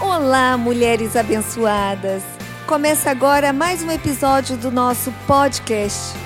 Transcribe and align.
Olá, 0.00 0.58
mulheres 0.58 1.14
abençoadas! 1.14 2.22
Começa 2.66 3.10
agora 3.10 3.52
mais 3.52 3.82
um 3.82 3.90
episódio 3.90 4.56
do 4.56 4.70
nosso 4.70 5.12
podcast. 5.26 6.16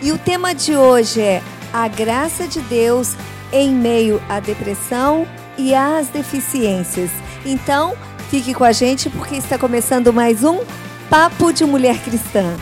E 0.00 0.10
o 0.10 0.18
tema 0.18 0.52
de 0.52 0.76
hoje 0.76 1.20
é 1.20 1.42
a 1.72 1.86
graça 1.86 2.48
de 2.48 2.60
Deus 2.62 3.14
em 3.52 3.70
meio 3.70 4.20
à 4.28 4.40
depressão 4.40 5.26
e 5.56 5.72
às 5.72 6.08
deficiências. 6.08 7.10
Então, 7.46 7.96
fique 8.28 8.52
com 8.52 8.64
a 8.64 8.72
gente 8.72 9.08
porque 9.08 9.36
está 9.36 9.56
começando 9.56 10.12
mais 10.12 10.42
um 10.42 10.60
Papo 11.08 11.52
de 11.52 11.64
Mulher 11.64 11.98
Cristã. 12.02 12.56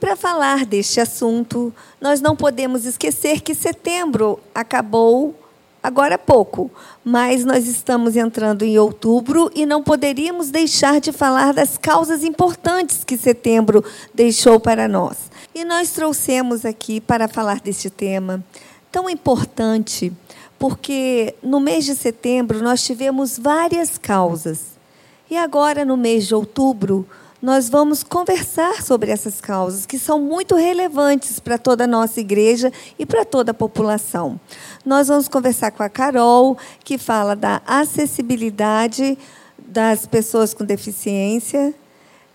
Para 0.00 0.16
falar 0.16 0.64
deste 0.64 0.98
assunto, 0.98 1.72
nós 2.00 2.22
não 2.22 2.34
podemos 2.34 2.86
esquecer 2.86 3.42
que 3.42 3.54
setembro 3.54 4.40
acabou 4.54 5.34
agora 5.82 6.14
há 6.14 6.18
pouco, 6.18 6.70
mas 7.04 7.44
nós 7.44 7.66
estamos 7.66 8.16
entrando 8.16 8.62
em 8.62 8.78
outubro 8.78 9.50
e 9.54 9.64
não 9.66 9.82
poderíamos 9.82 10.50
deixar 10.50 11.00
de 11.00 11.12
falar 11.12 11.52
das 11.52 11.76
causas 11.76 12.24
importantes 12.24 13.04
que 13.04 13.16
setembro 13.16 13.84
deixou 14.14 14.58
para 14.58 14.88
nós. 14.88 15.30
E 15.54 15.64
nós 15.64 15.90
trouxemos 15.90 16.64
aqui 16.64 17.00
para 17.00 17.28
falar 17.28 17.60
deste 17.60 17.90
tema 17.90 18.42
tão 18.90 19.08
importante, 19.08 20.12
porque 20.58 21.34
no 21.42 21.60
mês 21.60 21.84
de 21.84 21.94
setembro 21.94 22.62
nós 22.62 22.82
tivemos 22.82 23.38
várias 23.38 23.96
causas. 23.96 24.78
E 25.30 25.36
agora, 25.36 25.84
no 25.84 25.96
mês 25.96 26.26
de 26.26 26.34
outubro, 26.34 27.06
nós 27.42 27.70
vamos 27.70 28.02
conversar 28.02 28.82
sobre 28.82 29.10
essas 29.10 29.40
causas 29.40 29.86
que 29.86 29.98
são 29.98 30.20
muito 30.20 30.54
relevantes 30.54 31.40
para 31.40 31.56
toda 31.56 31.84
a 31.84 31.86
nossa 31.86 32.20
igreja 32.20 32.70
e 32.98 33.06
para 33.06 33.24
toda 33.24 33.52
a 33.52 33.54
população. 33.54 34.38
Nós 34.84 35.08
vamos 35.08 35.26
conversar 35.26 35.70
com 35.70 35.82
a 35.82 35.88
Carol, 35.88 36.58
que 36.84 36.98
fala 36.98 37.34
da 37.34 37.62
acessibilidade 37.66 39.16
das 39.58 40.06
pessoas 40.06 40.52
com 40.52 40.64
deficiência. 40.64 41.74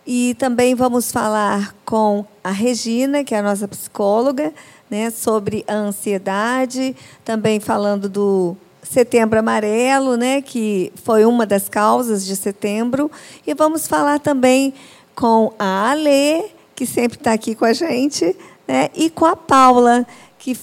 E 0.07 0.35
também 0.35 0.75
vamos 0.75 1.11
falar 1.11 1.75
com 1.83 2.25
a 2.43 2.51
Regina, 2.51 3.23
que 3.23 3.33
é 3.33 3.39
a 3.39 3.43
nossa 3.43 3.67
psicóloga, 3.67 4.53
né, 4.89 5.09
sobre 5.09 5.63
a 5.67 5.73
ansiedade, 5.73 6.95
também 7.23 7.59
falando 7.59 8.07
do 8.07 8.55
Setembro 8.83 9.39
Amarelo, 9.39 10.15
né, 10.15 10.43
que 10.43 10.91
foi 11.03 11.25
uma 11.25 11.45
das 11.45 11.67
causas 11.67 12.23
de 12.23 12.35
setembro. 12.35 13.09
E 13.45 13.53
vamos 13.55 13.87
falar 13.87 14.19
também 14.19 14.75
com 15.15 15.53
a 15.57 15.91
Ale, 15.91 16.45
que 16.75 16.85
sempre 16.85 17.17
está 17.17 17.33
aqui 17.33 17.55
com 17.55 17.65
a 17.65 17.73
gente, 17.73 18.35
né, 18.67 18.89
e 18.93 19.09
com 19.09 19.25
a 19.25 19.35
Paula, 19.35 20.05
que, 20.37 20.53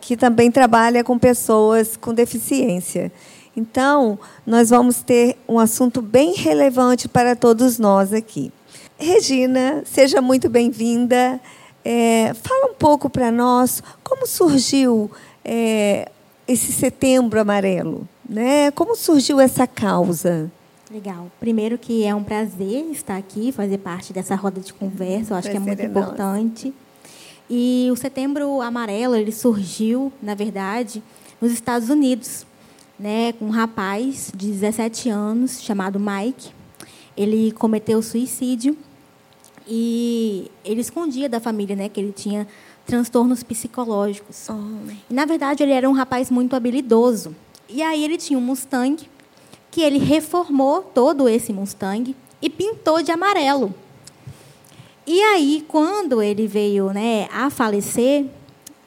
que 0.00 0.16
também 0.16 0.50
trabalha 0.50 1.02
com 1.02 1.18
pessoas 1.18 1.96
com 1.96 2.14
deficiência. 2.14 3.12
Então, 3.56 4.18
nós 4.46 4.70
vamos 4.70 5.02
ter 5.02 5.36
um 5.48 5.58
assunto 5.58 6.00
bem 6.00 6.34
relevante 6.34 7.08
para 7.08 7.34
todos 7.34 7.78
nós 7.78 8.12
aqui. 8.12 8.52
Regina, 8.98 9.82
seja 9.84 10.20
muito 10.20 10.48
bem-vinda. 10.48 11.40
É, 11.84 12.34
fala 12.34 12.70
um 12.70 12.74
pouco 12.74 13.08
para 13.08 13.30
nós 13.30 13.82
como 14.02 14.26
surgiu 14.26 15.10
é, 15.44 16.08
esse 16.46 16.72
Setembro 16.72 17.40
Amarelo, 17.40 18.06
né? 18.28 18.70
Como 18.72 18.96
surgiu 18.96 19.40
essa 19.40 19.66
causa? 19.66 20.50
Legal. 20.90 21.30
Primeiro 21.40 21.76
que 21.76 22.04
é 22.04 22.14
um 22.14 22.22
prazer 22.22 22.90
estar 22.90 23.16
aqui, 23.16 23.50
fazer 23.50 23.78
parte 23.78 24.12
dessa 24.12 24.36
roda 24.36 24.60
de 24.60 24.72
conversa. 24.72 25.34
Eu 25.34 25.38
acho 25.38 25.50
que 25.50 25.56
é 25.56 25.60
muito 25.60 25.82
importante. 25.82 26.72
E 27.50 27.88
o 27.92 27.96
Setembro 27.96 28.60
Amarelo 28.60 29.16
ele 29.16 29.32
surgiu, 29.32 30.12
na 30.22 30.34
verdade, 30.34 31.02
nos 31.40 31.52
Estados 31.52 31.90
Unidos, 31.90 32.46
né, 32.98 33.32
com 33.32 33.46
um 33.46 33.50
rapaz 33.50 34.32
de 34.34 34.50
17 34.50 35.08
anos 35.08 35.60
chamado 35.60 35.98
Mike. 35.98 36.50
Ele 37.16 37.50
cometeu 37.52 38.00
suicídio 38.02 38.76
e 39.66 40.50
ele 40.64 40.80
escondia 40.80 41.28
da 41.28 41.40
família, 41.40 41.74
né, 41.74 41.88
que 41.88 42.00
ele 42.00 42.12
tinha 42.12 42.46
transtornos 42.84 43.42
psicológicos. 43.42 44.48
Oh. 44.48 44.92
E, 45.10 45.14
na 45.14 45.24
verdade, 45.24 45.62
ele 45.62 45.72
era 45.72 45.88
um 45.88 45.92
rapaz 45.92 46.30
muito 46.30 46.54
habilidoso. 46.54 47.34
E 47.68 47.82
aí 47.82 48.04
ele 48.04 48.16
tinha 48.16 48.38
um 48.38 48.42
Mustang 48.42 49.08
que 49.76 49.82
ele 49.82 49.98
reformou 49.98 50.80
todo 50.80 51.28
esse 51.28 51.52
Mustang 51.52 52.16
e 52.40 52.48
pintou 52.48 53.02
de 53.02 53.12
amarelo. 53.12 53.74
E 55.06 55.20
aí, 55.20 55.66
quando 55.68 56.22
ele 56.22 56.46
veio 56.46 56.94
né, 56.94 57.28
a 57.30 57.50
falecer, 57.50 58.24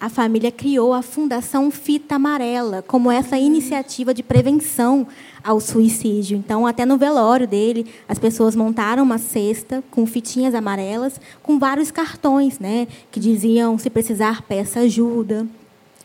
a 0.02 0.10
família 0.10 0.52
criou 0.52 0.92
a 0.92 1.04
Fundação 1.04 1.70
Fita 1.70 2.16
Amarela 2.16 2.84
como 2.88 3.12
essa 3.12 3.38
iniciativa 3.38 4.16
de 4.16 4.24
prevenção 4.24 5.06
ao 5.44 5.60
suicídio. 5.60 6.36
Então, 6.36 6.66
até 6.66 6.88
no 6.88 6.98
velório 6.98 7.48
dele, 7.48 7.86
as 8.08 8.18
pessoas 8.18 8.56
montaram 8.56 9.04
uma 9.04 9.20
cesta 9.20 9.84
com 9.92 10.08
fitinhas 10.08 10.56
amarelas, 10.56 11.22
com 11.44 11.60
vários 11.60 11.92
cartões, 11.92 12.58
né, 12.58 12.88
que 13.12 13.20
diziam 13.20 13.78
se 13.78 13.92
precisar 13.92 14.42
peça 14.42 14.80
ajuda. 14.80 15.46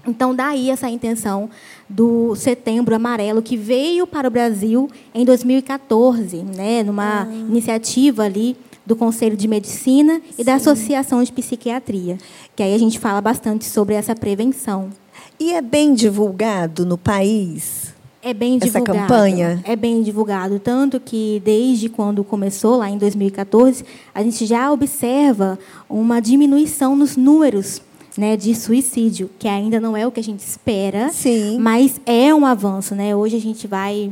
Então, 0.07 0.35
daí 0.35 0.69
essa 0.69 0.91
intenção 0.91 1.49
do 1.89 2.35
Setembro 2.35 2.95
Amarelo, 2.95 3.43
que 3.43 3.57
veio 3.57 4.07
para 4.07 4.29
o 4.29 4.31
Brasil 4.31 4.89
em 5.15 5.25
2014, 5.25 6.39
né, 6.39 6.83
numa 6.83 7.23
ah. 7.23 7.33
iniciativa 7.33 8.25
ali 8.25 8.57
do 8.87 8.95
Conselho 8.95 9.37
de 9.37 9.49
Medicina 9.49 10.21
e 10.33 10.37
Sim. 10.37 10.45
da 10.45 10.55
Associação 10.55 11.23
de 11.23 11.33
Psiquiatria, 11.33 12.19
que 12.55 12.63
aí 12.63 12.75
a 12.75 12.79
gente 12.79 12.99
fala 12.99 13.21
bastante 13.21 13.65
sobre 13.65 13.95
essa 13.95 14.15
prevenção. 14.15 14.91
E 15.39 15.53
é 15.53 15.63
bem 15.63 15.95
divulgado 15.95 16.85
no 16.85 16.99
país? 16.99 17.95
É 18.23 18.33
bem 18.33 18.59
divulgado. 18.59 18.91
Essa 18.91 19.07
campanha? 19.07 19.61
É 19.65 19.77
bem 19.77 20.03
divulgado. 20.03 20.59
Tanto 20.59 20.99
que, 20.99 21.43
desde 21.45 21.91
quando 21.91 22.25
começou, 22.25 22.77
lá 22.77 22.89
em 22.89 22.97
2014, 22.97 23.85
a 24.15 24.23
gente 24.23 24.47
já 24.47 24.73
observa 24.73 25.59
uma 25.89 26.21
diminuição 26.21 26.97
nos 26.97 27.17
números 27.17 27.83
né, 28.17 28.37
de 28.37 28.55
suicídio, 28.55 29.31
que 29.39 29.49
ainda 29.49 29.81
não 29.81 29.97
é 29.97 30.07
o 30.07 30.11
que 30.11 30.21
a 30.21 30.25
gente 30.25 30.41
espera, 30.41 31.11
Sim. 31.11 31.59
mas 31.59 32.01
é 32.07 32.35
um 32.35 32.47
avanço. 32.47 32.95
Né? 32.95 33.15
Hoje 33.15 33.37
a 33.37 33.41
gente 33.41 33.67
vai 33.67 34.11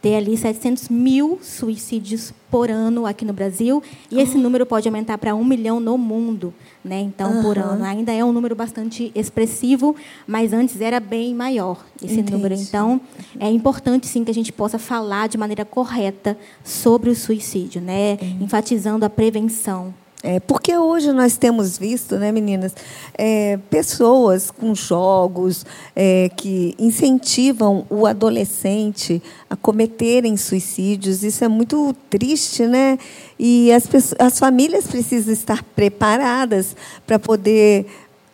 ter 0.00 0.16
ali 0.16 0.36
700 0.36 0.88
mil 0.88 1.38
suicídios 1.42 2.32
por 2.50 2.70
ano 2.70 3.06
aqui 3.06 3.24
no 3.24 3.32
Brasil, 3.32 3.82
e 4.10 4.18
esse 4.18 4.36
oh. 4.36 4.40
número 4.40 4.64
pode 4.64 4.88
aumentar 4.88 5.18
para 5.18 5.34
um 5.34 5.44
milhão 5.44 5.78
no 5.78 5.96
mundo, 5.96 6.52
né? 6.82 7.00
Então, 7.00 7.36
uhum. 7.36 7.42
por 7.42 7.58
ano. 7.58 7.84
Ainda 7.84 8.12
é 8.12 8.24
um 8.24 8.32
número 8.32 8.56
bastante 8.56 9.12
expressivo, 9.14 9.94
mas 10.26 10.52
antes 10.52 10.80
era 10.80 10.98
bem 10.98 11.34
maior 11.34 11.84
esse 12.02 12.14
Entendi. 12.14 12.32
número. 12.32 12.54
Então, 12.54 13.00
é 13.38 13.48
importante, 13.50 14.06
sim, 14.06 14.24
que 14.24 14.30
a 14.30 14.34
gente 14.34 14.52
possa 14.52 14.78
falar 14.78 15.28
de 15.28 15.38
maneira 15.38 15.64
correta 15.64 16.36
sobre 16.64 17.10
o 17.10 17.14
suicídio, 17.14 17.80
né? 17.80 18.18
Uhum. 18.20 18.38
Enfatizando 18.40 19.04
a 19.04 19.10
prevenção. 19.10 19.94
É, 20.22 20.38
porque 20.38 20.76
hoje 20.76 21.12
nós 21.12 21.38
temos 21.38 21.78
visto, 21.78 22.16
né, 22.16 22.30
meninas, 22.30 22.74
é, 23.16 23.58
pessoas 23.70 24.50
com 24.50 24.74
jogos 24.74 25.64
é, 25.96 26.30
que 26.36 26.74
incentivam 26.78 27.86
o 27.88 28.04
adolescente 28.04 29.22
a 29.48 29.56
cometerem 29.56 30.36
suicídios. 30.36 31.22
Isso 31.22 31.42
é 31.42 31.48
muito 31.48 31.96
triste, 32.10 32.66
né? 32.66 32.98
E 33.38 33.72
as, 33.72 33.88
as 34.18 34.38
famílias 34.38 34.86
precisam 34.86 35.32
estar 35.32 35.62
preparadas 35.74 36.76
para 37.06 37.18
poder 37.18 37.86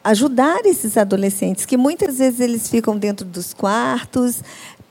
ajudar 0.02 0.66
esses 0.66 0.96
adolescentes, 0.96 1.64
que 1.64 1.76
muitas 1.76 2.19
vezes 2.19 2.41
eles 2.41 2.69
ficam 2.69 2.96
dentro 2.98 3.25
dos 3.25 3.54
quartos, 3.54 4.42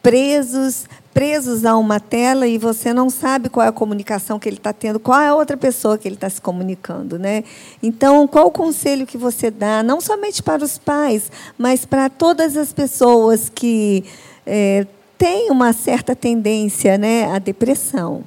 presos, 0.02 0.86
presos 1.16 1.64
a 1.64 1.78
uma 1.78 1.98
tela 1.98 2.46
e 2.46 2.58
você 2.58 2.94
não 2.94 3.10
sabe 3.10 3.48
qual 3.48 3.66
é 3.66 3.70
a 3.70 3.72
comunicação 3.72 4.38
que 4.38 4.50
ele 4.50 4.58
está 4.58 4.74
tendo, 4.74 5.00
qual 5.00 5.22
é 5.22 5.30
a 5.30 5.34
outra 5.34 5.56
pessoa 5.56 5.98
que 5.98 6.06
ele 6.06 6.16
está 6.16 6.30
se 6.30 6.42
comunicando. 6.42 7.18
Né? 7.18 7.46
Então, 7.82 8.28
qual 8.28 8.48
o 8.48 8.52
conselho 8.52 9.08
que 9.08 9.18
você 9.18 9.50
dá, 9.50 9.82
não 9.82 10.02
somente 10.02 10.44
para 10.44 10.62
os 10.62 10.78
pais, 10.78 11.32
mas 11.58 11.86
para 11.86 12.10
todas 12.10 12.58
as 12.58 12.74
pessoas 12.74 13.48
que 13.48 14.04
é, 14.46 14.86
têm 15.18 15.50
uma 15.52 15.72
certa 15.72 16.14
tendência 16.14 16.98
né, 16.98 17.32
à 17.32 17.40
depressão? 17.40 18.26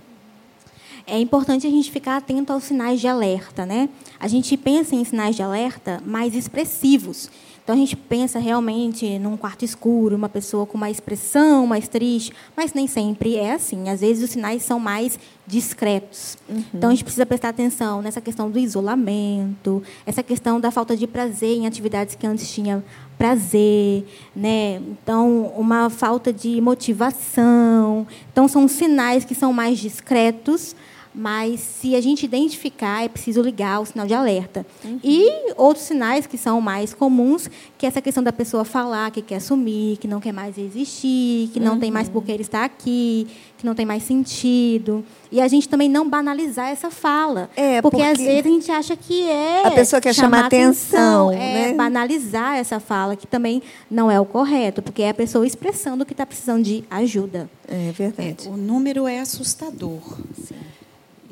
É 1.06 1.20
importante 1.20 1.66
a 1.66 1.70
gente 1.70 1.90
ficar 1.90 2.16
atento 2.16 2.54
aos 2.54 2.64
sinais 2.64 3.02
de 3.02 3.06
alerta. 3.06 3.66
Né? 3.66 3.90
A 4.18 4.26
gente 4.28 4.56
pensa 4.56 4.94
em 4.94 5.04
sinais 5.04 5.36
de 5.36 5.42
alerta 5.42 6.02
mais 6.06 6.34
expressivos. 6.34 7.28
Então 7.68 7.76
a 7.76 7.78
gente 7.80 7.96
pensa 7.96 8.38
realmente 8.38 9.18
num 9.18 9.36
quarto 9.36 9.62
escuro, 9.62 10.16
uma 10.16 10.30
pessoa 10.30 10.64
com 10.64 10.78
uma 10.78 10.88
expressão 10.88 11.66
mais 11.66 11.86
triste, 11.86 12.32
mas 12.56 12.72
nem 12.72 12.86
sempre 12.86 13.36
é 13.36 13.52
assim. 13.52 13.90
Às 13.90 14.00
vezes 14.00 14.24
os 14.24 14.30
sinais 14.30 14.62
são 14.62 14.80
mais 14.80 15.18
discretos. 15.46 16.38
Uhum. 16.48 16.64
Então 16.72 16.88
a 16.88 16.94
gente 16.94 17.04
precisa 17.04 17.26
prestar 17.26 17.50
atenção 17.50 18.00
nessa 18.00 18.22
questão 18.22 18.50
do 18.50 18.58
isolamento, 18.58 19.82
essa 20.06 20.22
questão 20.22 20.58
da 20.58 20.70
falta 20.70 20.96
de 20.96 21.06
prazer 21.06 21.58
em 21.58 21.66
atividades 21.66 22.14
que 22.14 22.26
antes 22.26 22.50
tinha 22.50 22.82
prazer, 23.18 24.06
né? 24.34 24.76
Então 24.76 25.52
uma 25.54 25.90
falta 25.90 26.32
de 26.32 26.62
motivação. 26.62 28.06
Então 28.32 28.48
são 28.48 28.66
sinais 28.66 29.26
que 29.26 29.34
são 29.34 29.52
mais 29.52 29.78
discretos 29.78 30.74
mas 31.18 31.58
se 31.58 31.96
a 31.96 32.00
gente 32.00 32.24
identificar, 32.24 33.04
é 33.04 33.08
preciso 33.08 33.42
ligar 33.42 33.80
o 33.80 33.84
sinal 33.84 34.06
de 34.06 34.14
alerta. 34.14 34.64
Uhum. 34.84 35.00
E 35.02 35.52
outros 35.56 35.84
sinais 35.84 36.28
que 36.28 36.38
são 36.38 36.60
mais 36.60 36.94
comuns, 36.94 37.50
que 37.76 37.84
é 37.84 37.88
essa 37.88 38.00
questão 38.00 38.22
da 38.22 38.32
pessoa 38.32 38.64
falar 38.64 39.10
que 39.10 39.20
quer 39.20 39.40
sumir, 39.40 39.96
que 39.96 40.06
não 40.06 40.20
quer 40.20 40.32
mais 40.32 40.56
existir, 40.56 41.50
que 41.52 41.58
não 41.58 41.72
uhum. 41.72 41.80
tem 41.80 41.90
mais 41.90 42.08
por 42.08 42.22
que 42.22 42.30
ele 42.30 42.42
estar 42.42 42.64
aqui, 42.64 43.26
que 43.58 43.66
não 43.66 43.74
tem 43.74 43.84
mais 43.84 44.04
sentido. 44.04 45.04
E 45.32 45.40
a 45.40 45.48
gente 45.48 45.68
também 45.68 45.88
não 45.88 46.08
banalizar 46.08 46.68
essa 46.68 46.88
fala. 46.88 47.50
É, 47.56 47.82
porque, 47.82 47.96
porque 47.96 48.10
às 48.10 48.18
vezes 48.18 48.46
a 48.46 48.48
gente 48.48 48.70
acha 48.70 48.96
que 48.96 49.28
é. 49.28 49.66
A 49.66 49.72
pessoa 49.72 50.00
quer 50.00 50.14
chamar, 50.14 50.36
chamar 50.36 50.46
atenção. 50.46 51.30
atenção 51.30 51.32
é 51.32 51.68
né? 51.70 51.74
banalizar 51.74 52.58
essa 52.58 52.78
fala, 52.78 53.16
que 53.16 53.26
também 53.26 53.60
não 53.90 54.08
é 54.08 54.20
o 54.20 54.24
correto, 54.24 54.80
porque 54.82 55.02
é 55.02 55.08
a 55.08 55.14
pessoa 55.14 55.44
expressando 55.44 56.06
que 56.06 56.12
está 56.12 56.24
precisando 56.24 56.62
de 56.62 56.84
ajuda. 56.88 57.50
É 57.66 57.90
verdade. 57.90 58.46
É, 58.46 58.50
o 58.50 58.56
número 58.56 59.08
é 59.08 59.18
assustador. 59.18 60.00
Sim. 60.46 60.67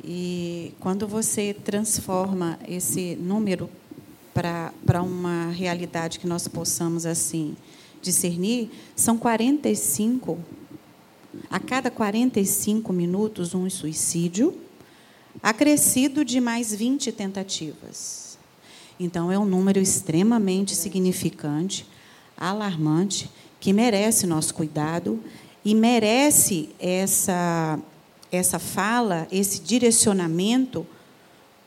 E 0.06 0.72
quando 0.78 1.08
você 1.08 1.52
transforma 1.52 2.58
esse 2.68 3.16
número 3.16 3.68
para 4.32 5.02
uma 5.02 5.50
realidade 5.50 6.20
que 6.20 6.28
nós 6.28 6.46
possamos 6.46 7.04
assim 7.04 7.56
discernir, 8.00 8.70
são 8.94 9.18
45 9.18 10.38
a 11.50 11.58
cada 11.58 11.90
45 11.90 12.92
minutos 12.92 13.52
um 13.52 13.68
suicídio, 13.68 14.56
acrescido 15.42 16.24
de 16.24 16.40
mais 16.40 16.72
20 16.72 17.10
tentativas. 17.10 18.38
Então 18.98 19.30
é 19.30 19.38
um 19.38 19.44
número 19.44 19.80
extremamente 19.80 20.74
significante, 20.76 21.84
alarmante, 22.36 23.28
que 23.58 23.72
merece 23.72 24.26
nosso 24.26 24.54
cuidado 24.54 25.20
e 25.64 25.74
merece 25.74 26.68
essa 26.78 27.78
essa 28.30 28.58
fala, 28.58 29.26
esse 29.30 29.60
direcionamento, 29.60 30.86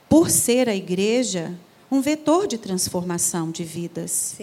por 0.08 0.30
ser 0.30 0.68
a 0.68 0.76
igreja 0.76 1.54
um 1.92 2.02
vetor 2.02 2.48
de 2.48 2.58
transformação 2.58 3.50
de 3.52 3.64
vidas. 3.64 4.36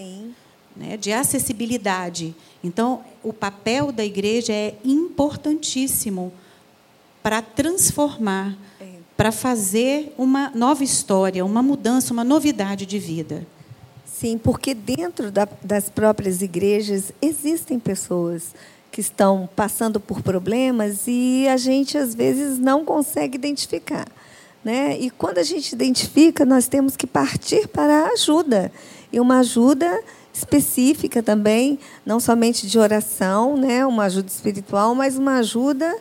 Né, 0.76 0.96
de 0.96 1.10
acessibilidade. 1.10 2.34
Então, 2.62 3.02
o 3.22 3.32
papel 3.32 3.90
da 3.90 4.04
igreja 4.04 4.52
é 4.52 4.74
importantíssimo 4.84 6.32
para 7.22 7.40
transformar, 7.40 8.54
é. 8.78 8.84
para 9.16 9.32
fazer 9.32 10.12
uma 10.18 10.50
nova 10.50 10.84
história, 10.84 11.44
uma 11.46 11.62
mudança, 11.62 12.12
uma 12.12 12.24
novidade 12.24 12.84
de 12.84 12.98
vida. 12.98 13.46
Sim, 14.04 14.36
porque 14.36 14.74
dentro 14.74 15.30
da, 15.30 15.48
das 15.62 15.88
próprias 15.88 16.42
igrejas 16.42 17.10
existem 17.22 17.78
pessoas 17.78 18.54
que 18.96 19.02
estão 19.02 19.46
passando 19.54 20.00
por 20.00 20.22
problemas 20.22 21.02
e 21.06 21.46
a 21.48 21.58
gente 21.58 21.98
às 21.98 22.14
vezes 22.14 22.58
não 22.58 22.82
consegue 22.82 23.36
identificar. 23.36 24.06
Né? 24.64 24.98
E 24.98 25.10
quando 25.10 25.36
a 25.36 25.42
gente 25.42 25.70
identifica, 25.74 26.46
nós 26.46 26.66
temos 26.66 26.96
que 26.96 27.06
partir 27.06 27.68
para 27.68 28.06
a 28.06 28.08
ajuda. 28.12 28.72
E 29.12 29.20
uma 29.20 29.40
ajuda 29.40 30.02
específica 30.32 31.22
também, 31.22 31.78
não 32.06 32.18
somente 32.18 32.66
de 32.66 32.78
oração, 32.78 33.54
né? 33.58 33.84
uma 33.84 34.04
ajuda 34.04 34.28
espiritual, 34.28 34.94
mas 34.94 35.18
uma 35.18 35.40
ajuda 35.40 35.94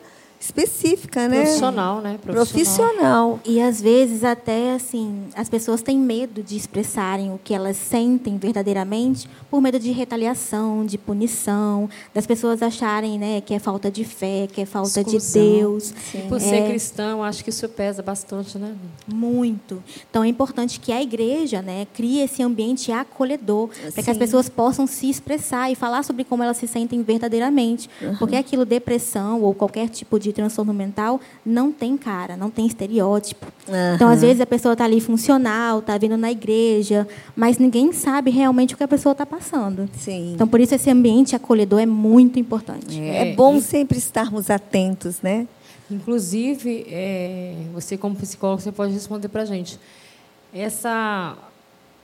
específica, 0.45 1.27
né? 1.27 1.41
Profissional, 1.41 2.01
né? 2.01 2.19
Profissional. 2.21 2.45
Profissional. 2.45 3.39
E 3.43 3.59
às 3.59 3.81
vezes 3.81 4.23
até 4.23 4.73
assim, 4.73 5.23
as 5.35 5.49
pessoas 5.49 5.81
têm 5.81 5.97
medo 5.97 6.43
de 6.43 6.55
expressarem 6.55 7.33
o 7.33 7.39
que 7.43 7.53
elas 7.53 7.77
sentem 7.77 8.37
verdadeiramente 8.37 9.27
por 9.49 9.59
medo 9.59 9.79
de 9.79 9.91
retaliação, 9.91 10.85
de 10.85 10.97
punição, 10.97 11.89
das 12.13 12.27
pessoas 12.27 12.61
acharem, 12.61 13.17
né, 13.17 13.41
que 13.41 13.53
é 13.53 13.59
falta 13.59 13.89
de 13.89 14.03
fé, 14.03 14.47
que 14.51 14.61
é 14.61 14.65
falta 14.65 14.99
Exclusão. 14.99 15.41
de 15.41 15.57
Deus. 15.57 15.93
Sim. 16.11 16.25
E 16.25 16.29
por 16.29 16.39
ser 16.39 16.55
é... 16.55 16.69
cristão, 16.69 17.23
acho 17.23 17.43
que 17.43 17.49
isso 17.49 17.67
pesa 17.69 18.03
bastante, 18.03 18.57
né? 18.57 18.75
Muito. 19.07 19.83
Então 20.09 20.23
é 20.23 20.27
importante 20.27 20.79
que 20.79 20.91
a 20.91 21.01
igreja, 21.01 21.61
né, 21.61 21.87
crie 21.93 22.21
esse 22.21 22.43
ambiente 22.43 22.91
acolhedor 22.91 23.69
para 23.93 24.03
que 24.03 24.11
as 24.11 24.17
pessoas 24.17 24.47
possam 24.47 24.85
se 24.85 25.09
expressar 25.09 25.71
e 25.71 25.75
falar 25.75 26.03
sobre 26.03 26.23
como 26.23 26.43
elas 26.43 26.57
se 26.57 26.67
sentem 26.67 27.01
verdadeiramente, 27.01 27.89
uhum. 28.01 28.17
porque 28.17 28.35
aquilo 28.35 28.65
depressão 28.65 29.41
ou 29.41 29.53
qualquer 29.53 29.89
tipo 29.89 30.19
de 30.19 30.34
transtorno 30.35 30.73
mental 30.73 31.19
não 31.45 31.71
tem 31.71 31.97
cara, 31.97 32.37
não 32.37 32.49
tem 32.49 32.67
estereótipo. 32.67 33.47
Uhum. 33.67 33.95
Então, 33.95 34.09
às 34.09 34.21
vezes, 34.21 34.41
a 34.41 34.45
pessoa 34.45 34.73
está 34.73 34.85
ali 34.85 35.01
funcional, 35.01 35.79
está 35.79 35.97
vindo 35.97 36.17
na 36.17 36.31
igreja, 36.31 37.07
mas 37.35 37.57
ninguém 37.57 37.91
sabe 37.91 38.29
realmente 38.29 38.73
o 38.73 38.77
que 38.77 38.83
a 38.83 38.87
pessoa 38.87 39.13
está 39.13 39.25
passando. 39.25 39.89
Sim. 39.97 40.33
Então, 40.33 40.47
por 40.47 40.59
isso, 40.59 40.75
esse 40.75 40.89
ambiente 40.89 41.35
acolhedor 41.35 41.79
é 41.79 41.85
muito 41.85 42.37
importante. 42.37 42.99
É, 42.99 43.31
é 43.31 43.35
bom 43.35 43.59
sempre 43.59 43.97
estarmos 43.97 44.49
atentos, 44.49 45.21
né? 45.21 45.47
Inclusive, 45.89 46.85
é, 46.89 47.55
você 47.73 47.97
como 47.97 48.15
psicólogo, 48.15 48.61
você 48.61 48.71
pode 48.71 48.93
responder 48.93 49.29
para 49.29 49.43
a 49.43 49.45
gente. 49.45 49.79
Essa 50.53 51.37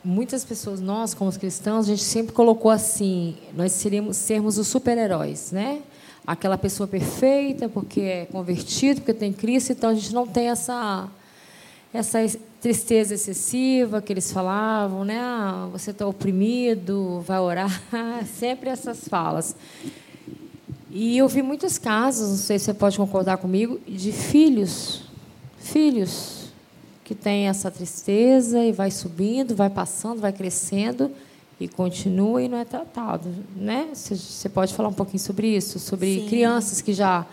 muitas 0.04 0.44
pessoas, 0.44 0.80
nós 0.80 1.14
como 1.14 1.32
cristãos, 1.32 1.86
a 1.86 1.88
gente 1.90 2.02
sempre 2.02 2.32
colocou 2.32 2.70
assim, 2.70 3.36
nós 3.54 3.72
seríamos 3.72 4.16
sermos 4.16 4.58
os 4.58 4.66
super-heróis, 4.66 5.52
né? 5.52 5.80
Aquela 6.26 6.56
pessoa 6.56 6.86
perfeita, 6.86 7.68
porque 7.68 8.00
é 8.00 8.26
convertido, 8.26 9.00
porque 9.00 9.14
tem 9.14 9.32
Cristo, 9.32 9.72
então 9.72 9.90
a 9.90 9.94
gente 9.94 10.12
não 10.12 10.26
tem 10.26 10.48
essa 10.48 11.08
essa 11.92 12.18
tristeza 12.58 13.14
excessiva 13.14 14.00
que 14.00 14.10
eles 14.12 14.32
falavam, 14.32 15.04
né? 15.04 15.18
Ah, 15.20 15.68
você 15.70 15.90
está 15.90 16.06
oprimido, 16.06 17.22
vai 17.26 17.38
orar, 17.38 17.82
sempre 18.38 18.70
essas 18.70 19.06
falas. 19.06 19.54
E 20.90 21.18
eu 21.18 21.28
vi 21.28 21.42
muitos 21.42 21.76
casos, 21.76 22.30
não 22.30 22.36
sei 22.36 22.58
se 22.58 22.66
você 22.66 22.74
pode 22.74 22.96
concordar 22.96 23.36
comigo, 23.36 23.78
de 23.86 24.10
filhos, 24.10 25.02
filhos 25.58 26.50
que 27.04 27.14
têm 27.14 27.48
essa 27.48 27.70
tristeza 27.70 28.64
e 28.64 28.72
vai 28.72 28.90
subindo, 28.90 29.54
vai 29.54 29.68
passando, 29.68 30.20
vai 30.20 30.32
crescendo 30.32 31.10
e 31.64 31.68
continua 31.68 32.42
e 32.42 32.48
não 32.48 32.58
é 32.58 32.64
tratado, 32.64 33.28
né? 33.56 33.88
Você 33.92 34.48
pode 34.48 34.74
falar 34.74 34.88
um 34.88 34.94
pouquinho 34.94 35.20
sobre 35.20 35.56
isso, 35.56 35.78
sobre 35.78 36.20
Sim. 36.20 36.28
crianças 36.28 36.80
que 36.80 36.92
já 36.92 37.26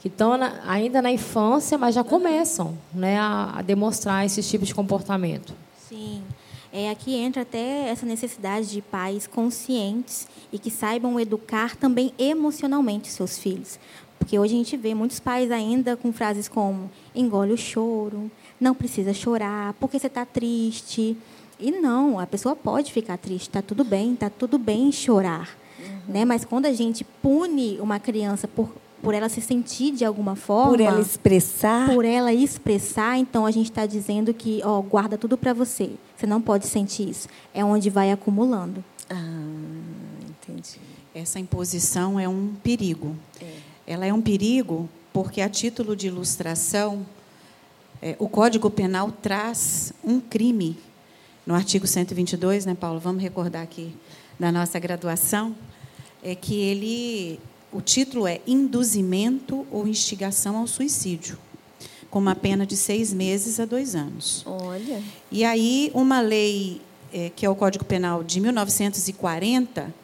que 0.00 0.08
estão 0.08 0.38
ainda 0.64 1.02
na 1.02 1.10
infância, 1.10 1.76
mas 1.76 1.94
já 1.94 2.04
começam, 2.04 2.78
né, 2.94 3.18
a, 3.18 3.54
a 3.56 3.62
demonstrar 3.62 4.24
esse 4.24 4.40
tipo 4.42 4.64
de 4.64 4.72
comportamento. 4.72 5.52
Sim. 5.88 6.22
É, 6.72 6.90
aqui 6.90 7.14
entra 7.14 7.42
até 7.42 7.88
essa 7.88 8.04
necessidade 8.04 8.70
de 8.70 8.82
pais 8.82 9.26
conscientes 9.26 10.28
e 10.52 10.58
que 10.58 10.70
saibam 10.70 11.18
educar 11.18 11.74
também 11.74 12.12
emocionalmente 12.18 13.08
seus 13.08 13.38
filhos. 13.38 13.78
Porque 14.18 14.38
hoje 14.38 14.54
a 14.54 14.58
gente 14.58 14.76
vê 14.76 14.94
muitos 14.94 15.18
pais 15.18 15.50
ainda 15.50 15.96
com 15.96 16.12
frases 16.12 16.46
como 16.46 16.90
engole 17.14 17.52
o 17.52 17.56
choro, 17.56 18.30
não 18.60 18.74
precisa 18.74 19.14
chorar, 19.14 19.72
porque 19.74 19.98
você 19.98 20.08
está 20.08 20.26
triste. 20.26 21.16
E 21.58 21.70
não, 21.72 22.18
a 22.18 22.26
pessoa 22.26 22.54
pode 22.54 22.92
ficar 22.92 23.18
triste, 23.18 23.48
está 23.48 23.60
tudo 23.60 23.84
bem, 23.84 24.14
está 24.14 24.30
tudo 24.30 24.58
bem 24.58 24.92
chorar. 24.92 25.56
Uhum. 25.78 26.12
Né? 26.14 26.24
Mas 26.24 26.44
quando 26.44 26.66
a 26.66 26.72
gente 26.72 27.04
pune 27.04 27.78
uma 27.80 27.98
criança 27.98 28.46
por, 28.46 28.72
por 29.02 29.14
ela 29.14 29.28
se 29.28 29.40
sentir 29.40 29.92
de 29.92 30.04
alguma 30.04 30.36
forma. 30.36 30.70
Por 30.70 30.80
ela 30.80 31.00
expressar. 31.00 31.92
Por 31.92 32.04
ela 32.04 32.32
expressar, 32.32 33.18
então 33.18 33.44
a 33.44 33.50
gente 33.50 33.70
está 33.70 33.86
dizendo 33.86 34.32
que, 34.32 34.60
ó, 34.64 34.80
guarda 34.80 35.18
tudo 35.18 35.36
para 35.36 35.52
você. 35.52 35.90
Você 36.16 36.26
não 36.26 36.40
pode 36.40 36.66
sentir 36.66 37.08
isso. 37.08 37.28
É 37.52 37.64
onde 37.64 37.90
vai 37.90 38.12
acumulando. 38.12 38.84
Ah, 39.10 39.16
entendi. 40.28 40.78
Essa 41.14 41.40
imposição 41.40 42.20
é 42.20 42.28
um 42.28 42.54
perigo. 42.62 43.16
É. 43.40 43.52
Ela 43.86 44.06
é 44.06 44.12
um 44.12 44.20
perigo 44.20 44.88
porque, 45.12 45.40
a 45.40 45.48
título 45.48 45.96
de 45.96 46.06
ilustração, 46.06 47.04
é, 48.00 48.14
o 48.18 48.28
Código 48.28 48.70
Penal 48.70 49.10
traz 49.10 49.92
um 50.04 50.20
crime 50.20 50.76
no 51.48 51.54
artigo 51.54 51.86
122, 51.86 52.66
né, 52.66 52.76
Paulo? 52.78 53.00
Vamos 53.00 53.22
recordar 53.22 53.62
aqui 53.62 53.90
da 54.38 54.52
nossa 54.52 54.78
graduação, 54.78 55.56
é 56.22 56.34
que 56.34 56.54
ele, 56.54 57.40
o 57.72 57.80
título 57.80 58.26
é 58.26 58.42
Induzimento 58.46 59.66
ou 59.70 59.88
Instigação 59.88 60.58
ao 60.58 60.66
Suicídio, 60.66 61.38
com 62.10 62.18
uma 62.18 62.34
pena 62.34 62.66
de 62.66 62.76
seis 62.76 63.14
meses 63.14 63.58
a 63.58 63.64
dois 63.64 63.94
anos. 63.94 64.42
Olha. 64.44 65.02
E 65.32 65.42
aí, 65.42 65.90
uma 65.94 66.20
lei, 66.20 66.82
é, 67.10 67.30
que 67.34 67.46
é 67.46 67.48
o 67.48 67.54
Código 67.54 67.86
Penal 67.86 68.22
de 68.22 68.42
1940, 68.42 69.94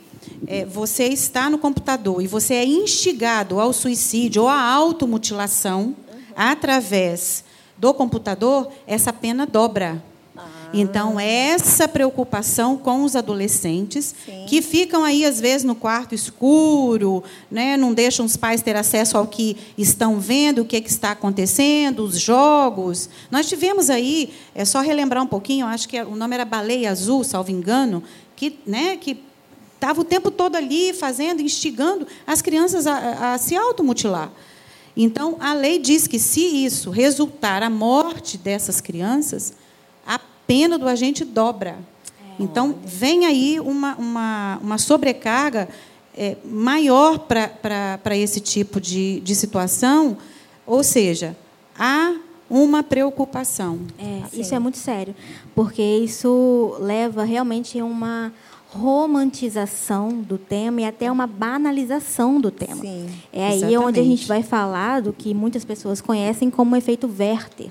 é, 0.48 0.66
você 0.66 1.06
está 1.06 1.50
no 1.50 1.58
computador 1.58 2.22
e 2.22 2.28
você 2.28 2.56
é 2.56 2.66
instigado 2.66 3.60
ao 3.60 3.74
suicídio 3.74 4.44
ou 4.44 4.50
à 4.50 4.62
automutilação 4.62 5.84
uhum. 5.84 5.96
através 6.36 7.44
do 7.78 7.94
computador, 7.94 8.72
essa 8.86 9.12
pena 9.12 9.46
dobra. 9.46 10.04
Então, 10.74 11.20
essa 11.20 11.88
preocupação 11.88 12.78
com 12.78 13.04
os 13.04 13.16
adolescentes, 13.16 14.16
Sim. 14.26 14.46
que 14.48 14.62
ficam 14.62 15.04
aí, 15.04 15.26
às 15.26 15.40
vezes, 15.40 15.64
no 15.66 15.76
quarto 15.76 16.16
escuro, 16.16 17.24
né, 17.50 17.76
não 17.76 17.94
deixam 17.94 18.26
os 18.26 18.38
pais 18.38 18.62
ter 18.62 18.76
acesso 18.76 19.18
ao 19.18 19.28
que 19.28 19.58
estão 19.78 20.20
vendo, 20.20 20.62
o 20.62 20.66
que, 20.66 20.78
é 20.78 20.82
que 20.82 20.90
está 20.90 21.12
acontecendo, 21.12 22.04
os 22.04 22.20
jogos. 22.20 23.10
Nós 23.30 23.48
tivemos 23.48 23.90
aí, 23.90 24.34
é 24.56 24.64
só 24.64 24.80
relembrar 24.80 25.24
um 25.24 25.28
pouquinho, 25.28 25.66
acho 25.66 25.90
que 25.90 26.02
o 26.02 26.16
nome 26.16 26.36
era 26.36 26.46
Baleia 26.46 26.92
Azul, 26.92 27.24
salvo 27.24 27.52
engano, 27.52 28.02
que, 28.36 28.58
né, 28.66 28.96
que 28.96 29.22
estava 29.76 30.00
o 30.00 30.06
tempo 30.06 30.32
todo 30.32 30.56
ali 30.56 30.94
fazendo, 30.94 31.42
instigando 31.42 32.08
as 32.26 32.42
crianças 32.42 32.88
a, 32.88 33.34
a 33.34 33.38
se 33.38 33.56
automutilar. 33.56 34.32
Então, 34.96 35.38
a 35.40 35.54
lei 35.54 35.80
diz 35.80 36.06
que, 36.08 36.20
se 36.20 36.42
isso 36.42 36.92
resultar 36.92 37.64
a 37.64 37.70
morte 37.70 38.38
dessas 38.38 38.82
crianças, 38.82 39.54
pena 40.52 40.78
do 40.78 40.86
agente 40.86 41.24
dobra. 41.24 41.78
É, 42.20 42.44
então, 42.44 42.76
vem 42.84 43.26
aí 43.26 43.58
uma, 43.62 43.96
uma, 43.96 44.60
uma 44.62 44.78
sobrecarga 44.78 45.70
é, 46.14 46.36
maior 46.44 47.20
para 47.20 48.18
esse 48.18 48.42
tipo 48.42 48.82
de, 48.82 49.22
de 49.22 49.34
situação, 49.34 50.18
ou 50.68 50.84
seja, 50.84 51.38
há 51.80 52.16
uma 52.50 52.84
preocupação. 52.84 53.80
É, 53.98 54.24
assim. 54.26 54.42
Isso 54.42 54.54
é 54.54 54.60
muito 54.60 54.78
sério, 54.78 55.16
porque 55.56 55.82
isso 55.82 56.76
leva 56.82 57.24
realmente 57.24 57.80
a 57.80 57.86
uma 57.86 58.34
romantização 58.72 60.22
do 60.22 60.38
tema 60.38 60.82
e 60.82 60.86
até 60.86 61.10
uma 61.10 61.28
banalização 61.28 62.42
do 62.42 62.52
tema. 62.52 62.82
Sim, 62.82 63.08
é 63.32 63.48
aí 63.48 63.54
exatamente. 63.56 63.78
onde 63.78 64.00
a 64.02 64.04
gente 64.04 64.28
vai 64.28 64.44
falar 64.44 65.02
do 65.02 65.14
que 65.14 65.34
muitas 65.34 65.64
pessoas 65.64 66.02
conhecem 66.02 66.50
como 66.50 66.76
efeito 66.76 67.10
Werther 67.18 67.70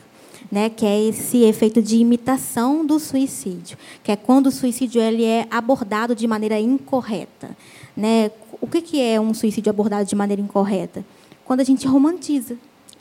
né, 0.51 0.71
que 0.71 0.87
é 0.87 1.09
esse 1.09 1.43
efeito 1.45 1.83
de 1.83 1.97
imitação 1.97 2.85
do 2.85 2.99
suicídio, 2.99 3.77
que 4.03 4.13
é 4.13 4.17
quando 4.17 4.47
o 4.47 4.51
suicídio 4.51 5.01
ele 5.01 5.25
é 5.25 5.47
abordado 5.51 6.15
de 6.15 6.27
maneira 6.27 6.59
incorreta. 6.59 7.57
Né? 7.97 8.31
O 8.61 8.67
que, 8.67 8.81
que 8.81 9.01
é 9.01 9.21
um 9.21 9.35
suicídio 9.35 9.71
abordado 9.71 10.09
de 10.09 10.15
maneira 10.15 10.41
incorreta? 10.41 11.05
Quando 11.45 11.61
a 11.61 11.65
gente 11.65 11.87
romantiza, 11.87 12.57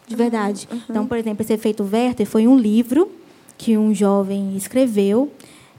de 0.07 0.15
verdade. 0.15 0.67
Uhum. 0.71 0.81
Então, 0.89 1.07
por 1.07 1.17
exemplo, 1.17 1.43
esse 1.43 1.53
efeito 1.53 1.83
Werther 1.83 2.25
foi 2.25 2.47
um 2.47 2.57
livro 2.57 3.11
que 3.57 3.77
um 3.77 3.93
jovem 3.93 4.57
escreveu 4.57 5.31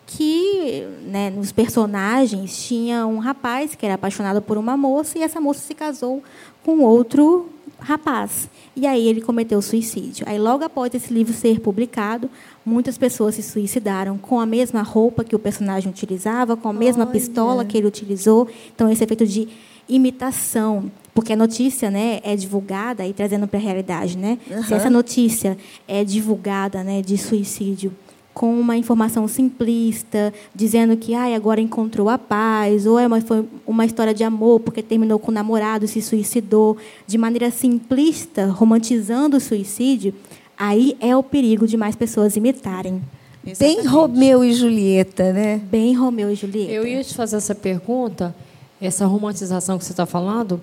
que 0.06 0.86
né, 1.06 1.30
nos 1.30 1.52
personagens 1.52 2.66
tinha 2.66 3.06
um 3.06 3.18
rapaz 3.18 3.74
que 3.74 3.86
era 3.86 3.94
apaixonado 3.94 4.42
por 4.42 4.58
uma 4.58 4.76
moça 4.76 5.18
e 5.18 5.22
essa 5.22 5.40
moça 5.40 5.60
se 5.60 5.74
casou 5.74 6.22
com 6.64 6.80
outro 6.80 7.48
rapaz. 7.78 8.48
E 8.76 8.86
aí 8.86 9.08
ele 9.08 9.20
cometeu 9.20 9.60
suicídio. 9.60 10.24
Aí 10.28 10.38
logo 10.38 10.64
após 10.64 10.94
esse 10.94 11.12
livro 11.12 11.32
ser 11.32 11.60
publicado, 11.60 12.30
muitas 12.64 12.96
pessoas 12.96 13.34
se 13.34 13.42
suicidaram 13.42 14.16
com 14.16 14.38
a 14.38 14.46
mesma 14.46 14.82
roupa 14.82 15.24
que 15.24 15.34
o 15.34 15.38
personagem 15.38 15.90
utilizava, 15.90 16.56
com 16.56 16.68
a 16.68 16.72
mesma 16.72 17.04
Olha. 17.04 17.12
pistola 17.12 17.64
que 17.64 17.76
ele 17.76 17.86
utilizou. 17.86 18.48
Então 18.74 18.90
esse 18.90 19.02
efeito 19.02 19.26
de 19.26 19.48
imitação, 19.88 20.90
porque 21.12 21.32
a 21.32 21.36
notícia, 21.36 21.90
né, 21.90 22.20
é 22.22 22.36
divulgada 22.36 23.04
e 23.06 23.12
trazendo 23.12 23.48
para 23.48 23.58
a 23.58 23.62
realidade, 23.62 24.16
né? 24.16 24.38
Uhum. 24.48 24.62
Se 24.62 24.74
essa 24.74 24.88
notícia 24.88 25.58
é 25.88 26.04
divulgada, 26.04 26.84
né, 26.84 27.02
de 27.02 27.18
suicídio 27.18 27.92
com 28.40 28.58
uma 28.58 28.74
informação 28.74 29.28
simplista, 29.28 30.32
dizendo 30.54 30.96
que 30.96 31.12
ah, 31.12 31.36
agora 31.36 31.60
encontrou 31.60 32.08
a 32.08 32.16
paz, 32.16 32.86
ou 32.86 32.98
é 32.98 33.06
uma, 33.06 33.20
foi 33.20 33.44
uma 33.66 33.84
história 33.84 34.14
de 34.14 34.24
amor 34.24 34.60
porque 34.60 34.82
terminou 34.82 35.18
com 35.18 35.30
o 35.30 35.34
namorado, 35.34 35.86
se 35.86 36.00
suicidou, 36.00 36.78
de 37.06 37.18
maneira 37.18 37.50
simplista, 37.50 38.46
romantizando 38.46 39.36
o 39.36 39.40
suicídio, 39.40 40.14
aí 40.56 40.96
é 41.00 41.14
o 41.14 41.22
perigo 41.22 41.66
de 41.66 41.76
mais 41.76 41.94
pessoas 41.94 42.34
imitarem. 42.34 43.02
Exatamente. 43.44 43.58
Bem 43.82 43.86
Romeu 43.86 44.42
e 44.42 44.54
Julieta, 44.54 45.34
né? 45.34 45.60
Bem 45.70 45.94
Romeu 45.94 46.30
e 46.30 46.34
Julieta. 46.34 46.72
Eu 46.72 46.86
ia 46.86 47.04
te 47.04 47.12
fazer 47.12 47.36
essa 47.36 47.54
pergunta, 47.54 48.34
essa 48.80 49.04
romantização 49.04 49.76
que 49.76 49.84
você 49.84 49.92
está 49.92 50.06
falando, 50.06 50.58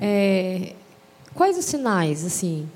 é, 0.00 0.72
quais 1.34 1.58
os 1.58 1.64
sinais, 1.64 2.24
assim? 2.24 2.68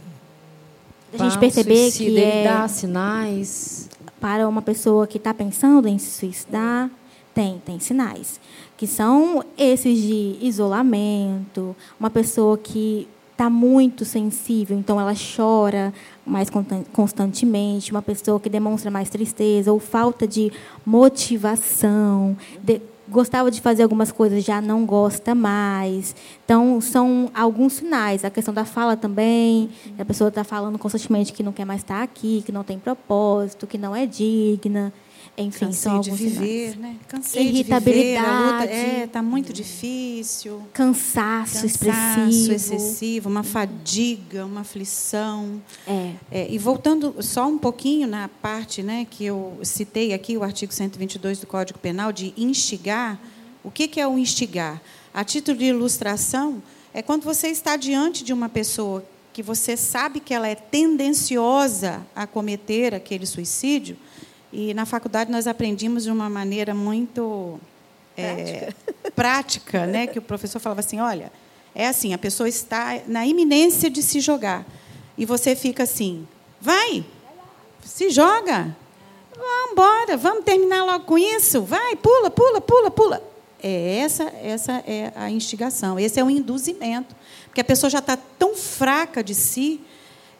A 1.16 1.22
gente 1.22 1.38
perceber 1.38 1.92
que 1.92 2.18
é... 2.18 2.42
dá 2.42 2.66
sinais 2.66 3.88
para 4.22 4.48
uma 4.48 4.62
pessoa 4.62 5.04
que 5.04 5.18
está 5.18 5.34
pensando 5.34 5.88
em 5.88 5.98
se 5.98 6.12
suicidar, 6.12 6.88
tem, 7.34 7.60
tem 7.66 7.80
sinais. 7.80 8.40
Que 8.76 8.86
são 8.86 9.44
esses 9.58 9.98
de 10.00 10.38
isolamento, 10.40 11.74
uma 11.98 12.08
pessoa 12.08 12.56
que 12.56 13.08
está 13.32 13.50
muito 13.50 14.04
sensível, 14.04 14.78
então 14.78 15.00
ela 15.00 15.14
chora 15.14 15.92
mais 16.24 16.48
constantemente, 16.92 17.90
uma 17.90 18.00
pessoa 18.00 18.38
que 18.38 18.48
demonstra 18.48 18.92
mais 18.92 19.10
tristeza 19.10 19.72
ou 19.72 19.80
falta 19.80 20.28
de 20.28 20.52
motivação, 20.86 22.36
de, 22.62 22.80
gostava 23.12 23.50
de 23.50 23.60
fazer 23.60 23.82
algumas 23.82 24.10
coisas, 24.10 24.42
já 24.42 24.60
não 24.60 24.84
gosta 24.84 25.34
mais. 25.34 26.16
Então, 26.44 26.80
são 26.80 27.30
alguns 27.32 27.74
sinais. 27.74 28.24
A 28.24 28.30
questão 28.30 28.52
da 28.52 28.64
fala 28.64 28.96
também, 28.96 29.70
a 29.98 30.04
pessoa 30.04 30.28
está 30.28 30.42
falando 30.42 30.78
constantemente 30.78 31.32
que 31.32 31.42
não 31.42 31.52
quer 31.52 31.64
mais 31.64 31.82
estar 31.82 32.02
aqui, 32.02 32.42
que 32.44 32.50
não 32.50 32.64
tem 32.64 32.78
propósito, 32.78 33.66
que 33.66 33.78
não 33.78 33.94
é 33.94 34.06
digna. 34.06 34.92
Enfim, 35.36 35.66
Cansei 35.66 35.72
são 35.72 35.96
alguns 35.96 36.18
de 36.18 36.28
viver, 36.28 36.72
sinais. 36.72 36.76
né? 36.76 36.96
Cansei 37.08 37.46
Irritabilidade. 37.46 38.66
De 38.66 38.74
viver, 38.74 39.00
é, 39.00 39.04
está 39.04 39.22
muito 39.22 39.52
difícil. 39.52 40.62
Cansaço, 40.74 41.62
Cansaço 41.62 41.66
expressivo. 41.66 42.52
excessivo, 42.52 43.28
uma 43.30 43.42
fadiga, 43.42 44.44
uma 44.44 44.60
aflição. 44.60 45.62
É. 45.86 46.12
é. 46.30 46.46
E 46.50 46.58
voltando 46.58 47.16
só 47.20 47.48
um 47.48 47.56
pouquinho 47.56 48.06
na 48.06 48.28
parte 48.28 48.82
né, 48.82 49.06
que 49.10 49.24
eu 49.24 49.58
citei 49.62 50.12
aqui, 50.12 50.36
o 50.36 50.42
artigo 50.42 50.72
122 50.72 51.38
do 51.38 51.46
Código 51.46 51.78
Penal, 51.78 52.12
de 52.12 52.34
instigar. 52.36 53.18
O 53.64 53.70
que 53.70 53.98
é 53.98 54.06
o 54.06 54.18
instigar? 54.18 54.82
A 55.14 55.24
título 55.24 55.56
de 55.56 55.66
ilustração, 55.66 56.62
é 56.92 57.00
quando 57.00 57.22
você 57.22 57.48
está 57.48 57.76
diante 57.76 58.22
de 58.22 58.32
uma 58.32 58.48
pessoa 58.48 59.04
que 59.32 59.42
você 59.42 59.76
sabe 59.78 60.20
que 60.20 60.34
ela 60.34 60.46
é 60.46 60.54
tendenciosa 60.54 62.06
a 62.14 62.26
cometer 62.26 62.94
aquele 62.94 63.24
suicídio, 63.24 63.96
e 64.52 64.74
na 64.74 64.84
faculdade 64.84 65.30
nós 65.30 65.46
aprendimos 65.46 66.04
de 66.04 66.10
uma 66.10 66.28
maneira 66.28 66.74
muito 66.74 67.58
é, 68.16 68.34
prática. 68.34 69.12
prática, 69.14 69.86
né? 69.86 70.06
Que 70.06 70.18
o 70.18 70.22
professor 70.22 70.60
falava 70.60 70.80
assim, 70.80 71.00
olha, 71.00 71.32
é 71.74 71.88
assim, 71.88 72.12
a 72.12 72.18
pessoa 72.18 72.48
está 72.48 73.00
na 73.06 73.26
iminência 73.26 73.88
de 73.88 74.02
se 74.02 74.20
jogar 74.20 74.66
e 75.16 75.24
você 75.24 75.56
fica 75.56 75.84
assim, 75.84 76.26
vai, 76.60 77.04
se 77.84 78.10
joga, 78.10 78.76
vamos 79.34 79.72
embora, 79.72 80.16
vamos 80.16 80.44
terminar 80.44 80.84
logo 80.84 81.04
com 81.04 81.18
isso, 81.18 81.62
vai, 81.62 81.96
pula, 81.96 82.30
pula, 82.30 82.60
pula, 82.60 82.90
pula. 82.90 83.32
É 83.62 83.98
essa, 83.98 84.24
essa 84.42 84.72
é 84.86 85.12
a 85.14 85.30
instigação, 85.30 85.98
esse 85.98 86.18
é 86.18 86.24
o 86.24 86.28
induzimento, 86.28 87.14
porque 87.46 87.60
a 87.60 87.64
pessoa 87.64 87.88
já 87.88 88.00
está 88.00 88.16
tão 88.16 88.56
fraca 88.56 89.22
de 89.22 89.34
si, 89.34 89.80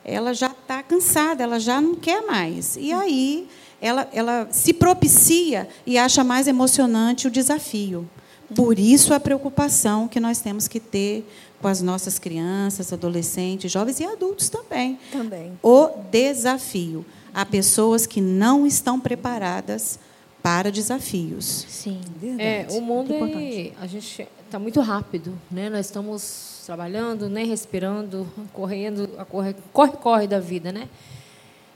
ela 0.04 0.34
já 0.34 0.48
está 0.48 0.82
cansada, 0.82 1.42
ela 1.42 1.60
já 1.60 1.80
não 1.80 1.94
quer 1.94 2.22
mais. 2.22 2.76
E 2.76 2.92
aí 2.92 3.48
ela, 3.82 4.08
ela 4.12 4.46
se 4.52 4.72
propicia 4.72 5.68
e 5.84 5.98
acha 5.98 6.22
mais 6.22 6.46
emocionante 6.46 7.26
o 7.26 7.30
desafio. 7.30 8.08
Por 8.54 8.78
isso 8.78 9.12
a 9.12 9.18
preocupação 9.18 10.06
que 10.06 10.20
nós 10.20 10.40
temos 10.40 10.68
que 10.68 10.78
ter 10.78 11.26
com 11.60 11.66
as 11.66 11.82
nossas 11.82 12.18
crianças, 12.18 12.92
adolescentes, 12.92 13.72
jovens 13.72 13.98
e 13.98 14.04
adultos 14.04 14.48
também. 14.48 14.98
Também. 15.10 15.58
O 15.62 15.88
desafio. 16.12 17.04
Há 17.34 17.44
pessoas 17.44 18.06
que 18.06 18.20
não 18.20 18.66
estão 18.66 19.00
preparadas 19.00 19.98
para 20.42 20.70
desafios. 20.70 21.66
Sim, 21.68 22.00
É, 22.38 22.66
o 22.70 22.80
mundo 22.80 23.12
é, 23.14 23.72
a 23.80 23.86
gente 23.86 24.28
está 24.44 24.58
muito 24.58 24.80
rápido, 24.80 25.36
né? 25.50 25.70
Nós 25.70 25.86
estamos 25.86 26.62
trabalhando, 26.66 27.28
nem 27.28 27.46
respirando, 27.46 28.28
correndo, 28.52 29.08
a 29.18 29.24
corre, 29.24 29.56
corre, 29.72 29.92
corre 29.92 30.26
da 30.26 30.38
vida, 30.38 30.70
né? 30.70 30.88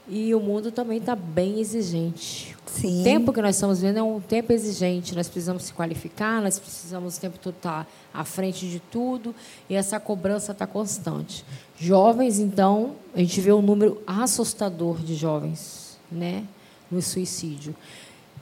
E 0.09 0.35
o 0.35 0.41
mundo 0.41 0.71
também 0.71 0.99
está 0.99 1.17
bem 1.17 1.59
exigente. 1.59 2.57
Sim. 2.67 3.01
O 3.01 3.05
tempo 3.05 3.33
que 3.33 3.43
nós 3.43 3.57
estamos 3.57 3.81
vivendo 3.81 3.97
é 3.99 4.03
um 4.03 4.21
tempo 4.21 4.53
exigente. 4.53 5.15
Nós 5.15 5.29
precisamos 5.29 5.65
se 5.65 5.73
qualificar, 5.73 6.41
nós 6.41 6.59
precisamos 6.59 7.17
o 7.17 7.21
tempo 7.21 7.39
todo 7.39 7.55
estar 7.57 7.89
à 8.15 8.25
frente 8.25 8.69
de 8.69 8.79
tudo, 8.79 9.35
e 9.69 9.75
essa 9.75 9.99
cobrança 9.99 10.53
está 10.53 10.67
constante. 10.67 11.45
Jovens, 11.79 12.39
então, 12.39 12.95
a 13.15 13.19
gente 13.19 13.41
vê 13.41 13.53
um 13.53 13.63
número 13.63 14.01
assustador 14.07 14.99
de 14.99 15.15
jovens 15.15 15.99
né, 16.11 16.45
no 16.91 17.03
suicídio. 17.03 17.75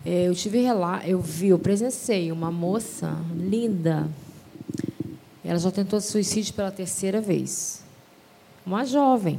É, 0.05 0.29
eu 0.29 0.35
tive 0.35 0.65
eu 1.07 1.21
vi, 1.21 1.49
eu 1.49 1.59
presenciei 1.59 2.31
uma 2.31 2.51
moça 2.51 3.17
linda. 3.35 4.07
Ela 5.43 5.59
já 5.59 5.71
tentou 5.71 6.01
suicídio 6.01 6.53
pela 6.55 6.71
terceira 6.71 7.21
vez. 7.21 7.83
Uma 8.67 8.85
jovem. 8.85 9.39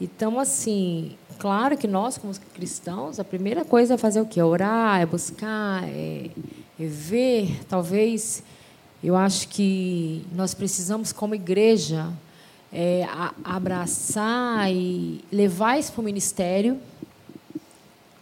Então, 0.00 0.38
assim, 0.38 1.16
claro 1.38 1.76
que 1.76 1.86
nós, 1.86 2.18
como 2.18 2.34
cristãos, 2.54 3.18
a 3.18 3.24
primeira 3.24 3.64
coisa 3.64 3.94
é 3.94 3.98
fazer 3.98 4.20
o 4.20 4.26
quê? 4.26 4.42
Orar, 4.42 5.00
é 5.00 5.06
buscar, 5.06 5.84
é, 5.84 6.30
é 6.78 6.86
ver. 6.86 7.64
Talvez, 7.68 8.42
eu 9.02 9.16
acho 9.16 9.48
que 9.48 10.24
nós 10.32 10.54
precisamos, 10.54 11.12
como 11.12 11.34
igreja, 11.34 12.12
é, 12.72 13.04
a, 13.04 13.32
abraçar 13.42 14.70
e 14.70 15.24
levar 15.32 15.78
isso 15.78 15.92
para 15.92 16.00
o 16.02 16.04
ministério 16.04 16.78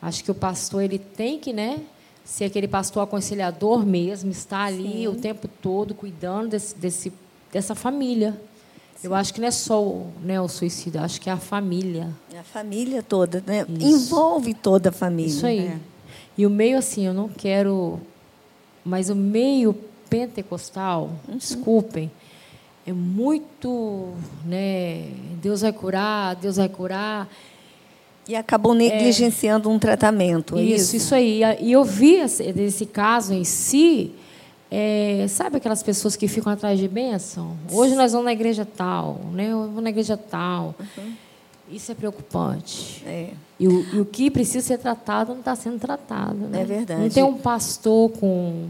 Acho 0.05 0.23
que 0.23 0.31
o 0.31 0.35
pastor 0.35 0.83
ele 0.83 0.99
tem 0.99 1.39
que, 1.39 1.51
né, 1.51 1.81
ser 2.23 2.45
aquele 2.45 2.69
pastor 2.69 3.03
aconselhador 3.03 3.87
mesmo, 3.87 4.31
estar 4.31 4.65
ali 4.65 4.99
Sim. 4.99 5.09
o 5.09 5.15
tempo 5.15 5.49
todo 5.49 5.95
cuidando 5.95 6.51
desse, 6.51 6.77
desse 6.77 7.13
dessa 7.51 7.75
família. 7.75 8.39
Sim. 8.97 9.09
Eu 9.09 9.15
acho 9.15 9.35
que 9.35 9.41
não 9.41 9.49
é 9.49 9.51
só 9.51 9.83
o, 9.83 10.13
né, 10.23 10.41
o 10.41 10.49
suicídio, 10.49 11.01
acho 11.01 11.21
que 11.21 11.29
é 11.29 11.33
a 11.33 11.37
família. 11.37 12.11
É 12.33 12.39
a 12.39 12.45
família 12.45 13.03
toda, 13.03 13.43
né? 13.47 13.67
Envolve 13.69 14.55
toda 14.55 14.89
a 14.89 14.93
família. 14.93 15.31
Isso 15.31 15.47
aí. 15.47 15.67
É. 15.67 15.79
E 16.37 16.47
o 16.47 16.51
meio 16.51 16.79
assim, 16.79 17.07
eu 17.07 17.15
não 17.15 17.29
quero, 17.29 18.01
mas 18.85 19.11
o 19.11 19.15
meio 19.15 19.75
pentecostal, 20.09 21.11
uhum. 21.29 21.37
desculpem, 21.37 22.11
é 22.87 22.93
muito, 22.93 24.13
né? 24.45 25.09
Deus 25.41 25.63
vai 25.63 25.73
curar, 25.73 26.37
Deus 26.37 26.57
vai 26.57 26.69
curar. 26.69 27.29
E 28.29 28.35
acabou 28.35 28.75
negligenciando 28.75 29.69
é, 29.69 29.73
um 29.73 29.79
tratamento. 29.79 30.59
É 30.59 30.63
isso, 30.63 30.75
isso, 30.75 30.97
isso 30.97 31.15
aí. 31.15 31.43
E 31.61 31.73
eu 31.73 31.85
vi 31.85 32.17
esse 32.17 32.87
caso 32.87 33.33
em 33.33 33.45
si. 33.45 34.13
É, 34.77 35.29
sabe 35.29 35.59
aquelas 35.59 35.85
pessoas 35.85 36.17
que 36.17 36.27
ficam 36.27 36.53
atrás 36.53 36.81
de 36.81 36.89
bênção? 36.89 37.57
Hoje 37.71 37.95
nós 37.95 38.11
vamos 38.11 38.25
na 38.25 38.33
igreja 38.33 38.67
tal, 38.67 39.21
né? 39.33 39.53
Eu 39.53 39.71
vou 39.71 39.81
na 39.81 39.91
igreja 39.91 40.17
tal. 40.17 40.75
Uhum. 40.99 41.13
Isso 41.71 41.93
é 41.93 41.95
preocupante. 41.95 43.01
É. 43.07 43.31
E, 43.61 43.69
o, 43.69 43.95
e 43.95 44.01
o 44.01 44.05
que 44.05 44.29
precisa 44.33 44.67
ser 44.67 44.79
tratado 44.79 45.31
não 45.31 45.39
está 45.39 45.55
sendo 45.55 45.79
tratado. 45.79 46.35
Né? 46.35 46.63
É 46.63 46.65
verdade. 46.65 47.03
Não 47.03 47.09
tem 47.09 47.23
um 47.23 47.35
pastor 47.35 48.11
com, 48.19 48.69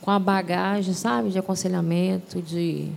com 0.00 0.10
a 0.10 0.18
bagagem, 0.18 0.92
sabe, 0.92 1.30
de 1.30 1.38
aconselhamento, 1.38 2.42
de, 2.42 2.88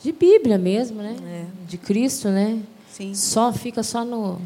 de 0.00 0.12
Bíblia 0.12 0.58
mesmo, 0.58 1.02
né? 1.02 1.16
É. 1.26 1.46
De 1.66 1.76
Cristo, 1.78 2.28
né? 2.28 2.60
Sim. 2.92 3.12
Só 3.12 3.52
fica 3.52 3.82
só 3.82 4.04
no 4.04 4.38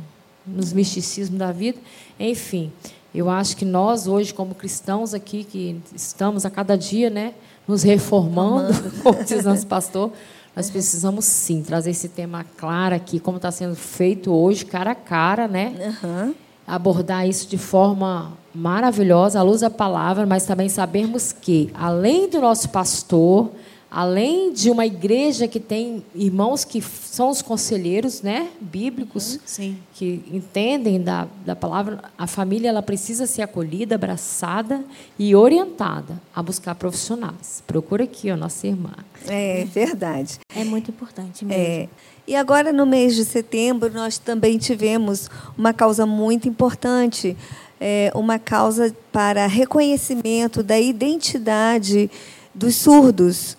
nos 0.47 0.73
misticismos 0.73 1.39
da 1.39 1.53
vida. 1.53 1.79
Enfim, 2.19 2.73
eu 3.17 3.31
acho 3.31 3.57
que 3.57 3.65
nós 3.65 4.07
hoje, 4.07 4.35
como 4.35 4.55
cristãos 4.55 5.15
aqui, 5.15 5.43
que 5.45 5.81
estamos 5.95 6.45
a 6.45 6.51
cada 6.51 6.77
dia, 6.77 7.09
né, 7.09 7.33
nos 7.67 7.83
reformando, 7.83 8.73
como 9.03 9.25
diz 9.25 9.45
nosso 9.45 9.67
pastor, 9.67 10.13
nós 10.55 10.71
precisamos 10.71 11.25
sim 11.25 11.63
trazer 11.63 11.91
esse 11.91 12.09
tema 12.09 12.45
claro 12.57 12.95
aqui, 12.95 13.19
como 13.19 13.37
está 13.37 13.51
sendo 13.51 13.75
feito 13.75 14.33
hoje, 14.33 14.65
cara 14.65 14.93
a 14.93 14.95
cara, 14.95 15.47
né? 15.47 15.95
Uhum. 16.03 16.35
Abordar 16.67 17.29
isso 17.29 17.47
de 17.47 17.59
forma 17.59 18.33
maravilhosa, 18.55 19.39
à 19.39 19.43
luz 19.43 19.61
da 19.61 19.71
palavra, 19.71 20.25
mas 20.25 20.47
também 20.47 20.69
sabermos 20.69 21.31
que, 21.31 21.71
além 21.75 22.29
do 22.29 22.41
nosso 22.41 22.71
pastor, 22.71 23.51
além 23.91 24.53
de 24.53 24.71
uma 24.71 24.85
igreja 24.85 25.47
que 25.47 25.61
tem 25.61 26.05
irmãos 26.15 26.65
que 26.65 26.83
são 26.83 27.31
os 27.31 27.41
conselheiros 27.41 28.21
né, 28.21 28.49
bíblicos, 28.61 29.39
uhum, 29.59 29.77
que 29.95 30.23
entendem 30.31 31.01
da, 31.01 31.29
da 31.45 31.55
palavra, 31.55 32.03
a 32.19 32.27
família 32.27 32.69
ela 32.69 32.83
precisa 32.83 33.27
ser 33.27 33.43
acolhida, 33.43 33.95
abraçada 33.95 34.85
e 35.19 35.35
orientada 35.35 36.21
a 36.35 36.43
buscar 36.43 36.75
profissionais. 36.75 37.63
Procura 37.67 38.05
aqui, 38.05 38.29
a 38.29 38.37
nossa 38.37 38.67
irmã. 38.67 38.93
É 39.29 39.65
verdade. 39.65 40.41
É 40.55 40.65
muito 40.65 40.91
importante 40.91 41.45
mesmo. 41.45 41.63
É. 41.63 41.89
E 42.27 42.35
agora, 42.35 42.73
no 42.73 42.85
mês 42.85 43.15
de 43.15 43.25
setembro, 43.25 43.93
nós 43.93 44.19
também 44.19 44.59
tivemos 44.59 45.31
uma 45.57 45.73
causa 45.73 46.05
muito 46.05 46.49
importante, 46.49 47.37
é, 47.81 48.11
uma 48.17 48.37
causa 48.37 48.95
para 49.13 49.47
reconhecimento 49.47 50.61
da 50.61 50.79
identidade 50.79 52.11
dos 52.53 52.75
surdos. 52.75 53.57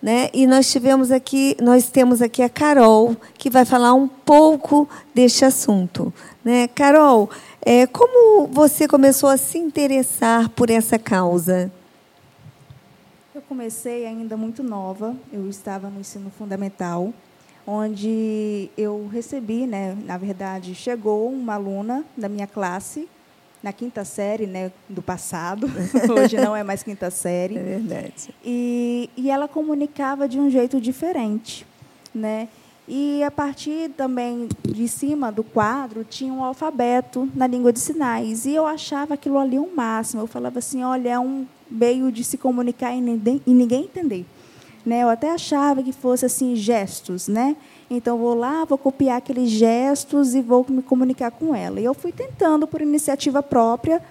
Né? 0.00 0.30
E 0.32 0.46
nós 0.46 0.70
tivemos 0.70 1.10
aqui, 1.10 1.56
nós 1.60 1.90
temos 1.90 2.22
aqui 2.22 2.40
a 2.42 2.48
Carol, 2.48 3.16
que 3.36 3.50
vai 3.50 3.64
falar 3.64 3.94
um 3.94 4.06
pouco 4.06 4.88
deste 5.12 5.44
assunto. 5.44 6.12
Né? 6.44 6.68
Carol, 6.68 7.28
é, 7.60 7.86
como 7.86 8.46
você 8.46 8.86
começou 8.86 9.28
a 9.28 9.36
se 9.36 9.58
interessar 9.58 10.48
por 10.50 10.70
essa 10.70 10.98
causa? 10.98 11.72
Eu 13.34 13.42
comecei 13.42 14.06
ainda 14.06 14.36
muito 14.36 14.62
nova, 14.62 15.16
eu 15.32 15.48
estava 15.48 15.90
no 15.90 16.00
ensino 16.00 16.30
fundamental, 16.30 17.12
onde 17.66 18.70
eu 18.78 19.08
recebi, 19.12 19.66
né, 19.66 19.96
na 20.04 20.16
verdade, 20.16 20.74
chegou 20.74 21.28
uma 21.28 21.54
aluna 21.54 22.04
da 22.16 22.28
minha 22.28 22.46
classe 22.46 23.08
na 23.62 23.72
quinta 23.72 24.04
série 24.04 24.46
né, 24.46 24.70
do 24.88 25.02
passado, 25.02 25.68
hoje 26.16 26.36
não 26.36 26.54
é 26.54 26.62
mais 26.62 26.82
quinta 26.82 27.10
série. 27.10 27.56
É 27.56 27.62
verdade. 27.62 28.34
E, 28.44 29.10
e 29.16 29.30
ela 29.30 29.48
comunicava 29.48 30.28
de 30.28 30.38
um 30.38 30.50
jeito 30.50 30.80
diferente. 30.80 31.66
Né? 32.14 32.48
E 32.86 33.22
a 33.22 33.30
partir 33.30 33.90
também 33.90 34.48
de 34.66 34.88
cima 34.88 35.30
do 35.30 35.44
quadro 35.44 36.04
tinha 36.04 36.32
um 36.32 36.42
alfabeto 36.42 37.28
na 37.34 37.46
língua 37.46 37.70
de 37.70 37.80
sinais. 37.80 38.46
E 38.46 38.54
eu 38.54 38.66
achava 38.66 39.14
aquilo 39.14 39.38
ali 39.38 39.58
um 39.58 39.74
máximo. 39.74 40.22
Eu 40.22 40.26
falava 40.26 40.58
assim: 40.58 40.82
olha, 40.82 41.10
é 41.10 41.18
um 41.18 41.46
meio 41.70 42.10
de 42.10 42.24
se 42.24 42.38
comunicar 42.38 42.94
e 42.94 43.00
ninguém, 43.00 43.42
e 43.46 43.52
ninguém 43.52 43.84
entender. 43.84 44.24
Né? 44.86 45.02
Eu 45.02 45.10
até 45.10 45.30
achava 45.30 45.82
que 45.82 45.92
fosse 45.92 46.24
assim 46.24 46.56
gestos, 46.56 47.28
né? 47.28 47.56
Então, 47.90 48.18
vou 48.18 48.34
lá, 48.34 48.64
vou 48.64 48.76
copiar 48.76 49.16
aqueles 49.16 49.48
gestos 49.48 50.34
e 50.34 50.42
vou 50.42 50.64
me 50.68 50.82
comunicar 50.82 51.30
com 51.30 51.54
ela. 51.54 51.80
E 51.80 51.84
eu 51.84 51.94
fui 51.94 52.12
tentando, 52.12 52.66
por 52.66 52.82
iniciativa 52.82 53.42
própria, 53.42 54.02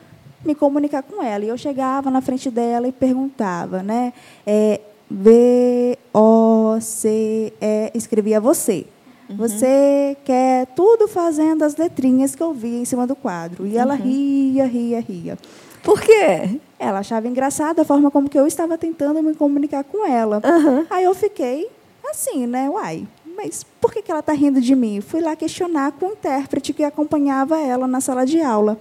me 0.44 0.56
comunicar 0.56 1.04
com 1.04 1.22
ela. 1.22 1.46
E 1.46 1.48
eu 1.48 1.58
chegava 1.58 2.10
na 2.10 2.22
frente 2.22 2.50
dela 2.50 2.88
e 2.88 2.92
perguntava, 2.92 3.84
né? 3.84 4.14
É, 4.46 4.82
V, 5.10 5.98
O, 6.14 6.80
C, 6.82 7.54
E, 7.62 7.92
escrevia 7.94 8.42
você. 8.42 8.86
Uhum. 9.30 9.38
Você 9.38 10.18
quer 10.24 10.68
tudo 10.68 11.08
fazendo 11.08 11.64
as 11.64 11.76
letrinhas 11.76 12.34
que 12.34 12.42
eu 12.42 12.54
via 12.54 12.80
em 12.80 12.86
cima 12.86 13.06
do 13.06 13.16
quadro. 13.16 13.68
E 13.68 13.78
ela 13.78 13.96
uhum. 13.96 14.02
ria, 14.02 14.66
ria, 14.66 15.00
ria. 15.00 15.38
Por 15.84 16.02
quê? 16.02 16.60
Ela 16.80 17.00
achava 17.00 17.28
engraçada 17.28 17.82
a 17.82 17.86
forma 17.86 18.10
como 18.10 18.30
que 18.30 18.40
eu 18.40 18.48
estava 18.48 18.78
tentando 18.78 19.22
me 19.22 19.34
comunicar 19.36 19.84
com 19.84 20.06
ela. 20.06 20.42
Uhum. 20.44 20.86
Aí 20.90 21.04
eu 21.04 21.14
fiquei 21.14 21.70
assim, 22.10 22.48
né? 22.48 22.70
Uai, 22.70 23.06
mas 23.38 23.64
por 23.80 23.94
que, 23.94 24.04
ela 24.10 24.20
está 24.20 24.34
rindo 24.34 24.60
de 24.60 24.76
mim? 24.76 25.00
Fui 25.00 25.22
lá 25.22 25.36
questionar 25.36 25.92
com 25.92 26.08
o 26.08 26.12
intérprete 26.14 26.74
que 26.74 26.84
acompanhava 26.84 27.60
ela 27.60 27.88
na 27.88 28.02
sala 28.02 28.26
de 28.26 28.42
aula. 28.42 28.78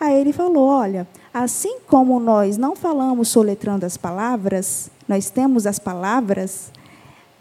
Aí 0.00 0.18
ele 0.18 0.32
falou: 0.32 0.66
olha, 0.66 1.06
assim 1.32 1.78
como 1.86 2.18
nós 2.18 2.56
não 2.56 2.74
falamos 2.74 3.28
soletrando 3.28 3.84
as 3.84 3.98
palavras, 3.98 4.90
nós 5.06 5.28
temos 5.28 5.66
as 5.66 5.78
palavras, 5.78 6.72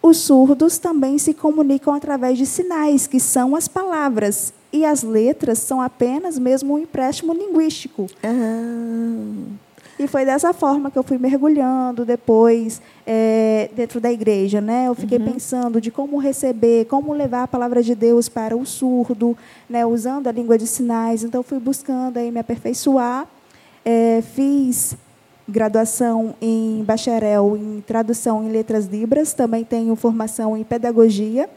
os 0.02 0.17
surdos 0.17 0.78
também 0.78 1.17
se 1.17 1.34
comunicam 1.34 1.93
através 1.93 2.38
de 2.38 2.45
sinais, 2.45 3.08
que 3.08 3.19
são 3.19 3.56
as 3.56 3.67
palavras. 3.67 4.54
E 4.72 4.86
as 4.86 5.02
letras 5.02 5.60
são 5.60 5.82
apenas 5.82 6.38
mesmo 6.38 6.76
um 6.76 6.80
empréstimo 6.80 7.34
linguístico. 7.34 8.08
Ah. 8.24 9.69
E 10.00 10.08
foi 10.08 10.24
dessa 10.24 10.54
forma 10.54 10.90
que 10.90 10.98
eu 10.98 11.04
fui 11.04 11.18
mergulhando 11.18 12.06
depois 12.06 12.82
é, 13.06 13.70
dentro 13.76 14.00
da 14.00 14.10
igreja. 14.10 14.62
Né? 14.62 14.88
Eu 14.88 14.96
fiquei 14.96 15.18
uhum. 15.18 15.34
pensando 15.34 15.82
de 15.82 15.92
como 15.92 16.18
receber, 16.18 16.86
como 16.86 17.12
levar 17.14 17.44
a 17.44 17.48
palavra 17.48 17.84
de 17.84 17.94
Deus 17.94 18.30
para 18.30 18.56
o 18.56 18.66
surdo, 18.66 19.38
né? 19.70 19.86
usando 19.86 20.28
a 20.28 20.32
língua 20.32 20.58
de 20.58 20.66
sinais. 20.66 21.22
Então, 21.22 21.44
fui 21.44 21.60
buscando 21.60 22.16
aí 22.16 22.32
me 22.32 22.40
aperfeiçoar. 22.40 23.28
É, 23.84 24.24
fiz 24.34 24.96
graduação 25.50 26.34
em 26.40 26.82
bacharel 26.86 27.58
em 27.58 27.82
tradução 27.82 28.44
em 28.44 28.52
letras 28.52 28.86
libras, 28.86 29.34
também 29.34 29.66
tenho 29.66 29.96
formação 29.96 30.56
em 30.56 30.64
pedagogia. 30.64 31.50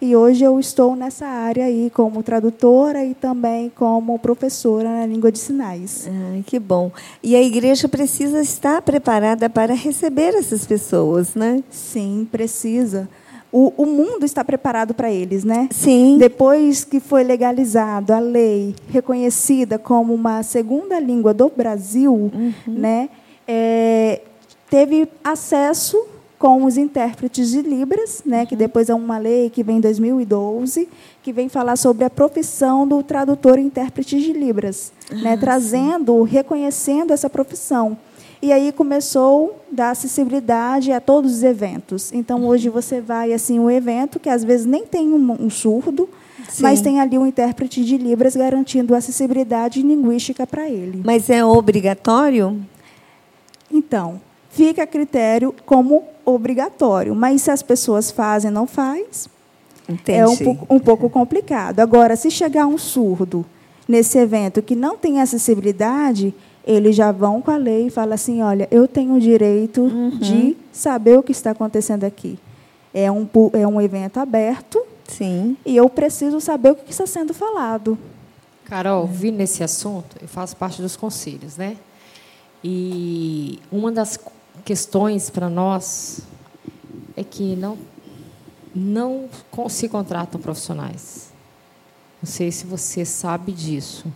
E 0.00 0.14
hoje 0.14 0.44
eu 0.44 0.60
estou 0.60 0.94
nessa 0.94 1.26
área 1.26 1.64
aí 1.64 1.90
como 1.94 2.22
tradutora 2.22 3.04
e 3.04 3.14
também 3.14 3.72
como 3.74 4.18
professora 4.18 4.90
na 4.90 5.06
língua 5.06 5.32
de 5.32 5.38
sinais. 5.38 6.08
Ai, 6.32 6.44
que 6.46 6.58
bom. 6.58 6.92
E 7.22 7.34
a 7.34 7.42
igreja 7.42 7.88
precisa 7.88 8.40
estar 8.40 8.82
preparada 8.82 9.48
para 9.48 9.74
receber 9.74 10.34
essas 10.34 10.66
pessoas, 10.66 11.34
né? 11.34 11.62
Sim, 11.70 12.28
precisa. 12.30 13.08
o, 13.50 13.72
o 13.76 13.86
mundo 13.86 14.24
está 14.24 14.44
preparado 14.44 14.92
para 14.92 15.10
eles, 15.10 15.44
né? 15.44 15.68
Sim. 15.70 16.18
Depois 16.18 16.84
que 16.84 17.00
foi 17.00 17.24
legalizado 17.24 18.12
a 18.12 18.18
lei 18.18 18.74
reconhecida 18.90 19.78
como 19.78 20.12
uma 20.12 20.42
segunda 20.42 21.00
língua 21.00 21.32
do 21.32 21.48
Brasil, 21.48 22.12
uhum. 22.12 22.52
né? 22.66 23.08
É, 23.48 24.20
teve 24.68 25.08
acesso 25.24 25.96
com 26.46 26.62
os 26.62 26.76
intérpretes 26.76 27.50
de 27.50 27.60
Libras, 27.60 28.22
né, 28.24 28.46
que 28.46 28.54
uhum. 28.54 28.58
depois 28.58 28.88
é 28.88 28.94
uma 28.94 29.18
lei 29.18 29.50
que 29.50 29.64
vem 29.64 29.78
em 29.78 29.80
2012, 29.80 30.88
que 31.20 31.32
vem 31.32 31.48
falar 31.48 31.74
sobre 31.74 32.04
a 32.04 32.10
profissão 32.10 32.86
do 32.86 33.02
tradutor 33.02 33.58
e 33.58 33.62
intérprete 33.62 34.20
de 34.20 34.32
Libras, 34.32 34.92
né, 35.10 35.18
ah, 35.18 35.22
né, 35.22 35.36
trazendo, 35.36 36.22
reconhecendo 36.22 37.12
essa 37.12 37.28
profissão. 37.28 37.98
E 38.40 38.52
aí 38.52 38.70
começou 38.70 39.60
a 39.72 39.74
dar 39.74 39.90
acessibilidade 39.90 40.92
a 40.92 41.00
todos 41.00 41.32
os 41.32 41.42
eventos. 41.42 42.12
Então, 42.12 42.42
uhum. 42.42 42.46
hoje 42.46 42.68
você 42.68 43.00
vai 43.00 43.32
assim 43.32 43.58
um 43.58 43.68
evento 43.68 44.20
que 44.20 44.28
às 44.28 44.44
vezes 44.44 44.66
nem 44.66 44.86
tem 44.86 45.08
um, 45.08 45.32
um 45.40 45.50
surdo, 45.50 46.08
Sim. 46.48 46.62
mas 46.62 46.80
tem 46.80 47.00
ali 47.00 47.18
um 47.18 47.26
intérprete 47.26 47.84
de 47.84 47.98
Libras 47.98 48.36
garantindo 48.36 48.94
acessibilidade 48.94 49.82
linguística 49.82 50.46
para 50.46 50.68
ele. 50.68 51.02
Mas 51.04 51.28
é 51.28 51.44
obrigatório? 51.44 52.56
Então, 53.68 54.20
fica 54.56 54.84
a 54.84 54.86
critério 54.86 55.54
como 55.66 56.04
obrigatório. 56.24 57.14
Mas 57.14 57.42
se 57.42 57.50
as 57.50 57.62
pessoas 57.62 58.10
fazem 58.10 58.50
não 58.50 58.66
faz, 58.66 59.28
Entendi. 59.86 60.18
é 60.18 60.26
um 60.26 60.36
pouco, 60.36 60.74
um 60.74 60.78
pouco 60.78 61.10
complicado. 61.10 61.80
Agora, 61.80 62.16
se 62.16 62.30
chegar 62.30 62.66
um 62.66 62.78
surdo 62.78 63.44
nesse 63.86 64.18
evento 64.18 64.62
que 64.62 64.74
não 64.74 64.96
tem 64.96 65.20
acessibilidade, 65.20 66.34
eles 66.66 66.96
já 66.96 67.12
vão 67.12 67.42
com 67.42 67.50
a 67.50 67.56
lei 67.56 67.88
e 67.88 67.90
falam 67.90 68.14
assim, 68.14 68.42
olha, 68.42 68.66
eu 68.70 68.88
tenho 68.88 69.14
o 69.14 69.20
direito 69.20 69.82
uhum. 69.82 70.10
de 70.18 70.56
saber 70.72 71.18
o 71.18 71.22
que 71.22 71.32
está 71.32 71.50
acontecendo 71.50 72.04
aqui. 72.04 72.38
É 72.94 73.10
um, 73.12 73.28
é 73.52 73.66
um 73.68 73.78
evento 73.78 74.18
aberto 74.18 74.82
Sim. 75.06 75.56
e 75.66 75.76
eu 75.76 75.88
preciso 75.90 76.40
saber 76.40 76.70
o 76.70 76.74
que 76.74 76.90
está 76.90 77.06
sendo 77.06 77.34
falado. 77.34 77.98
Carol, 78.64 79.06
vi 79.06 79.30
nesse 79.30 79.62
assunto, 79.62 80.16
eu 80.20 80.26
faço 80.26 80.56
parte 80.56 80.80
dos 80.80 80.96
conselhos, 80.96 81.56
né? 81.56 81.76
E 82.64 83.60
uma 83.70 83.92
das 83.92 84.18
questões 84.66 85.30
para 85.30 85.48
nós 85.48 86.22
é 87.16 87.22
que 87.22 87.54
não, 87.54 87.78
não 88.74 89.30
se 89.68 89.88
contratam 89.88 90.40
profissionais. 90.40 91.32
Não 92.20 92.28
sei 92.28 92.50
se 92.50 92.66
você 92.66 93.04
sabe 93.04 93.52
disso. 93.52 94.12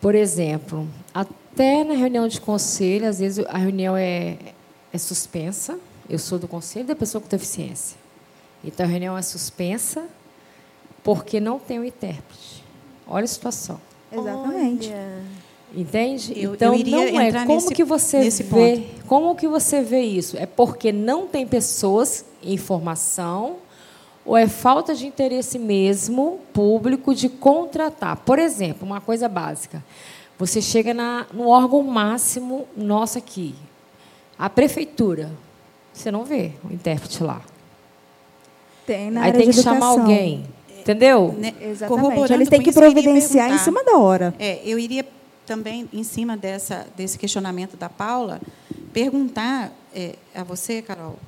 Por 0.00 0.14
exemplo, 0.14 0.88
até 1.12 1.84
na 1.84 1.92
reunião 1.92 2.26
de 2.26 2.40
conselho, 2.40 3.06
às 3.06 3.18
vezes 3.18 3.44
a 3.46 3.58
reunião 3.58 3.94
é, 3.94 4.38
é 4.90 4.96
suspensa. 4.96 5.78
Eu 6.08 6.18
sou 6.18 6.38
do 6.38 6.48
conselho 6.48 6.86
da 6.86 6.96
pessoa 6.96 7.20
com 7.20 7.28
deficiência. 7.28 7.98
Então 8.64 8.86
a 8.86 8.88
reunião 8.88 9.18
é 9.18 9.22
suspensa 9.22 10.08
porque 11.04 11.40
não 11.40 11.58
tem 11.58 11.78
o 11.78 11.84
intérprete. 11.84 12.64
Olha 13.06 13.24
a 13.24 13.28
situação. 13.28 13.78
Exatamente. 14.10 14.88
Olha. 14.88 15.22
Entende? 15.74 16.34
Eu, 16.36 16.54
então 16.54 16.74
eu 16.74 16.86
não 16.86 17.20
é 17.20 17.32
como 17.32 17.54
nesse, 17.54 17.74
que 17.74 17.82
você 17.82 18.28
vê, 18.28 18.76
ponto. 18.76 19.06
como 19.06 19.34
que 19.34 19.48
você 19.48 19.80
vê 19.80 20.02
isso? 20.02 20.36
É 20.36 20.44
porque 20.44 20.92
não 20.92 21.26
tem 21.26 21.46
pessoas 21.46 22.24
em 22.42 22.58
formação 22.58 23.56
ou 24.24 24.36
é 24.36 24.46
falta 24.46 24.94
de 24.94 25.06
interesse 25.06 25.58
mesmo 25.58 26.40
público 26.52 27.14
de 27.14 27.28
contratar? 27.28 28.16
Por 28.16 28.38
exemplo, 28.38 28.86
uma 28.86 29.00
coisa 29.00 29.28
básica. 29.28 29.82
Você 30.38 30.60
chega 30.60 30.92
na, 30.92 31.26
no 31.32 31.48
órgão 31.48 31.82
máximo 31.82 32.66
nosso 32.76 33.16
aqui, 33.16 33.54
a 34.38 34.50
prefeitura. 34.50 35.30
Você 35.92 36.10
não 36.10 36.24
vê 36.24 36.52
o 36.68 36.72
intérprete 36.72 37.22
lá. 37.22 37.40
Tem 38.86 39.10
na 39.10 39.22
Aí 39.22 39.26
área 39.28 39.40
tem 39.40 39.50
que 39.50 39.62
chamar 39.62 39.86
alguém. 39.86 40.44
Entendeu? 40.78 41.32
Né, 41.38 41.54
Exatamente. 41.60 42.32
Eles 42.32 42.48
têm 42.48 42.60
que 42.60 42.72
providenciar 42.72 43.52
em 43.52 43.58
cima 43.58 43.84
da 43.84 43.98
hora. 43.98 44.34
É, 44.38 44.60
eu 44.64 44.78
iria 44.78 45.06
também, 45.46 45.88
em 45.92 46.04
cima 46.04 46.36
dessa, 46.36 46.86
desse 46.96 47.18
questionamento 47.18 47.76
da 47.76 47.88
Paula, 47.88 48.40
perguntar 48.92 49.72
é, 49.94 50.16
a 50.34 50.42
você, 50.44 50.82
Carol, 50.82 51.18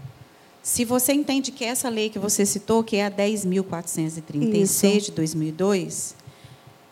se 0.62 0.84
você 0.84 1.12
entende 1.12 1.52
que 1.52 1.64
essa 1.64 1.88
lei 1.88 2.08
que 2.08 2.18
você 2.18 2.46
citou, 2.46 2.82
que 2.82 2.96
é 2.96 3.06
a 3.06 3.10
10.436 3.10 5.00
de 5.06 5.12
2002, 5.12 6.16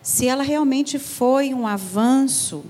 se 0.03 0.27
ela 0.27 0.43
realmente 0.43 0.99
foi 0.99 1.55
um 1.55 1.67
avanço, 1.67 2.65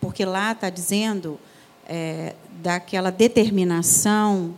porque 0.00 0.24
lá 0.24 0.52
está 0.52 0.68
dizendo 0.70 1.38
é, 1.86 2.34
daquela 2.62 3.10
determinação 3.10 4.54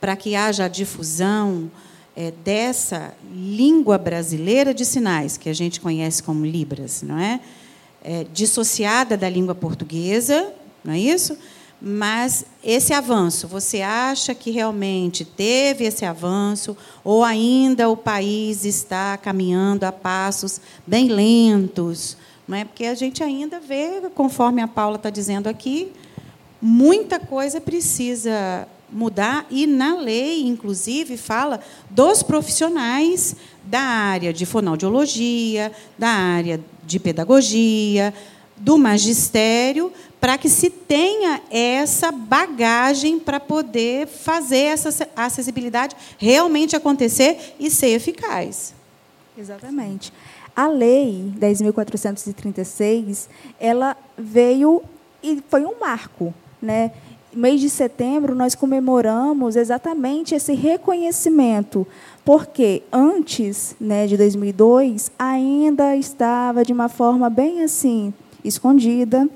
para 0.00 0.16
que 0.16 0.34
haja 0.34 0.64
a 0.64 0.68
difusão 0.68 1.70
é, 2.16 2.30
dessa 2.30 3.14
língua 3.32 3.98
brasileira 3.98 4.72
de 4.72 4.84
sinais, 4.84 5.36
que 5.36 5.48
a 5.48 5.54
gente 5.54 5.80
conhece 5.80 6.22
como 6.22 6.46
Libras, 6.46 7.02
não 7.02 7.18
é? 7.18 7.40
É, 8.02 8.26
dissociada 8.32 9.16
da 9.16 9.28
língua 9.28 9.54
portuguesa, 9.54 10.52
não 10.84 10.92
é 10.92 10.98
isso? 10.98 11.36
Mas 11.84 12.44
esse 12.62 12.92
avanço, 12.92 13.48
você 13.48 13.82
acha 13.82 14.34
que 14.34 14.52
realmente 14.52 15.24
teve 15.24 15.84
esse 15.84 16.04
avanço, 16.04 16.76
ou 17.02 17.24
ainda 17.24 17.88
o 17.88 17.96
país 17.96 18.64
está 18.64 19.16
caminhando 19.16 19.82
a 19.82 19.90
passos 19.90 20.60
bem 20.86 21.08
lentos? 21.08 22.16
Não 22.46 22.56
é? 22.56 22.64
Porque 22.64 22.84
a 22.84 22.94
gente 22.94 23.22
ainda 23.22 23.58
vê, 23.58 24.02
conforme 24.14 24.62
a 24.62 24.68
Paula 24.68 24.94
está 24.94 25.10
dizendo 25.10 25.48
aqui, 25.48 25.92
muita 26.60 27.18
coisa 27.18 27.60
precisa 27.60 28.68
mudar, 28.92 29.46
e 29.50 29.66
na 29.66 29.96
lei, 29.96 30.46
inclusive, 30.46 31.16
fala 31.16 31.58
dos 31.90 32.22
profissionais 32.22 33.34
da 33.64 33.80
área 33.80 34.32
de 34.32 34.44
fonoaudiologia, 34.44 35.72
da 35.98 36.08
área 36.08 36.60
de 36.92 37.00
pedagogia, 37.00 38.14
do 38.56 38.78
magistério, 38.78 39.92
para 40.20 40.38
que 40.38 40.48
se 40.48 40.70
tenha 40.70 41.40
essa 41.50 42.12
bagagem 42.12 43.18
para 43.18 43.40
poder 43.40 44.06
fazer 44.06 44.66
essa 44.66 45.08
acessibilidade 45.16 45.96
realmente 46.16 46.76
acontecer 46.76 47.56
e 47.58 47.68
ser 47.68 47.88
eficaz. 47.88 48.72
Exatamente. 49.36 50.12
A 50.54 50.68
lei 50.68 51.32
10.436, 51.38 53.26
ela 53.58 53.96
veio 54.16 54.82
e 55.22 55.42
foi 55.48 55.64
um 55.64 55.80
marco, 55.80 56.32
né? 56.60 56.92
mês 57.34 57.60
de 57.60 57.70
setembro, 57.70 58.34
nós 58.34 58.54
comemoramos 58.54 59.56
exatamente 59.56 60.34
esse 60.34 60.52
reconhecimento, 60.52 61.86
porque 62.24 62.82
antes 62.92 63.74
né, 63.80 64.06
de 64.06 64.16
2002, 64.16 65.10
ainda 65.18 65.96
estava 65.96 66.64
de 66.64 66.72
uma 66.72 66.88
forma 66.88 67.28
bem 67.28 67.62
assim, 67.62 68.14
escondida, 68.44 69.28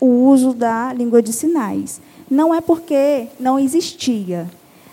o 0.00 0.06
uso 0.06 0.52
da 0.52 0.92
língua 0.92 1.22
de 1.22 1.32
sinais. 1.32 2.00
Não 2.30 2.54
é 2.54 2.60
porque 2.60 3.28
não 3.40 3.58
existia. 3.58 4.48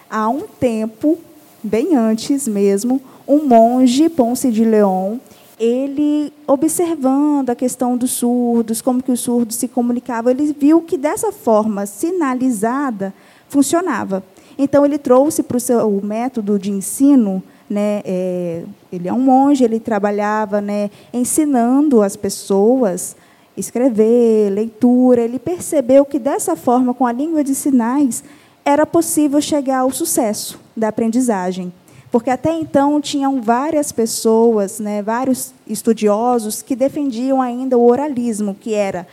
Há 0.10 0.30
um 0.30 0.44
tempo, 0.60 1.18
bem 1.62 1.96
antes 1.96 2.48
mesmo, 2.48 3.02
um 3.28 3.46
monge, 3.46 4.08
Ponce 4.08 4.52
de 4.52 4.64
León, 4.64 5.18
ele 5.60 6.32
observando 6.48 7.50
a 7.50 7.56
questão 7.56 7.98
dos 7.98 8.12
surdos, 8.12 8.82
como 8.82 9.02
que 9.02 9.12
os 9.12 9.20
surdos 9.20 9.56
se 9.56 9.68
comunicavam, 9.68 10.32
ele 10.32 10.54
viu 10.58 10.82
que 10.82 10.98
dessa 10.98 11.32
forma 11.32 11.86
sinalizada 11.86 13.14
funcionava. 13.50 14.24
Então 14.58 14.86
ele 14.86 14.98
trouxe 14.98 15.44
para 15.44 15.58
o 15.58 15.60
seu 15.60 16.02
método 16.02 16.58
de 16.58 16.72
ensino, 16.72 17.44
né, 17.70 18.02
é, 18.06 18.64
ele 18.92 19.08
é 19.08 19.14
um 19.14 19.20
monge, 19.20 19.64
ele 19.64 19.80
trabalhava, 19.80 20.62
né, 20.62 20.90
ensinando 21.12 22.02
as 22.02 22.16
pessoas 22.16 23.16
escrever, 23.58 24.50
leitura. 24.52 25.22
Ele 25.22 25.40
percebeu 25.40 26.06
que 26.06 26.20
dessa 26.20 26.56
forma, 26.56 26.94
com 26.94 27.06
a 27.06 27.12
língua 27.12 27.44
de 27.44 27.56
sinais, 27.56 28.24
era 28.64 28.86
possível 28.86 29.42
chegar 29.42 29.80
ao 29.80 29.92
sucesso 29.92 30.60
da 30.76 30.90
aprendizagem 30.90 31.72
porque 32.16 32.30
até 32.30 32.54
então 32.54 33.02
tinham 33.02 33.42
várias 33.42 33.92
pessoas, 33.92 34.80
né, 34.80 35.02
vários 35.02 35.54
estudiosos 35.68 36.62
que 36.62 36.74
defendiam 36.74 37.42
ainda 37.42 37.78
o 37.78 37.86
oralismo, 37.86 38.56
que 38.56 38.74
era 38.74 39.06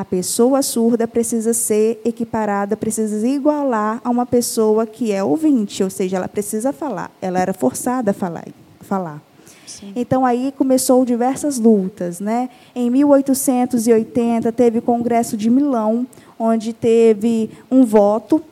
a 0.00 0.04
pessoa 0.04 0.62
surda 0.62 1.06
precisa 1.06 1.52
ser 1.52 2.00
equiparada, 2.02 2.74
precisa 2.74 3.28
igualar 3.28 4.00
a 4.02 4.08
uma 4.08 4.24
pessoa 4.24 4.86
que 4.86 5.12
é 5.12 5.22
ouvinte, 5.22 5.84
ou 5.84 5.90
seja, 5.90 6.16
ela 6.16 6.26
precisa 6.26 6.72
falar. 6.72 7.10
Ela 7.20 7.38
era 7.38 7.52
forçada 7.52 8.12
a 8.12 8.14
falar. 8.14 8.46
falar. 8.80 9.20
Então 9.94 10.24
aí 10.24 10.54
começou 10.56 11.04
diversas 11.04 11.58
lutas, 11.58 12.18
né? 12.18 12.48
Em 12.74 12.88
1880 12.88 14.50
teve 14.52 14.78
o 14.78 14.82
Congresso 14.82 15.36
de 15.36 15.50
Milão, 15.50 16.06
onde 16.38 16.72
teve 16.72 17.50
um 17.70 17.84
voto 17.84 18.42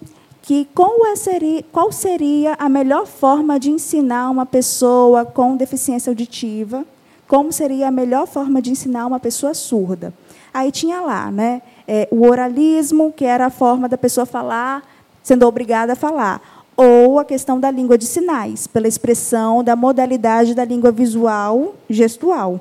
que 0.43 0.69
qual 0.75 1.07
é 1.07 1.17
seria, 1.17 1.65
qual 1.73 1.91
seria 1.91 2.57
a 2.59 2.69
melhor 2.69 3.07
forma 3.07 3.59
de 3.59 3.71
ensinar 3.71 4.29
uma 4.29 4.45
pessoa 4.45 5.25
com 5.25 5.57
deficiência 5.57 6.11
auditiva, 6.11 6.85
como 7.27 7.51
seria 7.53 7.89
a 7.89 7.91
melhor 7.91 8.27
forma 8.27 8.61
de 8.61 8.71
ensinar 8.71 9.07
uma 9.07 9.19
pessoa 9.19 9.55
surda. 9.55 10.13
Aí 10.53 10.71
tinha 10.71 11.01
lá 11.01 11.31
né, 11.31 11.63
é, 11.87 12.09
o 12.11 12.27
oralismo, 12.27 13.13
que 13.13 13.25
era 13.25 13.47
a 13.47 13.51
forma 13.51 13.89
da 13.89 13.99
pessoa 13.99 14.27
falar, 14.27 14.83
sendo 15.23 15.47
obrigada 15.47 15.93
a 15.93 15.97
falar. 15.97 16.41
ou 16.77 17.19
a 17.19 17.25
questão 17.25 17.59
da 17.59 17.73
língua 17.73 17.99
de 17.99 18.07
sinais, 18.07 18.69
pela 18.69 18.87
expressão 18.87 19.65
da 19.65 19.75
modalidade 19.75 20.55
da 20.55 20.65
língua 20.65 20.93
visual 20.93 21.75
gestual. 21.91 22.61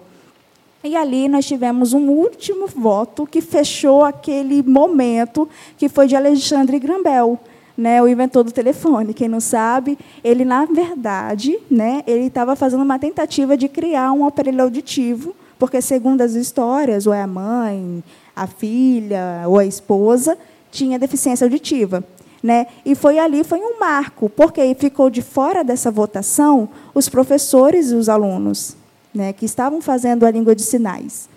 E 0.83 0.95
ali 0.95 1.27
nós 1.27 1.45
tivemos 1.45 1.93
um 1.93 2.09
último 2.09 2.65
voto 2.65 3.27
que 3.27 3.41
fechou 3.41 4.03
aquele 4.03 4.63
momento, 4.63 5.47
que 5.77 5.89
foi 5.89 6.07
de 6.07 6.15
Alexandre 6.15 6.79
Grambel, 6.79 7.39
né, 7.77 8.01
o 8.01 8.07
inventor 8.07 8.43
do 8.43 8.51
telefone. 8.51 9.13
Quem 9.13 9.27
não 9.27 9.39
sabe, 9.39 9.97
ele 10.23 10.43
na 10.45 10.65
verdade, 10.65 11.59
né, 11.69 12.03
ele 12.07 12.27
estava 12.27 12.55
fazendo 12.55 12.83
uma 12.83 12.97
tentativa 12.97 13.55
de 13.55 13.67
criar 13.67 14.11
um 14.13 14.25
aparelho 14.25 14.63
auditivo, 14.63 15.35
porque 15.57 15.81
segundo 15.81 16.21
as 16.21 16.33
histórias, 16.33 17.07
ou 17.07 17.13
é 17.13 17.21
a 17.21 17.27
mãe, 17.27 18.03
a 18.35 18.47
filha 18.47 19.43
ou 19.47 19.57
a 19.57 19.65
esposa 19.65 20.37
tinha 20.71 20.99
deficiência 20.99 21.45
auditiva. 21.45 22.03
Né? 22.41 22.67
E 22.85 22.93
foi 22.93 23.17
ali, 23.17 23.43
foi 23.43 23.59
um 23.59 23.79
marco, 23.79 24.29
porque 24.29 24.75
ficou 24.75 25.09
de 25.09 25.21
fora 25.21 25.63
dessa 25.63 25.89
votação 25.89 26.69
os 26.93 27.09
professores 27.09 27.91
e 27.91 27.95
os 27.95 28.07
alunos 28.07 28.77
né, 29.13 29.33
que 29.33 29.45
estavam 29.45 29.81
fazendo 29.81 30.25
a 30.25 30.31
língua 30.31 30.55
de 30.55 30.61
sinais. 30.61 31.27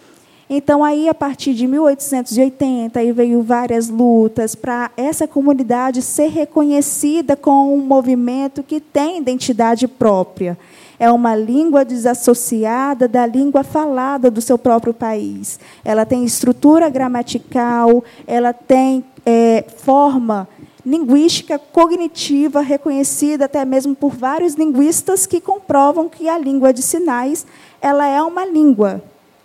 Então, 0.53 0.83
aí, 0.83 1.09
a 1.09 1.15
partir 1.15 1.55
de 1.55 1.65
1880, 1.67 2.99
aí 2.99 3.13
veio 3.13 3.41
várias 3.41 3.89
lutas 3.89 4.57
para 4.57 4.91
essa 4.97 5.27
comunidade 5.27 6.03
ser 6.03 6.29
reconhecida 6.29 7.37
com 7.37 7.73
um 7.73 7.79
movimento 7.79 8.61
que 8.61 8.81
tem 8.81 9.19
identidade 9.19 9.87
própria. 9.87 10.59
É 11.01 11.11
uma 11.11 11.35
língua 11.35 11.83
desassociada 11.83 13.09
da 13.09 13.25
língua 13.25 13.65
falada 13.65 14.31
do 14.31 14.43
seu 14.43 14.59
próprio 14.59 14.93
país. 14.93 15.59
Ela 15.83 16.05
tem 16.05 16.27
estrutura 16.27 16.91
gramatical, 16.91 18.05
ela 18.27 18.53
tem 18.53 19.03
é, 19.25 19.65
forma 19.79 20.47
linguística 20.85 21.59
cognitiva 21.59 22.61
reconhecida 22.61 23.47
até 23.47 23.65
mesmo 23.65 23.95
por 23.95 24.15
vários 24.15 24.55
linguistas 24.55 25.27
que 25.27 25.41
comprovam 25.41 26.07
que 26.09 26.29
a 26.29 26.39
língua 26.39 26.73
de 26.73 26.83
sinais 26.83 27.47
ela 27.81 28.07
é 28.07 28.23
uma 28.23 28.45
língua 28.45 29.03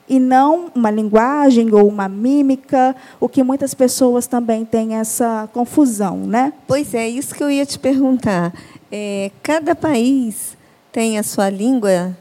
e 0.07 0.19
não 0.19 0.71
uma 0.75 0.91
linguagem 0.91 1.73
ou 1.73 1.87
uma 1.87 2.07
mímica, 2.07 2.95
o 3.19 3.27
que 3.27 3.43
muitas 3.43 3.73
pessoas 3.73 4.27
também 4.27 4.63
têm 4.63 4.95
essa 4.95 5.49
confusão, 5.51 6.17
né? 6.17 6.53
Pois 6.67 6.93
é, 6.93 7.07
isso 7.07 7.33
que 7.33 7.43
eu 7.43 7.49
ia 7.49 7.65
te 7.65 7.79
perguntar. 7.79 8.53
É, 8.91 9.31
cada 9.41 9.73
país 9.73 10.55
tem 10.95 11.19
a 11.19 11.23
sua 11.23 11.49
língua 11.49 12.15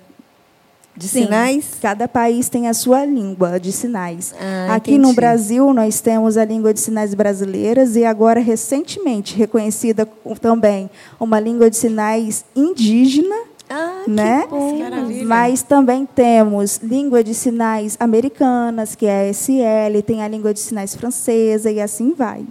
de 0.96 1.06
Sim, 1.06 1.26
sinais? 1.26 1.76
Cada 1.80 2.08
país 2.08 2.48
tem 2.48 2.66
a 2.66 2.74
sua 2.74 3.04
língua 3.04 3.60
de 3.60 3.70
sinais. 3.70 4.34
Ah, 4.36 4.74
Aqui 4.74 4.94
entendi. 4.94 5.06
no 5.06 5.12
Brasil, 5.14 5.72
nós 5.72 6.00
temos 6.00 6.36
a 6.36 6.44
língua 6.44 6.74
de 6.74 6.80
sinais 6.80 7.14
brasileiras 7.14 7.94
e 7.94 8.04
agora, 8.04 8.40
recentemente, 8.40 9.36
reconhecida 9.36 10.08
também 10.40 10.90
uma 11.20 11.38
língua 11.38 11.70
de 11.70 11.76
sinais 11.76 12.44
indígena, 12.56 13.36
Ah, 13.70 14.02
né? 14.08 14.42
que 14.42 14.48
bom. 14.48 14.76
Maravilha. 14.80 15.24
Mas 15.24 15.62
também 15.62 16.04
temos 16.04 16.78
língua 16.82 17.22
de 17.22 17.32
sinais 17.32 17.96
americanas, 18.00 18.96
que 18.96 19.06
é 19.06 19.20
a 19.20 19.32
SL, 19.32 20.02
tem 20.04 20.20
a 20.20 20.26
língua 20.26 20.52
de 20.52 20.58
sinais 20.58 20.96
francesa 20.96 21.70
e 21.70 21.80
assim 21.80 22.12
vai. 22.12 22.44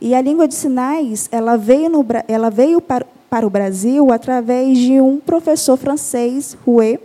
E 0.00 0.16
a 0.16 0.20
língua 0.20 0.48
de 0.48 0.54
sinais, 0.54 1.28
ela 1.30 1.56
veio, 1.56 1.88
no, 1.88 2.04
ela 2.26 2.50
veio 2.50 2.80
para, 2.80 3.06
para 3.30 3.46
o 3.46 3.50
Brasil 3.50 4.12
através 4.12 4.76
de 4.76 5.00
um 5.00 5.18
professor 5.18 5.76
francês, 5.76 6.58
Rouet, 6.66 7.00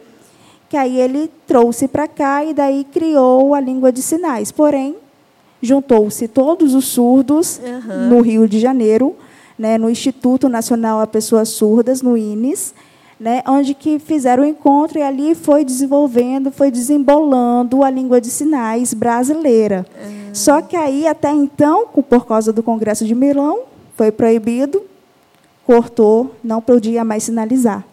que 0.67 0.75
aí 0.75 0.99
ele 0.99 1.31
trouxe 1.45 1.87
para 1.87 2.07
cá 2.07 2.43
e 2.43 2.53
daí 2.53 2.83
criou 2.83 3.53
a 3.53 3.61
língua 3.61 3.91
de 3.91 4.01
sinais. 4.01 4.51
Porém, 4.51 4.95
juntou-se 5.61 6.27
todos 6.27 6.73
os 6.73 6.85
surdos 6.85 7.61
Aham. 7.63 8.09
no 8.09 8.21
Rio 8.21 8.49
de 8.49 8.59
Janeiro, 8.59 9.15
né, 9.57 9.77
no 9.77 9.89
Instituto 9.89 10.49
Nacional 10.49 10.99
a 10.99 11.07
Pessoas 11.07 11.49
Surdas, 11.49 12.01
no 12.01 12.17
INES, 12.17 12.73
né, 13.19 13.41
onde 13.47 13.73
que 13.73 13.99
fizeram 13.99 14.43
o 14.43 14.45
encontro 14.45 14.99
e 14.99 15.01
ali 15.01 15.35
foi 15.35 15.63
desenvolvendo, 15.63 16.51
foi 16.51 16.69
desembolando 16.69 17.83
a 17.83 17.89
língua 17.89 18.19
de 18.19 18.29
sinais 18.29 18.93
brasileira. 18.93 19.85
Só 20.33 20.61
que 20.61 20.75
aí, 20.75 21.07
até 21.07 21.31
então, 21.31 21.87
por 21.87 22.25
causa 22.25 22.51
do 22.51 22.61
Congresso 22.61 23.05
de 23.05 23.15
Milão, 23.15 23.59
foi 23.95 24.11
proibido, 24.11 24.81
cortou, 25.65 26.35
não 26.43 26.61
podia 26.61 27.03
mais 27.03 27.23
sinalizar. 27.23 27.83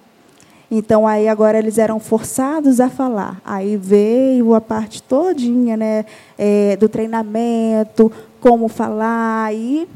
Então, 0.70 1.06
aí 1.06 1.28
agora 1.28 1.58
eles 1.58 1.76
eram 1.76 2.00
forçados 2.00 2.80
a 2.80 2.88
falar. 2.88 3.40
Aí 3.44 3.76
veio 3.76 4.54
a 4.54 4.61
parte 4.61 5.02
todinha 5.02 5.76
né, 5.76 6.04
é, 6.38 6.76
do 6.76 6.88
treinamento, 6.88 8.11
como 8.40 8.68
falar, 8.68 9.54
e 9.54 9.87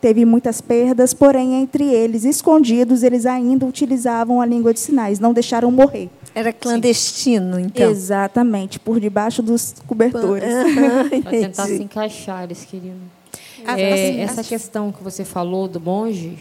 teve 0.00 0.24
muitas 0.24 0.60
perdas, 0.60 1.12
porém, 1.14 1.54
entre 1.62 1.84
eles, 1.84 2.24
escondidos, 2.24 3.02
eles 3.02 3.24
ainda 3.26 3.66
utilizavam 3.66 4.40
a 4.40 4.46
língua 4.46 4.72
de 4.72 4.80
sinais, 4.80 5.20
não 5.20 5.32
deixaram 5.32 5.70
morrer. 5.70 6.08
Era 6.34 6.50
clandestino, 6.52 7.60
então. 7.60 7.90
Exatamente, 7.90 8.80
por 8.80 8.98
debaixo 8.98 9.42
dos 9.42 9.74
cobertores. 9.86 10.48
Para 11.22 11.30
tentar 11.30 11.66
se 11.66 11.82
encaixar, 11.82 12.44
eles 12.44 12.64
queriam. 12.64 12.96
Ah, 13.66 13.78
É, 13.78 13.92
assim, 13.92 14.20
essa 14.20 14.40
as- 14.40 14.48
questão 14.48 14.90
que 14.90 15.04
você 15.04 15.24
falou 15.26 15.68
do 15.68 15.78
monge, 15.78 16.38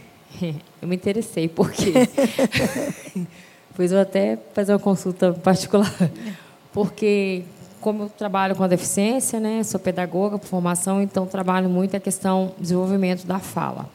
eu 0.81 0.87
me 0.87 0.95
interessei, 0.95 1.47
porque 1.47 1.93
pois 3.75 3.91
eu 3.91 3.99
até 3.99 4.37
fazer 4.53 4.73
uma 4.73 4.79
consulta 4.79 5.33
particular, 5.33 5.93
porque 6.73 7.43
como 7.79 8.03
eu 8.03 8.09
trabalho 8.09 8.55
com 8.55 8.63
a 8.63 8.67
deficiência, 8.67 9.39
né, 9.39 9.63
sou 9.63 9.79
pedagoga 9.79 10.37
por 10.37 10.47
formação, 10.47 11.01
então 11.01 11.25
trabalho 11.25 11.69
muito 11.69 11.95
a 11.95 11.99
questão 11.99 12.53
desenvolvimento 12.59 13.25
da 13.25 13.39
fala 13.39 13.89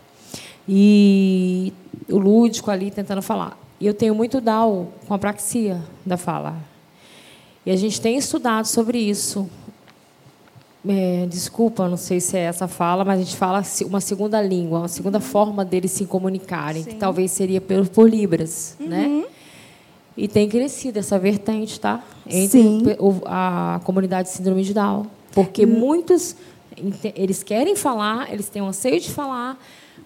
e 0.68 1.72
o 2.08 2.18
lúdico 2.18 2.70
ali 2.70 2.90
tentando 2.90 3.22
falar. 3.22 3.56
E 3.80 3.86
eu 3.86 3.94
tenho 3.94 4.14
muito 4.14 4.40
DAO 4.40 4.92
com 5.06 5.14
a 5.14 5.18
praxia 5.18 5.80
da 6.04 6.16
fala. 6.16 6.56
E 7.64 7.70
a 7.70 7.76
gente 7.76 8.00
tem 8.00 8.16
estudado 8.16 8.66
sobre 8.66 8.98
isso. 8.98 9.48
É, 10.88 11.26
desculpa, 11.26 11.88
não 11.88 11.96
sei 11.96 12.20
se 12.20 12.36
é 12.36 12.40
essa 12.42 12.68
fala, 12.68 13.04
mas 13.04 13.20
a 13.20 13.22
gente 13.24 13.36
fala 13.36 13.62
uma 13.86 14.00
segunda 14.00 14.40
língua, 14.40 14.80
uma 14.80 14.88
segunda 14.88 15.18
forma 15.20 15.64
deles 15.64 15.90
se 15.90 16.04
comunicarem, 16.06 16.84
que 16.84 16.94
talvez 16.94 17.30
seria 17.32 17.60
por, 17.60 17.88
por 17.88 18.08
Libras, 18.08 18.76
né? 18.78 19.24
E 20.16 20.28
tem 20.28 20.48
crescido 20.48 20.98
essa 20.98 21.18
vertente, 21.18 21.78
tá? 21.80 22.02
Entre 22.26 22.62
Sim. 22.62 22.82
a 23.26 23.80
comunidade 23.84 24.28
de 24.28 24.34
síndrome 24.34 24.62
de 24.62 24.72
Down. 24.72 25.06
Porque 25.32 25.66
muitos, 25.66 26.34
ente- 26.76 27.12
eles 27.16 27.42
querem 27.42 27.76
falar, 27.76 28.32
eles 28.32 28.48
têm 28.48 28.62
um 28.62 28.68
anseio 28.68 28.98
de 29.00 29.10
falar, 29.10 29.58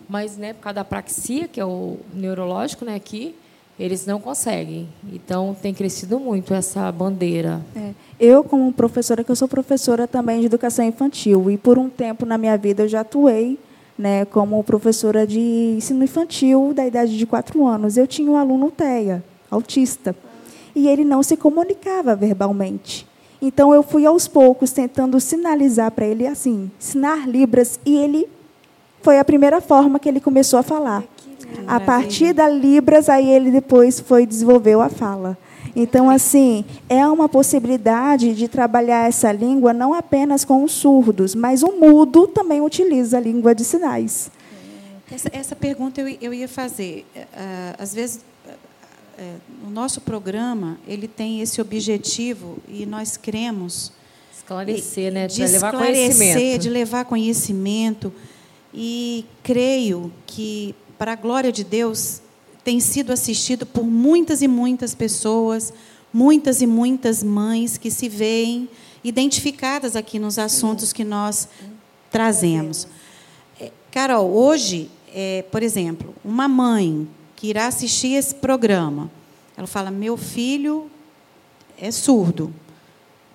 mas, 0.09 0.37
né, 0.37 0.53
por 0.55 0.63
causa 0.63 0.75
da 0.77 0.85
praxia, 0.85 1.47
que 1.47 1.61
é 1.61 1.65
o 1.65 1.99
neurológico, 2.13 2.85
né, 2.85 2.97
aqui, 2.97 3.35
eles 3.79 4.05
não 4.05 4.19
conseguem. 4.21 4.89
Então, 5.13 5.57
tem 5.63 5.73
crescido 5.73 6.19
muito 6.19 6.53
essa 6.53 6.91
bandeira. 6.91 7.61
É. 7.77 7.91
Eu, 8.21 8.45
como 8.45 8.71
professora, 8.71 9.25
que 9.25 9.31
eu 9.31 9.37
sou 9.37 9.49
professora 9.49 10.07
também 10.07 10.41
de 10.41 10.47
educação 10.47 10.85
infantil, 10.85 11.51
e 11.51 11.57
por 11.57 11.79
um 11.79 11.89
tempo 11.89 12.27
na 12.27 12.37
minha 12.37 12.55
vida 12.59 12.83
eu 12.83 12.89
já 12.89 13.01
atuei 13.01 13.59
né, 13.99 14.27
como 14.27 14.63
professora 14.63 15.27
de 15.27 15.41
ensino 15.41 16.05
infantil 16.05 16.75
da 16.75 16.87
idade 16.87 17.17
de 17.17 17.25
quatro 17.25 17.67
anos. 17.67 17.97
Eu 17.97 18.07
tinha 18.07 18.31
um 18.31 18.37
aluno 18.37 18.71
TEA, 18.71 19.25
autista, 19.51 20.15
e 20.75 20.87
ele 20.87 21.03
não 21.03 21.23
se 21.23 21.35
comunicava 21.35 22.15
verbalmente. 22.15 23.09
Então, 23.41 23.73
eu 23.73 23.83
fui 23.83 24.05
aos 24.05 24.29
poucos 24.29 24.71
tentando 24.71 25.19
sinalizar 25.19 25.91
para 25.91 26.05
ele 26.05 26.27
assim, 26.27 26.71
ensinar 26.79 27.27
Libras, 27.27 27.81
e 27.87 27.97
ele 27.97 28.29
foi 29.01 29.19
a 29.19 29.25
primeira 29.25 29.63
forma 29.63 29.99
que 29.99 30.07
ele 30.07 30.21
começou 30.21 30.59
a 30.59 30.63
falar. 30.63 31.03
A 31.67 31.81
partir 31.81 32.35
da 32.35 32.47
Libras, 32.51 33.09
aí 33.09 33.31
ele 33.31 33.51
depois 33.51 33.99
foi 33.99 34.27
desenvolveu 34.27 34.83
a 34.83 34.91
fala. 34.91 35.39
Então, 35.75 36.11
assim, 36.11 36.65
é 36.89 37.07
uma 37.07 37.29
possibilidade 37.29 38.35
de 38.35 38.49
trabalhar 38.49 39.09
essa 39.09 39.31
língua 39.33 39.73
não 39.73 39.95
apenas 39.95 40.45
com 40.45 40.65
os 40.65 40.73
surdos, 40.73 41.35
mas 41.35 41.63
o 41.63 41.73
mudo 41.73 42.27
também 42.27 42.61
utiliza 42.61 43.19
a 43.19 43.21
língua 43.21 43.55
de 43.55 43.65
sinais. 43.65 44.31
Essa, 45.11 45.29
essa 45.33 45.57
pergunta 45.57 46.01
eu, 46.01 46.17
eu 46.21 46.35
ia 46.35 46.49
fazer. 46.49 47.05
Ah, 47.35 47.75
às 47.79 47.95
vezes, 47.95 48.21
o 49.67 49.71
nosso 49.71 50.01
programa 50.01 50.79
ele 50.87 51.07
tem 51.07 51.41
esse 51.41 51.61
objetivo 51.61 52.59
e 52.69 52.87
nós 52.87 53.17
cremos 53.17 53.93
Esclarecer, 54.37 55.13
né? 55.13 55.27
de 55.27 55.37
De 55.37 55.43
levar 55.43 55.73
esclarecer, 55.73 56.17
conhecimento. 56.17 56.63
de 56.63 56.71
levar 56.71 57.05
conhecimento. 57.05 58.13
E 58.75 59.25
creio 59.43 60.13
que, 60.27 60.75
para 60.99 61.13
a 61.13 61.17
glória 61.17 61.53
de 61.53 61.63
Deus, 61.63 62.21
tem 62.71 62.79
sido 62.79 63.13
assistido 63.13 63.67
por 63.67 63.85
muitas 63.85 64.43
e 64.43 64.47
muitas 64.47 64.95
pessoas, 64.95 65.73
muitas 66.13 66.63
e 66.63 66.69
muitas 66.69 67.21
mães 67.21 67.77
que 67.77 67.91
se 67.91 68.09
veem 68.09 68.69
identificadas 69.03 69.97
aqui 69.97 70.21
nos 70.21 70.39
assuntos 70.39 70.93
que 70.93 71.03
nós 71.03 71.49
trazemos. 72.13 72.87
É, 73.59 73.73
Carol, 73.91 74.31
hoje, 74.31 74.89
é, 75.13 75.45
por 75.51 75.65
exemplo, 75.65 76.15
uma 76.25 76.47
mãe 76.47 77.09
que 77.35 77.49
irá 77.49 77.67
assistir 77.67 78.13
esse 78.13 78.37
programa, 78.37 79.11
ela 79.57 79.67
fala: 79.67 79.91
meu 79.91 80.17
filho 80.17 80.89
é 81.77 81.91
surdo. 81.91 82.55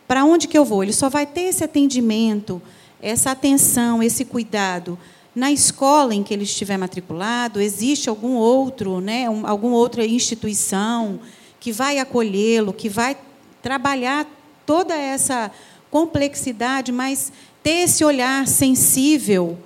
Para 0.07 0.23
onde 0.23 0.47
que 0.47 0.57
eu 0.57 0.63
vou? 0.63 0.81
Ele 0.81 0.93
só 0.93 1.09
vai 1.09 1.25
ter 1.25 1.41
esse 1.41 1.61
atendimento, 1.61 2.61
essa 3.01 3.31
atenção, 3.31 4.01
esse 4.01 4.23
cuidado 4.23 4.97
na 5.35 5.51
escola 5.51 6.15
em 6.15 6.23
que 6.23 6.33
ele 6.33 6.43
estiver 6.43 6.77
matriculado, 6.77 7.59
existe 7.59 8.07
algum 8.09 8.35
outro, 8.35 9.01
né, 9.01 9.29
um, 9.29 9.45
alguma 9.45 9.75
outra 9.75 10.05
instituição 10.05 11.19
que 11.59 11.73
vai 11.73 11.99
acolhê-lo, 11.99 12.71
que 12.71 12.87
vai 12.87 13.17
trabalhar 13.61 14.25
toda 14.65 14.95
essa 14.95 15.51
complexidade, 15.91 16.91
mas 16.91 17.33
ter 17.61 17.83
esse 17.83 18.05
olhar 18.05 18.47
sensível 18.47 19.57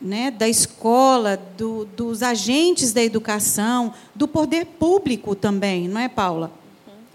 né, 0.00 0.30
da 0.30 0.48
escola, 0.48 1.36
do, 1.56 1.84
dos 1.84 2.22
agentes 2.22 2.92
da 2.92 3.02
educação, 3.02 3.92
do 4.14 4.28
poder 4.28 4.64
público 4.64 5.34
também, 5.34 5.88
não 5.88 6.00
é, 6.00 6.08
Paula? 6.08 6.52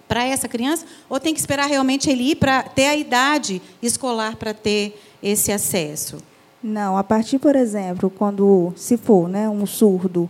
Para 0.07 0.23
essa 0.23 0.47
criança? 0.47 0.85
Ou 1.09 1.19
tem 1.19 1.33
que 1.33 1.39
esperar 1.39 1.67
realmente 1.67 2.09
ele 2.09 2.31
ir 2.31 2.35
para 2.35 2.61
ter 2.61 2.87
a 2.87 2.95
idade 2.95 3.61
escolar 3.81 4.35
para 4.35 4.53
ter 4.53 5.01
esse 5.23 5.51
acesso? 5.51 6.17
Não, 6.67 6.97
a 6.97 7.03
partir, 7.03 7.37
por 7.37 7.55
exemplo, 7.55 8.09
quando 8.09 8.73
se 8.75 8.97
for 8.97 9.29
né, 9.29 9.47
um 9.47 9.67
surdo 9.67 10.27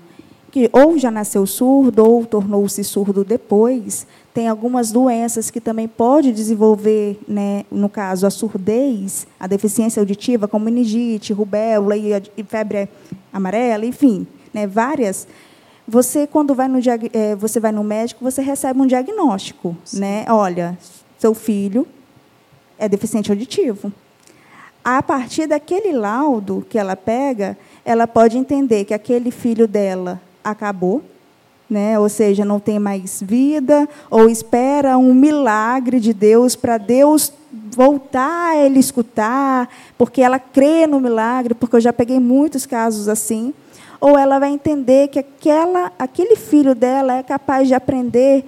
que 0.52 0.70
ou 0.74 0.98
já 0.98 1.10
nasceu 1.10 1.46
surdo 1.46 2.06
ou 2.06 2.26
tornou-se 2.26 2.84
surdo 2.84 3.24
depois, 3.24 4.06
tem 4.34 4.50
algumas 4.50 4.92
doenças 4.92 5.50
que 5.50 5.62
também 5.62 5.88
pode 5.88 6.34
desenvolver, 6.34 7.18
né, 7.26 7.64
no 7.72 7.88
caso, 7.88 8.28
a 8.28 8.30
surdez, 8.30 9.26
a 9.40 9.48
deficiência 9.48 10.02
auditiva, 10.02 10.46
como 10.46 10.66
meningite, 10.66 11.32
rubéola 11.32 11.96
e, 11.96 12.12
e 12.36 12.44
febre 12.44 12.90
amarela, 13.32 13.86
enfim, 13.86 14.28
né, 14.54 14.68
várias. 14.68 15.26
Você, 15.88 16.28
quando 16.28 16.54
vai 16.54 16.68
no, 16.68 16.80
é, 17.14 17.34
você 17.38 17.62
vai 17.62 17.72
no 17.72 17.82
médico, 17.82 18.22
você 18.22 18.42
recebe 18.42 18.82
um 18.82 18.88
diagnóstico. 18.88 19.74
Né? 19.94 20.26
Olha, 20.28 20.78
seu 21.18 21.34
filho 21.34 21.88
é 22.78 22.90
deficiente 22.90 23.32
auditivo 23.32 23.90
a 24.86 25.02
partir 25.02 25.48
daquele 25.48 25.92
laudo 25.94 26.64
que 26.70 26.78
ela 26.78 26.96
pega, 26.96 27.58
ela 27.84 28.06
pode 28.06 28.38
entender 28.38 28.86
que 28.86 28.94
aquele 28.94 29.32
filho 29.32 29.68
dela 29.68 30.22
acabou, 30.44 31.02
né? 31.68 31.98
ou 31.98 32.08
seja, 32.08 32.46
não 32.46 32.60
tem 32.60 32.78
mais 32.78 33.20
vida, 33.20 33.90
ou 34.12 34.30
espera 34.30 34.96
um 34.96 35.12
milagre 35.12 36.00
de 36.00 36.14
Deus 36.14 36.56
para 36.56 36.78
Deus 36.78 37.34
voltar 37.52 38.52
a 38.52 38.58
ele 38.58 38.78
escutar, 38.78 39.68
porque 39.98 40.22
ela 40.22 40.38
crê 40.38 40.86
no 40.86 41.00
milagre, 41.00 41.56
porque 41.56 41.78
eu 41.78 41.82
já 41.82 41.92
peguei 41.92 42.20
muitos 42.20 42.68
casos 42.68 43.08
assim, 43.08 43.56
ou 44.00 44.16
ela 44.16 44.38
vai 44.38 44.52
entender 44.52 45.08
que 45.08 45.18
aquela, 45.18 45.92
aquele 45.98 46.36
filho 46.36 46.76
dela 46.76 47.16
é 47.16 47.24
capaz 47.24 47.68
de 47.68 47.74
aprender 47.74 48.46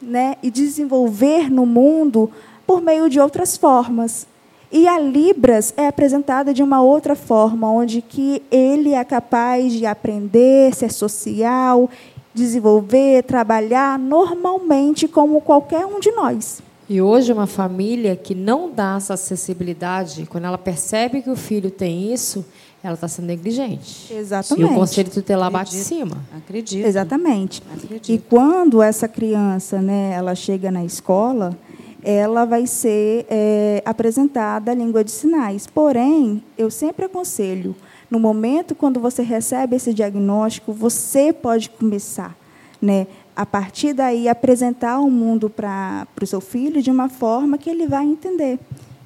né, 0.00 0.36
e 0.40 0.52
desenvolver 0.52 1.50
no 1.50 1.66
mundo 1.66 2.30
por 2.64 2.80
meio 2.80 3.10
de 3.10 3.18
outras 3.18 3.56
formas. 3.56 4.24
E 4.72 4.88
a 4.88 4.98
Libras 4.98 5.72
é 5.76 5.86
apresentada 5.86 6.52
de 6.52 6.62
uma 6.62 6.82
outra 6.82 7.14
forma, 7.14 7.70
onde 7.70 8.02
que 8.02 8.42
ele 8.50 8.92
é 8.92 9.04
capaz 9.04 9.72
de 9.72 9.86
aprender, 9.86 10.74
ser 10.74 10.92
social, 10.92 11.88
desenvolver, 12.34 13.22
trabalhar 13.22 13.98
normalmente 13.98 15.06
como 15.06 15.40
qualquer 15.40 15.86
um 15.86 16.00
de 16.00 16.10
nós. 16.10 16.60
E 16.88 17.00
hoje 17.00 17.32
uma 17.32 17.46
família 17.46 18.14
que 18.14 18.34
não 18.34 18.70
dá 18.70 18.96
essa 18.96 19.14
acessibilidade, 19.14 20.26
quando 20.26 20.44
ela 20.44 20.58
percebe 20.58 21.22
que 21.22 21.30
o 21.30 21.36
filho 21.36 21.70
tem 21.70 22.12
isso, 22.12 22.44
ela 22.82 22.94
está 22.94 23.08
sendo 23.08 23.24
negligente. 23.24 24.12
Exatamente. 24.12 24.68
E 24.68 24.70
o 24.70 24.74
conselho 24.74 25.10
tutelar 25.10 25.50
bate 25.50 25.74
em 25.74 25.80
cima. 25.80 26.18
Acredito. 26.36 26.86
Exatamente. 26.86 27.62
Acredito. 27.74 28.12
E 28.12 28.18
quando 28.18 28.82
essa 28.82 29.08
criança, 29.08 29.80
né, 29.80 30.12
ela 30.12 30.34
chega 30.34 30.70
na 30.70 30.84
escola, 30.84 31.56
ela 32.04 32.44
vai 32.44 32.66
ser 32.66 33.26
é, 33.30 33.82
apresentada 33.84 34.70
a 34.70 34.74
língua 34.74 35.02
de 35.02 35.10
sinais. 35.10 35.66
Porém, 35.66 36.42
eu 36.56 36.70
sempre 36.70 37.06
aconselho, 37.06 37.74
no 38.10 38.20
momento 38.20 38.74
quando 38.74 39.00
você 39.00 39.22
recebe 39.22 39.76
esse 39.76 39.94
diagnóstico, 39.94 40.72
você 40.72 41.32
pode 41.32 41.70
começar, 41.70 42.36
né, 42.80 43.06
a 43.34 43.44
partir 43.46 43.94
daí, 43.94 44.28
apresentar 44.28 45.00
o 45.00 45.10
mundo 45.10 45.48
para 45.50 46.06
o 46.22 46.26
seu 46.26 46.40
filho 46.40 46.82
de 46.82 46.90
uma 46.90 47.08
forma 47.08 47.58
que 47.58 47.68
ele 47.68 47.86
vai 47.86 48.04
entender, 48.04 48.58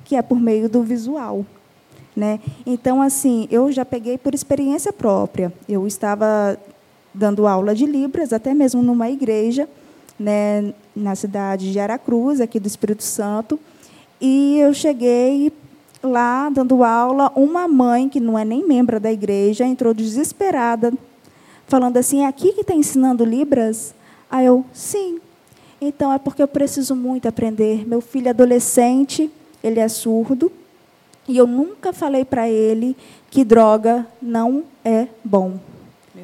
que 0.04 0.16
é 0.16 0.20
por 0.20 0.38
meio 0.38 0.68
do 0.68 0.82
visual. 0.82 1.46
Né? 2.14 2.40
Então, 2.66 3.00
assim, 3.00 3.46
eu 3.48 3.70
já 3.70 3.84
peguei 3.84 4.18
por 4.18 4.34
experiência 4.34 4.92
própria. 4.92 5.52
Eu 5.68 5.86
estava 5.86 6.58
dando 7.14 7.46
aula 7.46 7.74
de 7.74 7.86
Libras, 7.86 8.32
até 8.32 8.52
mesmo 8.52 8.82
numa 8.82 9.08
igreja, 9.08 9.68
né, 10.18 10.74
na 10.98 11.14
cidade 11.14 11.72
de 11.72 11.78
Aracruz, 11.78 12.40
aqui 12.40 12.58
do 12.58 12.66
Espírito 12.66 13.02
Santo. 13.02 13.58
E 14.20 14.58
eu 14.58 14.74
cheguei 14.74 15.52
lá 16.02 16.48
dando 16.50 16.84
aula, 16.84 17.32
uma 17.34 17.66
mãe 17.68 18.08
que 18.08 18.20
não 18.20 18.38
é 18.38 18.44
nem 18.44 18.66
membro 18.66 19.00
da 19.00 19.12
igreja 19.12 19.64
entrou 19.64 19.94
desesperada, 19.94 20.92
falando 21.66 21.96
assim: 21.96 22.22
é 22.22 22.26
aqui 22.26 22.52
que 22.52 22.62
está 22.62 22.74
ensinando 22.74 23.24
Libras? 23.24 23.94
Aí 24.30 24.46
eu, 24.46 24.64
sim. 24.72 25.20
Então 25.80 26.12
é 26.12 26.18
porque 26.18 26.42
eu 26.42 26.48
preciso 26.48 26.96
muito 26.96 27.28
aprender. 27.28 27.86
Meu 27.86 28.00
filho 28.00 28.26
é 28.26 28.30
adolescente, 28.30 29.30
ele 29.62 29.78
é 29.78 29.88
surdo, 29.88 30.50
e 31.26 31.36
eu 31.36 31.46
nunca 31.46 31.92
falei 31.92 32.24
para 32.24 32.48
ele 32.48 32.96
que 33.30 33.44
droga 33.44 34.06
não 34.20 34.64
é 34.84 35.06
bom 35.24 35.58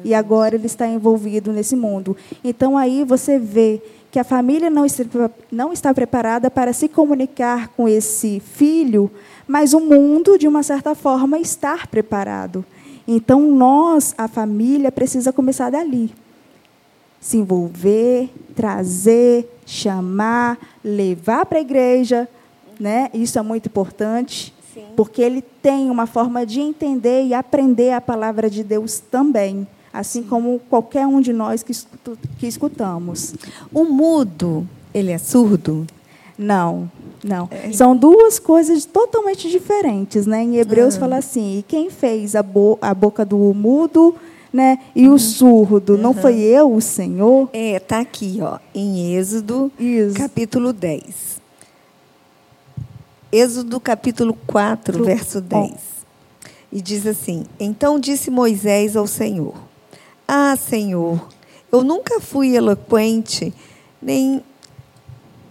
e 0.03 0.13
agora 0.13 0.55
ele 0.55 0.65
está 0.65 0.87
envolvido 0.87 1.51
nesse 1.51 1.75
mundo. 1.75 2.17
Então 2.43 2.77
aí 2.77 3.03
você 3.03 3.39
vê 3.39 3.81
que 4.15 4.19
a 4.19 4.23
família 4.23 4.69
não 4.69 4.85
está, 4.85 5.03
não 5.51 5.73
está 5.73 5.93
preparada 5.93 6.49
para 6.49 6.71
se 6.71 6.87
comunicar 6.87 7.67
com 7.75 7.85
esse 7.85 8.39
filho, 8.39 9.11
mas 9.45 9.73
o 9.73 9.81
mundo, 9.81 10.37
de 10.37 10.47
uma 10.47 10.63
certa 10.63 10.95
forma, 10.95 11.37
está 11.37 11.85
preparado. 11.85 12.63
Então 13.05 13.41
nós, 13.51 14.15
a 14.17 14.29
família, 14.29 14.89
precisa 14.89 15.33
começar 15.33 15.69
dali. 15.69 16.13
Se 17.19 17.35
envolver, 17.35 18.29
trazer, 18.55 19.53
chamar, 19.65 20.57
levar 20.81 21.45
para 21.45 21.57
a 21.57 21.61
igreja, 21.61 22.25
né? 22.79 23.09
Isso 23.13 23.37
é 23.37 23.41
muito 23.41 23.67
importante, 23.67 24.53
Sim. 24.73 24.85
porque 24.95 25.21
ele 25.21 25.41
tem 25.41 25.91
uma 25.91 26.07
forma 26.07 26.45
de 26.45 26.61
entender 26.61 27.25
e 27.25 27.33
aprender 27.33 27.91
a 27.91 27.99
palavra 27.99 28.49
de 28.49 28.63
Deus 28.63 28.97
também 28.97 29.67
assim 29.95 30.23
como 30.23 30.59
qualquer 30.69 31.07
um 31.07 31.21
de 31.21 31.31
nós 31.31 31.63
que, 31.63 31.73
que 32.37 32.47
escutamos. 32.47 33.33
O 33.73 33.85
mudo, 33.85 34.67
ele 34.93 35.11
é 35.11 35.17
surdo? 35.17 35.87
Não, 36.37 36.91
não. 37.23 37.47
É. 37.49 37.71
São 37.71 37.95
duas 37.95 38.39
coisas 38.39 38.85
totalmente 38.85 39.49
diferentes. 39.49 40.25
Né? 40.25 40.43
Em 40.43 40.57
Hebreus 40.57 40.95
uhum. 40.95 40.99
fala 40.99 41.17
assim: 41.17 41.59
e 41.59 41.63
quem 41.63 41.89
fez 41.89 42.35
a, 42.35 42.43
bo 42.43 42.77
a 42.81 42.93
boca 42.93 43.25
do 43.25 43.37
mudo 43.53 44.15
né, 44.51 44.79
e 44.95 45.07
uhum. 45.07 45.15
o 45.15 45.19
surdo? 45.19 45.93
Uhum. 45.93 46.01
Não 46.01 46.13
foi 46.13 46.39
eu, 46.39 46.73
o 46.73 46.81
Senhor? 46.81 47.49
É, 47.53 47.77
está 47.77 47.99
aqui, 47.99 48.39
ó, 48.41 48.59
em 48.73 49.15
Êxodo, 49.15 49.71
Isso. 49.79 50.15
capítulo 50.15 50.73
10. 50.73 51.41
Êxodo, 53.31 53.79
capítulo 53.79 54.37
4, 54.47 55.03
verso 55.03 55.41
10. 55.41 55.71
E 56.71 56.81
diz 56.81 57.07
assim: 57.07 57.45
Então 57.59 57.99
disse 57.99 58.29
Moisés 58.29 58.95
ao 58.95 59.07
Senhor: 59.07 59.55
ah, 60.27 60.55
Senhor, 60.55 61.27
eu 61.71 61.83
nunca 61.83 62.19
fui 62.19 62.55
eloquente, 62.55 63.53
nem, 64.01 64.41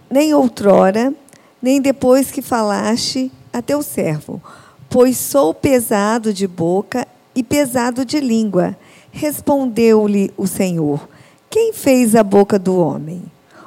nem 0.09 0.33
outrora, 0.33 1.13
nem 1.61 1.81
depois 1.81 2.31
que 2.31 2.41
falaste 2.41 3.31
a 3.53 3.61
teu 3.61 3.81
servo, 3.81 4.41
pois 4.89 5.17
sou 5.17 5.53
pesado 5.53 6.33
de 6.33 6.47
boca 6.47 7.07
e 7.33 7.41
pesado 7.41 8.03
de 8.03 8.19
língua. 8.19 8.77
Respondeu-lhe 9.11 10.31
o 10.35 10.45
Senhor: 10.45 11.07
Quem 11.49 11.71
fez 11.71 12.15
a 12.15 12.23
boca 12.23 12.59
do 12.59 12.77
homem? 12.77 13.23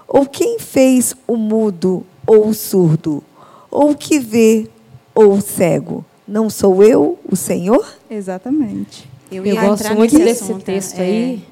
Ou 0.06 0.26
quem 0.26 0.58
fez 0.58 1.14
o 1.26 1.36
mudo 1.36 2.04
ou 2.26 2.48
o 2.48 2.54
surdo? 2.54 3.22
Ou 3.70 3.90
o 3.90 3.96
que 3.96 4.18
vê 4.18 4.68
ou 5.14 5.32
o 5.32 5.40
cego? 5.40 6.04
Não 6.26 6.50
sou 6.50 6.82
eu, 6.82 7.18
o 7.30 7.34
Senhor? 7.34 7.86
Exatamente. 8.10 9.07
Eu, 9.30 9.44
eu 9.44 9.56
gosto 9.56 9.94
muito 9.94 10.16
desse 10.18 10.44
assunto, 10.44 10.64
texto 10.64 10.98
é. 10.98 11.02
aí 11.02 11.44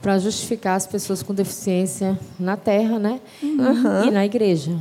para 0.00 0.18
justificar 0.18 0.76
as 0.76 0.86
pessoas 0.86 1.22
com 1.22 1.34
deficiência 1.34 2.18
na 2.38 2.56
terra, 2.56 2.98
né? 2.98 3.20
Uhum. 3.42 4.06
E 4.06 4.10
na 4.10 4.24
igreja. 4.24 4.78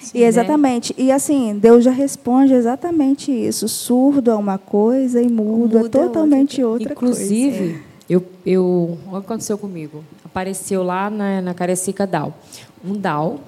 Sim, 0.00 0.18
e 0.18 0.24
exatamente. 0.24 0.94
Né? 0.98 1.04
E 1.04 1.12
assim, 1.12 1.58
Deus 1.58 1.84
já 1.84 1.90
responde 1.90 2.52
exatamente 2.52 3.30
isso. 3.30 3.68
Surdo 3.68 4.30
é 4.30 4.34
uma 4.34 4.58
coisa 4.58 5.20
e 5.20 5.28
mudo, 5.28 5.78
é, 5.78 5.82
é 5.82 5.88
totalmente 5.88 6.62
outra, 6.62 6.90
outra 6.90 6.92
Inclusive, 6.92 7.50
coisa. 7.50 7.64
Inclusive, 7.64 7.82
eu, 8.08 8.24
eu, 8.44 8.98
o 9.06 9.10
que 9.10 9.16
aconteceu 9.16 9.56
comigo? 9.56 10.04
Apareceu 10.24 10.82
lá 10.82 11.08
na, 11.08 11.40
na 11.40 11.54
Carecica 11.54 12.06
Dal. 12.06 12.36
Um 12.84 12.94
Dal 12.94 13.40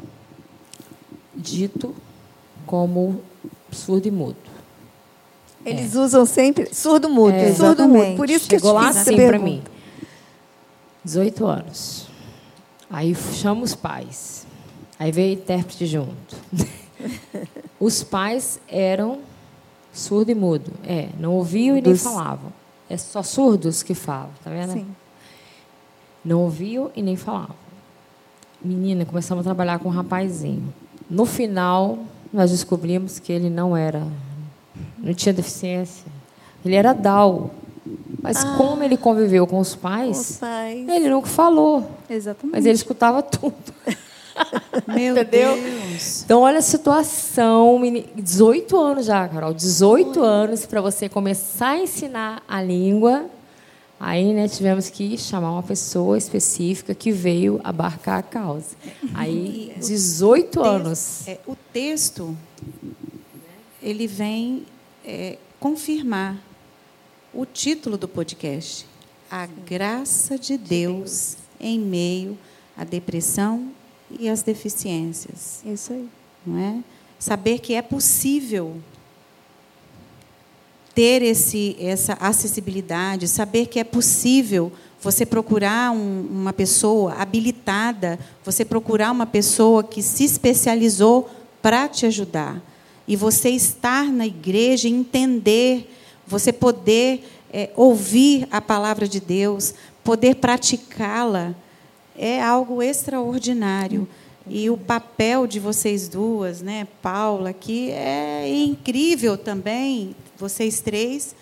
dito 1.35 1.95
como 2.67 3.21
surdo 3.71 4.07
e 4.07 4.11
mudo. 4.11 4.52
Eles 5.65 5.95
é. 5.95 5.99
usam 5.99 6.27
sempre 6.27 6.75
surdo 6.75 7.09
mudo, 7.09 7.35
é, 7.35 7.55
surdo 7.55 7.89
mudo. 7.89 8.17
Por 8.17 8.29
isso 8.29 8.47
Chegou 8.47 8.75
que 8.75 8.81
lá 8.81 8.89
assim 8.89 9.17
para 9.17 9.39
mim. 9.39 9.63
18 11.05 11.47
anos. 11.47 12.09
Aí 12.91 13.15
chama 13.15 13.63
os 13.63 13.75
pais. 13.75 14.47
Aí 14.99 15.11
veio 15.11 15.31
o 15.31 15.41
intérprete 15.41 15.87
junto. 15.87 16.37
os 17.81 18.03
pais 18.03 18.61
eram 18.69 19.21
surdo 19.93 20.31
e 20.31 20.35
mudo. 20.35 20.71
É, 20.85 21.09
não 21.19 21.35
ouviam 21.35 21.77
e 21.77 21.83
nem 21.83 21.93
Dos... 21.93 22.03
falavam. 22.03 22.53
é 22.89 22.97
só 22.97 23.23
surdos 23.23 23.83
que 23.83 23.95
falam, 23.95 24.31
tá 24.43 24.51
vendo? 24.51 24.73
Sim. 24.73 24.87
Não 26.25 26.41
ouviam 26.41 26.91
e 26.95 27.03
nem 27.03 27.17
falavam. 27.17 27.57
Menina, 28.65 29.05
começamos 29.05 29.43
a 29.43 29.45
trabalhar 29.45 29.79
com 29.81 29.89
um 29.89 29.93
rapazinho. 29.93 30.73
No 31.11 31.27
final, 31.27 31.99
nós 32.33 32.51
descobrimos 32.51 33.19
que 33.19 33.33
ele 33.33 33.51
não 33.51 33.77
era, 33.77 34.07
não 34.99 35.15
tinha 35.15 35.33
deficiência. 35.33 36.05
Ele 36.65 36.75
era 36.75 36.93
DAO. 36.93 37.51
Mas 38.23 38.37
Ah. 38.45 38.55
como 38.57 38.83
ele 38.85 38.97
conviveu 38.97 39.47
com 39.47 39.59
os 39.59 39.75
pais, 39.75 40.19
Os 40.31 40.37
pais. 40.39 40.89
ele 40.89 41.09
nunca 41.11 41.27
falou. 41.29 41.91
Exatamente. 42.09 42.55
Mas 42.55 42.65
ele 42.65 42.75
escutava 42.75 43.21
tudo. 43.23 43.55
Meu 44.87 45.13
Entendeu? 45.17 45.57
Deus. 45.61 46.23
Então, 46.25 46.41
olha 46.43 46.59
a 46.59 46.63
situação. 46.63 47.79
meni- 47.79 48.07
18 48.15 48.77
anos 48.79 49.07
já, 49.07 49.27
Carol. 49.29 49.53
18 49.53 50.23
anos 50.23 50.65
para 50.65 50.81
você 50.81 51.09
começar 51.09 51.71
a 51.71 51.79
ensinar 51.79 52.43
a 52.49 52.63
língua. 52.63 53.27
Aí, 54.01 54.33
né, 54.33 54.49
tivemos 54.49 54.89
que 54.89 55.17
chamar 55.19 55.53
uma 55.53 55.63
pessoa 55.63 56.17
específica 56.19 56.95
que 56.95 57.13
veio 57.13 57.61
abarcar 57.63 58.19
a 58.19 58.23
causa. 58.23 58.71
Aí, 59.15 59.73
18 59.79 60.63
anos. 60.63 61.27
É, 61.29 61.39
o 61.47 61.55
texto, 61.73 62.37
ele 63.83 64.07
vem 64.07 64.65
é, 65.05 65.39
confirmar 65.59 66.39
o 67.35 67.45
título 67.45 67.97
do 67.97 68.07
podcast. 68.09 68.87
A 69.31 69.47
graça 69.47 70.39
de 70.39 70.57
Deus 70.59 71.37
em 71.59 71.79
meio 71.79 72.39
à 72.77 72.85
depressão 72.85 73.71
e 74.19 74.29
às 74.29 74.43
deficiências. 74.43 75.63
Isso 75.65 75.93
aí. 75.93 76.09
não 76.47 76.59
é? 76.59 76.79
Saber 77.19 77.59
que 77.61 77.75
é 77.75 77.81
possível 77.83 78.77
ter 80.95 81.23
esse, 81.23 81.75
essa 81.81 82.13
acessibilidade, 82.15 83.27
saber 83.27 83.67
que 83.67 83.79
é 83.79 83.85
possível 83.85 84.71
você 85.01 85.25
procurar 85.25 85.91
um- 85.93 86.27
uma 86.31 86.53
pessoa 86.53 87.15
habilitada, 87.15 88.19
você 88.45 88.65
procurar 88.65 89.11
uma 89.11 89.25
pessoa 89.27 89.83
que 89.83 90.03
se 90.03 90.25
especializou 90.25 91.29
para 91.63 91.89
te 91.89 92.05
ajudar. 92.07 92.61
E 93.13 93.17
você 93.17 93.51
estar 93.51 94.11
na 94.11 94.27
igreja 94.27 94.89
entender, 94.89 95.87
você 96.27 96.51
poder 96.51 97.23
eh, 97.53 97.69
ouvir 97.77 98.49
a 98.51 98.59
palavra 98.59 99.07
de 99.07 99.21
Deus, 99.21 99.75
poder 100.03 100.37
praticá-la, 100.37 101.55
é 102.17 102.41
algo 102.41 102.83
extraordinário. 102.83 104.09
E 104.49 104.71
o 104.71 104.79
papel 104.79 105.47
de 105.47 105.61
vocês 105.61 106.09
duas, 106.09 106.63
né, 106.63 106.89
Paula, 107.03 107.51
aqui 107.51 107.91
é 107.91 108.51
incrível 108.51 109.37
também, 109.37 110.17
vocês 110.39 110.81
três, 110.81 111.37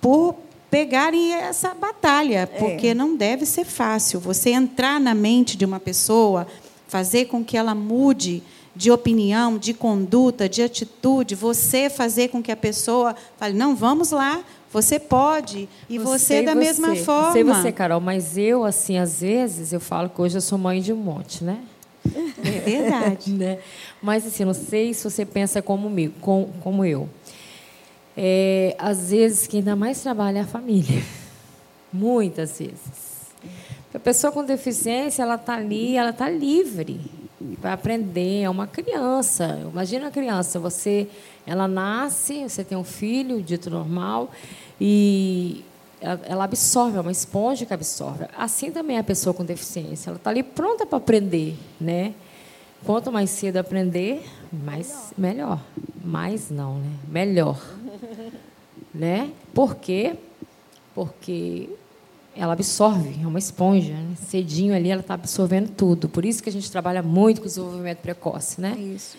por 0.00 0.36
pegarem 0.70 1.32
essa 1.32 1.74
batalha, 1.74 2.46
porque 2.46 2.94
não 2.94 3.16
deve 3.16 3.44
ser 3.46 3.64
fácil. 3.64 4.20
Você 4.20 4.50
entrar 4.50 5.00
na 5.00 5.12
mente 5.12 5.56
de 5.56 5.64
uma 5.64 5.80
pessoa, 5.80 6.46
fazer 6.86 7.24
com 7.24 7.44
que 7.44 7.56
ela 7.56 7.74
mude 7.74 8.44
de 8.74 8.90
opinião, 8.90 9.58
de 9.58 9.74
conduta, 9.74 10.48
de 10.48 10.62
atitude, 10.62 11.34
você 11.34 11.90
fazer 11.90 12.28
com 12.28 12.42
que 12.42 12.52
a 12.52 12.56
pessoa 12.56 13.14
fale: 13.36 13.54
não, 13.54 13.74
vamos 13.74 14.10
lá, 14.10 14.42
você 14.72 14.98
pode. 14.98 15.68
E 15.88 15.98
você 15.98 16.36
sei 16.36 16.44
da 16.44 16.54
mesma 16.54 16.94
você, 16.94 17.04
forma. 17.04 17.32
Sei 17.32 17.44
você, 17.44 17.72
Carol, 17.72 18.00
mas 18.00 18.38
eu, 18.38 18.64
assim, 18.64 18.98
às 18.98 19.20
vezes, 19.20 19.72
eu 19.72 19.80
falo 19.80 20.08
que 20.08 20.20
hoje 20.20 20.36
eu 20.36 20.40
sou 20.40 20.58
mãe 20.58 20.80
de 20.80 20.92
um 20.92 20.96
monte, 20.96 21.42
né? 21.42 21.58
É 22.44 22.60
verdade. 22.60 23.32
né? 23.34 23.58
Mas 24.00 24.26
assim, 24.26 24.44
não 24.44 24.54
sei 24.54 24.94
se 24.94 25.04
você 25.04 25.24
pensa 25.24 25.60
como, 25.60 25.90
meu, 25.90 26.12
com, 26.20 26.50
como 26.62 26.84
eu. 26.84 27.08
É, 28.16 28.74
às 28.78 29.10
vezes, 29.10 29.46
quem 29.46 29.62
dá 29.62 29.74
mais 29.74 30.00
trabalho 30.00 30.38
é 30.38 30.40
a 30.42 30.46
família. 30.46 31.02
Muitas 31.92 32.58
vezes. 32.58 33.10
A 33.92 33.98
pessoa 33.98 34.32
com 34.32 34.44
deficiência, 34.44 35.22
ela 35.22 35.34
está 35.34 35.54
ali, 35.54 35.96
ela 35.96 36.10
está 36.10 36.28
livre 36.28 37.00
para 37.60 37.72
aprender. 37.72 38.42
É 38.42 38.50
uma 38.50 38.66
criança. 38.66 39.58
Imagina 39.70 40.06
uma 40.06 40.10
criança, 40.10 40.58
você, 40.58 41.08
ela 41.46 41.66
nasce, 41.66 42.42
você 42.42 42.64
tem 42.64 42.76
um 42.76 42.84
filho, 42.84 43.42
dito 43.42 43.70
normal, 43.70 44.30
e 44.80 45.64
ela, 46.00 46.44
absorve, 46.44 46.96
é 46.96 47.00
uma 47.00 47.12
esponja 47.12 47.66
que 47.66 47.74
absorve. 47.74 48.24
Assim 48.36 48.70
também 48.70 48.96
é 48.96 49.00
a 49.00 49.04
pessoa 49.04 49.34
com 49.34 49.44
deficiência. 49.44 50.10
Ela 50.10 50.16
está 50.16 50.30
ali 50.30 50.42
pronta 50.42 50.86
para 50.86 50.98
aprender, 50.98 51.56
né? 51.80 52.14
Quanto 52.84 53.12
mais 53.12 53.28
cedo 53.28 53.58
aprender, 53.58 54.24
mais 54.50 55.12
melhor. 55.16 55.60
Mais 56.02 56.50
não, 56.50 56.78
né? 56.78 56.90
Melhor. 57.06 57.60
né? 58.94 59.30
Por 59.52 59.76
quê? 59.76 60.16
Porque 60.94 61.68
ela 62.36 62.52
absorve, 62.52 63.18
é 63.22 63.26
uma 63.26 63.38
esponja. 63.38 63.92
Né? 63.92 64.14
Cedinho 64.16 64.74
ali, 64.74 64.90
ela 64.90 65.00
está 65.00 65.14
absorvendo 65.14 65.70
tudo. 65.70 66.08
Por 66.08 66.24
isso 66.24 66.42
que 66.42 66.48
a 66.48 66.52
gente 66.52 66.70
trabalha 66.70 67.02
muito 67.02 67.40
com 67.40 67.46
desenvolvimento 67.46 67.98
precoce, 67.98 68.60
né? 68.60 68.76
Isso. 68.78 69.16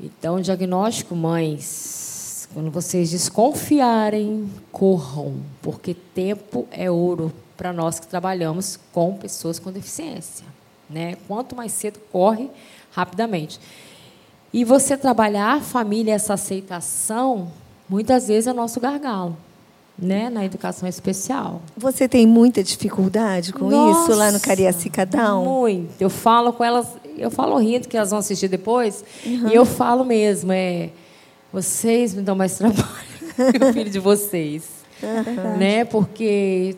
Então, 0.00 0.40
diagnóstico, 0.40 1.14
mães, 1.14 2.48
quando 2.52 2.70
vocês 2.70 3.10
desconfiarem, 3.10 4.50
corram, 4.70 5.36
porque 5.62 5.94
tempo 5.94 6.66
é 6.70 6.90
ouro 6.90 7.32
para 7.56 7.72
nós 7.72 7.98
que 7.98 8.06
trabalhamos 8.06 8.78
com 8.92 9.16
pessoas 9.16 9.58
com 9.58 9.72
deficiência. 9.72 10.44
Né? 10.88 11.16
Quanto 11.26 11.56
mais 11.56 11.72
cedo, 11.72 11.98
corre 12.12 12.50
rapidamente. 12.92 13.58
E 14.52 14.64
você 14.64 14.96
trabalhar 14.96 15.54
a 15.54 15.60
família, 15.60 16.14
essa 16.14 16.34
aceitação, 16.34 17.50
muitas 17.88 18.28
vezes 18.28 18.46
é 18.46 18.52
o 18.52 18.54
nosso 18.54 18.80
gargalo, 18.80 19.36
né? 19.98 20.30
na 20.30 20.44
educação 20.44 20.88
especial. 20.88 21.62
Você 21.76 22.08
tem 22.08 22.26
muita 22.26 22.62
dificuldade 22.62 23.52
com 23.52 23.66
isso 23.68 24.10
lá 24.10 24.26
no 24.26 24.32
Nossa, 24.32 24.40
Cariacica 24.40 25.06
Down? 25.06 25.44
Muito. 25.44 26.00
Eu 26.00 26.10
falo 26.10 26.52
com 26.52 26.62
elas, 26.62 26.86
eu 27.16 27.30
falo 27.30 27.56
rindo 27.58 27.88
que 27.88 27.96
elas 27.96 28.10
vão 28.10 28.18
assistir 28.18 28.48
depois, 28.48 29.04
e 29.24 29.54
eu 29.54 29.64
falo 29.64 30.04
mesmo, 30.04 30.52
é, 30.52 30.90
vocês 31.52 32.14
me 32.14 32.22
dão 32.22 32.36
mais 32.36 32.56
trabalho 32.58 32.84
que 33.36 33.64
o 33.64 33.72
filho 33.72 33.90
de 33.90 33.98
vocês. 33.98 34.76
Né? 35.58 35.84
Porque 35.84 36.76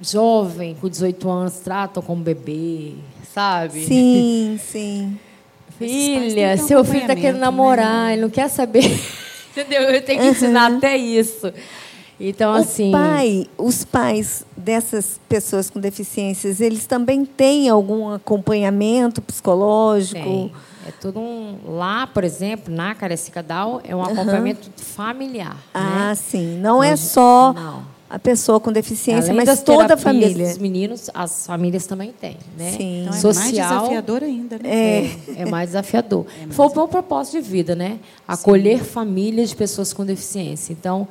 jovem, 0.00 0.74
com 0.80 0.88
18 0.88 1.28
anos, 1.28 1.54
tratam 1.60 2.02
como 2.02 2.22
bebê, 2.22 2.94
sabe? 3.34 3.84
Sim, 3.84 4.58
sim. 4.64 5.18
Filha, 5.78 6.56
seu 6.58 6.84
filho 6.84 7.02
está 7.02 7.14
querendo 7.14 7.38
namorar, 7.38 8.08
né? 8.08 8.12
ele 8.12 8.22
não 8.22 8.30
quer 8.30 8.48
saber. 8.48 8.84
Entendeu? 9.50 9.82
Eu 9.82 10.02
tenho 10.02 10.20
que 10.20 10.26
ensinar 10.26 10.72
até 10.72 10.96
isso. 10.96 11.52
Então, 12.20 12.52
assim. 12.52 12.90
O 12.90 12.92
pai, 12.92 13.46
os 13.56 13.84
pais 13.84 14.44
dessas 14.54 15.18
pessoas 15.26 15.70
com 15.70 15.80
deficiências, 15.80 16.60
eles 16.60 16.86
também 16.86 17.24
têm 17.24 17.68
algum 17.70 18.10
acompanhamento 18.10 19.22
psicológico? 19.22 20.22
Tem. 20.22 20.52
É 20.86 20.92
tudo 21.00 21.18
um. 21.18 21.58
Lá, 21.66 22.06
por 22.06 22.24
exemplo, 22.24 22.72
na 22.72 22.94
Carecica 22.94 23.42
Down, 23.42 23.80
é 23.84 23.94
um 23.94 24.02
acompanhamento 24.02 24.70
familiar. 24.76 25.56
Ah, 25.72 26.08
né? 26.08 26.14
sim. 26.14 26.58
Não 26.58 26.82
é 26.82 26.96
só 26.96 27.52
não. 27.52 27.82
a 28.08 28.18
pessoa 28.18 28.58
com 28.58 28.72
deficiência, 28.72 29.32
Além 29.32 29.44
mas 29.44 29.62
toda 29.62 29.94
a 29.94 29.96
família. 29.96 30.48
dos 30.48 30.58
meninos, 30.58 31.10
as 31.12 31.46
famílias 31.46 31.86
também 31.86 32.12
têm. 32.12 32.38
Né? 32.56 32.72
Sim. 32.72 33.02
Então 33.02 33.06
é 33.06 33.06
mais 33.06 33.20
Social 33.20 33.50
desafiador 33.52 34.22
ainda, 34.22 34.58
né? 34.58 34.68
É. 34.68 35.10
é 35.36 35.44
mais 35.46 35.70
desafiador. 35.70 36.26
Foi 36.50 36.66
o 36.66 36.74
meu 36.74 36.88
propósito 36.88 37.34
de 37.34 37.48
vida, 37.48 37.74
né? 37.74 37.98
Acolher 38.26 38.82
famílias 38.82 39.50
de 39.50 39.56
pessoas 39.56 39.92
com 39.92 40.04
deficiência. 40.04 40.72
Então, 40.72 41.06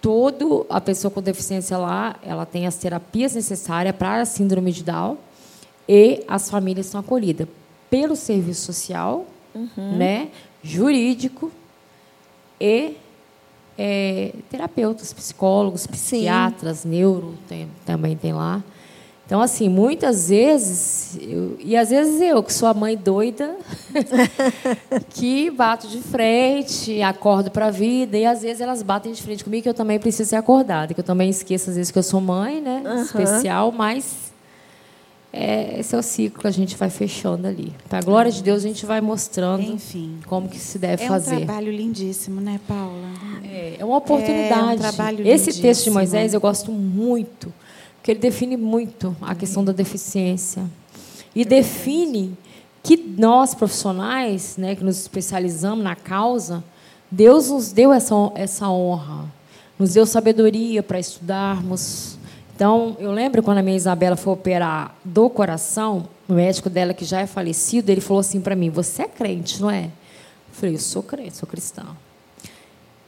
todo 0.00 0.64
a 0.70 0.80
pessoa 0.80 1.10
com 1.10 1.20
deficiência 1.20 1.76
lá, 1.76 2.16
ela 2.22 2.46
tem 2.46 2.66
as 2.66 2.76
terapias 2.76 3.34
necessárias 3.34 3.94
para 3.96 4.22
a 4.22 4.24
síndrome 4.24 4.72
de 4.72 4.82
Down 4.84 5.18
e 5.88 6.22
as 6.28 6.48
famílias 6.50 6.86
são 6.86 7.00
acolhidas 7.00 7.48
pelo 7.90 8.14
serviço 8.16 8.64
social, 8.66 9.26
né? 9.76 10.28
Jurídico 10.62 11.50
e 12.60 12.96
é, 13.76 14.32
terapeutas, 14.50 15.12
psicólogos, 15.12 15.86
psiquiatras, 15.86 16.84
neuro 16.84 17.34
tem- 17.48 17.68
também 17.86 18.16
tem 18.16 18.32
lá. 18.32 18.62
Então, 19.28 19.42
assim, 19.42 19.68
muitas 19.68 20.30
vezes, 20.30 21.18
eu- 21.20 21.54
e 21.60 21.76
às 21.76 21.90
vezes 21.90 22.18
eu, 22.18 22.42
que 22.42 22.50
sou 22.50 22.66
a 22.66 22.72
mãe 22.72 22.96
doida, 22.96 23.56
que 25.10 25.50
bato 25.50 25.86
de 25.86 26.00
frente, 26.00 27.02
acordo 27.02 27.50
para 27.50 27.66
a 27.66 27.70
vida, 27.70 28.16
e 28.16 28.24
às 28.24 28.40
vezes 28.40 28.60
elas 28.62 28.82
batem 28.82 29.12
de 29.12 29.22
frente 29.22 29.44
comigo, 29.44 29.62
que 29.64 29.68
eu 29.68 29.74
também 29.74 29.98
preciso 29.98 30.30
ser 30.30 30.36
acordada, 30.36 30.94
que 30.94 31.00
eu 31.00 31.04
também 31.04 31.28
esqueço 31.28 31.68
às 31.70 31.76
vezes 31.76 31.90
que 31.92 31.98
eu 31.98 32.02
sou 32.02 32.20
mãe, 32.22 32.60
né? 32.62 32.82
Especial, 33.02 33.70
mas 33.70 34.32
é, 35.30 35.78
esse 35.78 35.94
é 35.94 35.98
o 35.98 36.02
ciclo 36.02 36.40
que 36.40 36.46
a 36.46 36.50
gente 36.50 36.74
vai 36.76 36.88
fechando 36.88 37.46
ali. 37.46 37.72
Para 37.86 37.98
a 37.98 38.02
glória 38.02 38.32
de 38.32 38.42
Deus, 38.42 38.64
a 38.64 38.66
gente 38.68 38.86
vai 38.86 39.00
mostrando 39.02 39.62
Enfim. 39.62 40.20
como 40.26 40.48
que 40.48 40.58
se 40.58 40.78
deve 40.78 41.02
É 41.02 41.06
um 41.06 41.08
fazer. 41.10 41.44
trabalho 41.44 41.70
lindíssimo, 41.70 42.40
né, 42.40 42.58
Paula? 42.66 42.94
É, 43.44 43.76
é 43.78 43.84
uma 43.84 43.98
oportunidade. 43.98 44.70
É 44.72 44.74
um 44.74 44.78
trabalho 44.78 45.28
Esse 45.28 45.44
texto 45.46 45.56
de 45.56 45.62
lindíssimo. 45.66 45.94
Moisés 45.96 46.32
eu 46.32 46.40
gosto 46.40 46.72
muito, 46.72 47.52
porque 48.08 48.12
ele 48.12 48.20
define 48.20 48.56
muito 48.56 49.14
a 49.20 49.34
questão 49.34 49.62
da 49.62 49.70
deficiência. 49.70 50.64
E 51.34 51.44
define 51.44 52.34
que 52.82 52.96
nós, 52.96 53.54
profissionais, 53.54 54.56
né, 54.56 54.74
que 54.74 54.82
nos 54.82 54.98
especializamos 54.98 55.84
na 55.84 55.94
causa, 55.94 56.64
Deus 57.10 57.50
nos 57.50 57.70
deu 57.70 57.92
essa, 57.92 58.14
essa 58.34 58.66
honra 58.70 59.26
nos 59.78 59.92
deu 59.92 60.06
sabedoria 60.06 60.82
para 60.82 60.98
estudarmos. 60.98 62.16
Então, 62.56 62.96
eu 62.98 63.12
lembro 63.12 63.42
quando 63.42 63.58
a 63.58 63.62
minha 63.62 63.76
Isabela 63.76 64.16
foi 64.16 64.32
operar 64.32 64.96
do 65.04 65.28
coração, 65.28 66.08
o 66.26 66.32
médico 66.32 66.70
dela, 66.70 66.94
que 66.94 67.04
já 67.04 67.20
é 67.20 67.26
falecido, 67.26 67.92
ele 67.92 68.00
falou 68.00 68.20
assim 68.20 68.40
para 68.40 68.56
mim: 68.56 68.70
Você 68.70 69.02
é 69.02 69.06
crente, 69.06 69.60
não 69.60 69.70
é? 69.70 69.84
Eu 69.84 70.54
falei: 70.54 70.74
Eu 70.74 70.80
sou 70.80 71.02
crente, 71.02 71.36
sou 71.36 71.46
cristão. 71.46 71.94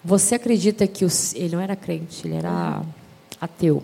Você 0.05 0.35
acredita 0.35 0.87
que 0.87 1.07
o. 1.07 1.09
Ele 1.35 1.57
não 1.57 1.63
era 1.63 1.75
crente, 1.75 2.29
ele 2.29 2.37
era 2.37 2.83
ateu. 3.41 3.83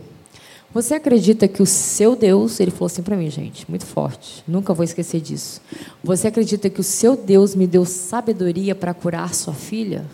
Você 0.76 0.92
acredita 0.92 1.48
que 1.48 1.62
o 1.62 1.66
seu 1.66 2.14
Deus, 2.14 2.60
ele 2.60 2.70
falou 2.70 2.84
assim 2.84 3.02
para 3.02 3.16
mim, 3.16 3.30
gente, 3.30 3.64
muito 3.66 3.86
forte, 3.86 4.44
nunca 4.46 4.74
vou 4.74 4.84
esquecer 4.84 5.22
disso. 5.22 5.58
Você 6.04 6.28
acredita 6.28 6.68
que 6.68 6.78
o 6.78 6.84
seu 6.84 7.16
Deus 7.16 7.54
me 7.54 7.66
deu 7.66 7.86
sabedoria 7.86 8.74
para 8.74 8.92
curar 8.92 9.32
sua 9.32 9.54
filha? 9.54 10.04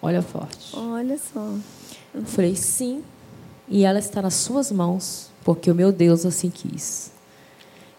Olha 0.00 0.22
forte. 0.22 0.76
Olha 0.76 1.18
só. 1.18 1.48
Eu 2.14 2.22
falei, 2.22 2.54
sim. 2.54 3.02
E 3.68 3.84
ela 3.84 3.98
está 3.98 4.22
nas 4.22 4.34
suas 4.34 4.70
mãos, 4.70 5.26
porque 5.42 5.68
o 5.68 5.74
meu 5.74 5.90
Deus 5.90 6.24
assim 6.24 6.48
quis. 6.48 7.10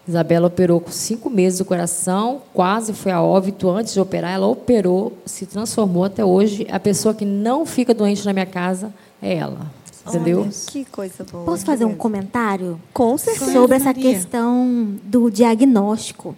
Isabela 0.08 0.46
operou 0.46 0.80
com 0.80 0.90
cinco 0.90 1.28
meses 1.28 1.58
do 1.58 1.66
coração, 1.66 2.40
quase 2.54 2.94
foi 2.94 3.12
a 3.12 3.20
óbito 3.20 3.68
antes 3.68 3.92
de 3.92 4.00
operar. 4.00 4.32
Ela 4.32 4.46
operou, 4.46 5.12
se 5.26 5.44
transformou 5.44 6.04
até 6.04 6.24
hoje. 6.24 6.66
A 6.70 6.80
pessoa 6.80 7.12
que 7.12 7.26
não 7.26 7.66
fica 7.66 7.92
doente 7.92 8.24
na 8.24 8.32
minha 8.32 8.46
casa 8.46 8.90
é 9.20 9.34
ela. 9.34 9.83
Entendeu? 10.06 10.40
Olha, 10.40 10.50
que 10.66 10.84
coisa 10.84 11.24
boa. 11.24 11.44
Posso 11.44 11.64
fazer 11.64 11.84
um 11.84 11.94
comentário? 11.94 12.80
Com 12.92 13.16
certeza. 13.16 13.52
Sobre 13.52 13.76
essa 13.76 13.94
questão 13.94 14.96
do 15.04 15.30
diagnóstico. 15.30 16.36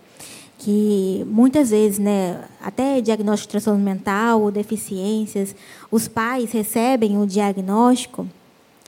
Que 0.59 1.25
muitas 1.29 1.71
vezes, 1.71 1.99
né, 1.99 2.45
até 2.63 3.01
diagnóstico 3.01 3.49
de 3.49 3.53
transtorno 3.53 3.83
mental 3.83 4.43
ou 4.43 4.51
deficiências, 4.51 5.55
os 5.91 6.09
pais 6.09 6.51
recebem 6.51 7.19
o 7.19 7.27
diagnóstico 7.27 8.27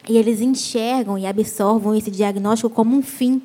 e 0.09 0.17
eles 0.17 0.41
enxergam 0.41 1.19
e 1.19 1.27
absorvem 1.27 1.99
esse 1.99 2.11
diagnóstico 2.11 2.71
como 2.71 2.97
um 2.97 3.03
fim 3.03 3.43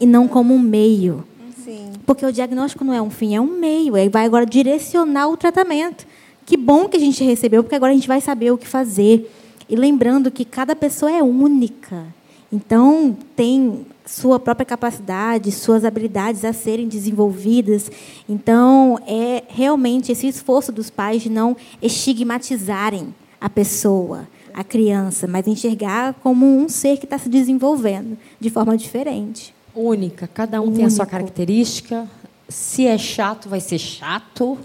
e 0.00 0.06
não 0.06 0.28
como 0.28 0.52
um 0.54 0.58
meio. 0.58 1.24
Sim. 1.64 1.92
Porque 2.04 2.26
o 2.26 2.32
diagnóstico 2.32 2.84
não 2.84 2.92
é 2.92 3.00
um 3.00 3.10
fim, 3.10 3.34
é 3.34 3.40
um 3.40 3.58
meio. 3.58 3.96
Ele 3.96 4.10
vai 4.10 4.26
agora 4.26 4.44
direcionar 4.44 5.28
o 5.28 5.36
tratamento. 5.36 6.06
Que 6.44 6.56
bom 6.56 6.88
que 6.88 6.96
a 6.96 7.00
gente 7.00 7.22
recebeu, 7.24 7.62
porque 7.62 7.76
agora 7.76 7.92
a 7.92 7.94
gente 7.94 8.08
vai 8.08 8.20
saber 8.20 8.50
o 8.50 8.58
que 8.58 8.66
fazer. 8.66 9.30
E 9.72 9.74
lembrando 9.74 10.30
que 10.30 10.44
cada 10.44 10.76
pessoa 10.76 11.10
é 11.10 11.22
única. 11.22 12.04
Então, 12.52 13.16
tem 13.34 13.86
sua 14.04 14.38
própria 14.38 14.66
capacidade, 14.66 15.50
suas 15.50 15.82
habilidades 15.82 16.44
a 16.44 16.52
serem 16.52 16.86
desenvolvidas. 16.86 17.90
Então, 18.28 18.98
é 19.06 19.42
realmente 19.48 20.12
esse 20.12 20.28
esforço 20.28 20.70
dos 20.70 20.90
pais 20.90 21.22
de 21.22 21.30
não 21.30 21.56
estigmatizarem 21.80 23.14
a 23.40 23.48
pessoa, 23.48 24.28
a 24.52 24.62
criança, 24.62 25.26
mas 25.26 25.46
enxergar 25.46 26.12
como 26.22 26.44
um 26.44 26.68
ser 26.68 26.98
que 26.98 27.06
está 27.06 27.16
se 27.16 27.30
desenvolvendo 27.30 28.18
de 28.38 28.50
forma 28.50 28.76
diferente. 28.76 29.54
Única, 29.74 30.26
cada 30.26 30.60
um 30.60 30.64
Único. 30.64 30.76
tem 30.76 30.84
a 30.84 30.90
sua 30.90 31.06
característica, 31.06 32.06
se 32.52 32.86
é 32.86 32.98
chato, 32.98 33.48
vai 33.48 33.60
ser 33.60 33.78
chato. 33.78 34.58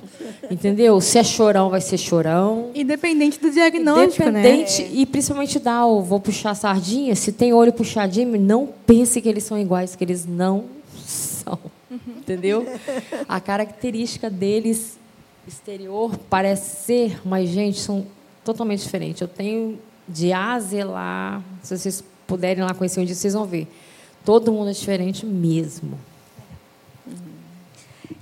Entendeu? 0.52 1.00
Se 1.02 1.18
é 1.18 1.24
chorão, 1.24 1.70
vai 1.70 1.82
ser 1.82 1.98
chorão. 1.98 2.72
Independente 2.76 3.40
do 3.40 3.50
diagnóstico, 3.50 4.30
né? 4.30 4.40
Independente, 4.40 4.84
né? 4.84 4.90
E 4.94 5.06
principalmente 5.06 5.60
dá 5.60 5.86
o 5.86 6.02
vou 6.02 6.20
puxar 6.20 6.52
a 6.52 6.56
sardinha. 6.56 7.16
Se 7.16 7.32
tem 7.32 7.54
olho 7.54 7.74
puxadinho, 7.74 8.40
não 8.40 8.70
pense 8.86 9.22
que 9.22 9.30
eles 9.30 9.44
são 9.44 9.58
iguais, 9.58 9.96
que 9.96 10.04
eles 10.04 10.26
não 10.26 10.66
são. 11.06 11.58
Uhum. 11.90 12.00
Entendeu? 12.20 12.68
A 13.28 13.40
característica 13.40 14.30
deles 14.30 14.98
exterior 15.48 16.18
parece 16.30 16.86
ser, 16.86 17.22
mas, 17.26 17.50
gente, 17.50 17.80
são 17.80 18.06
totalmente 18.44 18.84
diferentes. 18.84 19.22
Eu 19.22 19.28
tenho 19.28 19.80
de 20.08 20.32
A 20.34 20.54
a 20.54 20.60
Z 20.60 20.84
lá, 20.84 21.42
se 21.64 21.78
vocês 21.78 22.04
puderem 22.26 22.64
lá 22.64 22.74
conhecer 22.74 23.00
um 23.00 23.06
dia, 23.06 23.16
vocês 23.16 23.34
vão 23.34 23.46
ver. 23.46 23.68
Todo 24.26 24.52
mundo 24.52 24.70
é 24.70 24.74
diferente 24.74 25.26
mesmo. 25.26 25.98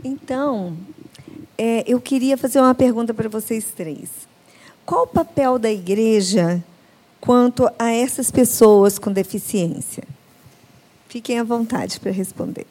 Então, 0.04 0.76
é, 1.58 1.84
eu 1.88 2.00
queria 2.00 2.38
fazer 2.38 2.60
uma 2.60 2.76
pergunta 2.76 3.14
para 3.14 3.30
vocês 3.30 3.66
três. 3.76 4.10
Qual 4.86 5.04
o 5.04 5.08
papel 5.08 5.58
da 5.58 5.72
igreja 5.72 6.64
quanto 7.20 7.70
a 7.80 7.92
essas 7.92 8.30
pessoas 8.30 9.00
com 9.00 9.12
deficiência? 9.12 10.04
Fiquem 11.08 11.40
à 11.40 11.44
vontade 11.44 12.00
para 12.00 12.12
responder. 12.12 12.68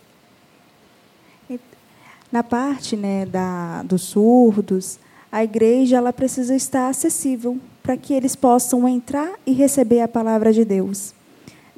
Na 2.30 2.42
parte 2.42 2.96
né, 2.96 3.24
da, 3.26 3.84
dos 3.84 4.02
surdos, 4.02 4.98
a 5.30 5.44
igreja 5.44 5.96
ela 5.96 6.12
precisa 6.12 6.54
estar 6.54 6.88
acessível 6.88 7.58
para 7.80 7.96
que 7.96 8.12
eles 8.12 8.34
possam 8.34 8.88
entrar 8.88 9.34
e 9.46 9.52
receber 9.52 10.00
a 10.00 10.08
palavra 10.08 10.52
de 10.52 10.64
Deus. 10.64 11.14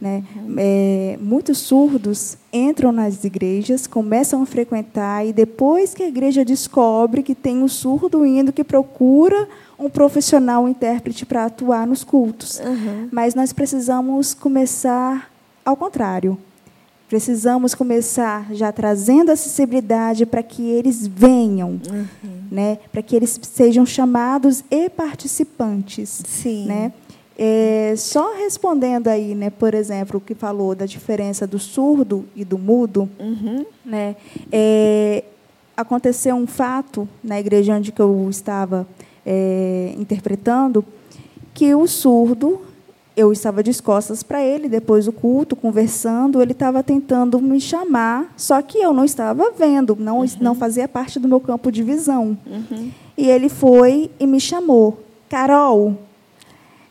Né? 0.00 0.22
É, 0.58 1.18
muitos 1.20 1.58
surdos 1.58 2.36
entram 2.52 2.92
nas 2.92 3.24
igrejas, 3.24 3.86
começam 3.86 4.42
a 4.42 4.46
frequentar, 4.46 5.26
e 5.26 5.32
depois 5.32 5.94
que 5.94 6.02
a 6.02 6.08
igreja 6.08 6.44
descobre 6.44 7.22
que 7.22 7.34
tem 7.34 7.62
um 7.62 7.68
surdo 7.68 8.24
indo 8.26 8.52
que 8.52 8.62
procura 8.62 9.48
um 9.78 9.88
profissional 9.88 10.64
um 10.64 10.68
intérprete 10.68 11.24
para 11.24 11.46
atuar 11.46 11.86
nos 11.86 12.04
cultos. 12.04 12.60
Uhum. 12.60 13.08
Mas 13.10 13.34
nós 13.34 13.52
precisamos 13.52 14.34
começar 14.34 15.30
ao 15.64 15.76
contrário. 15.76 16.38
Precisamos 17.08 17.72
começar 17.72 18.52
já 18.52 18.72
trazendo 18.72 19.30
acessibilidade 19.30 20.26
para 20.26 20.42
que 20.42 20.62
eles 20.62 21.06
venham, 21.06 21.80
uhum. 21.88 22.06
né? 22.50 22.78
para 22.90 23.00
que 23.00 23.14
eles 23.14 23.38
sejam 23.42 23.86
chamados 23.86 24.64
e 24.70 24.90
participantes. 24.90 26.22
Sim. 26.26 26.66
Né? 26.66 26.92
É, 27.38 27.92
só 27.96 28.34
respondendo 28.34 29.08
aí, 29.08 29.34
né, 29.34 29.50
por 29.50 29.74
exemplo, 29.74 30.16
o 30.16 30.20
que 30.20 30.34
falou 30.34 30.74
da 30.74 30.86
diferença 30.86 31.46
do 31.46 31.58
surdo 31.58 32.24
e 32.34 32.44
do 32.44 32.56
mudo, 32.56 33.08
uhum. 33.18 33.66
né, 33.84 34.16
é, 34.50 35.22
aconteceu 35.76 36.34
um 36.34 36.46
fato 36.46 37.06
na 37.22 37.38
igreja 37.38 37.76
onde 37.76 37.92
eu 37.98 38.28
estava 38.30 38.86
é, 39.24 39.94
interpretando, 39.98 40.82
que 41.52 41.74
o 41.74 41.86
surdo, 41.86 42.62
eu 43.14 43.30
estava 43.32 43.62
de 43.62 43.82
costas 43.82 44.22
para 44.22 44.42
ele, 44.42 44.66
depois 44.66 45.04
do 45.04 45.12
culto, 45.12 45.54
conversando, 45.54 46.40
ele 46.40 46.52
estava 46.52 46.82
tentando 46.82 47.38
me 47.40 47.60
chamar, 47.60 48.32
só 48.36 48.62
que 48.62 48.78
eu 48.78 48.94
não 48.94 49.04
estava 49.04 49.50
vendo, 49.50 49.94
não, 49.98 50.20
uhum. 50.20 50.26
não 50.40 50.54
fazia 50.54 50.88
parte 50.88 51.18
do 51.18 51.28
meu 51.28 51.40
campo 51.40 51.70
de 51.70 51.82
visão. 51.82 52.36
Uhum. 52.46 52.90
E 53.16 53.28
ele 53.28 53.50
foi 53.50 54.10
e 54.18 54.26
me 54.26 54.40
chamou, 54.40 55.00
Carol, 55.28 56.05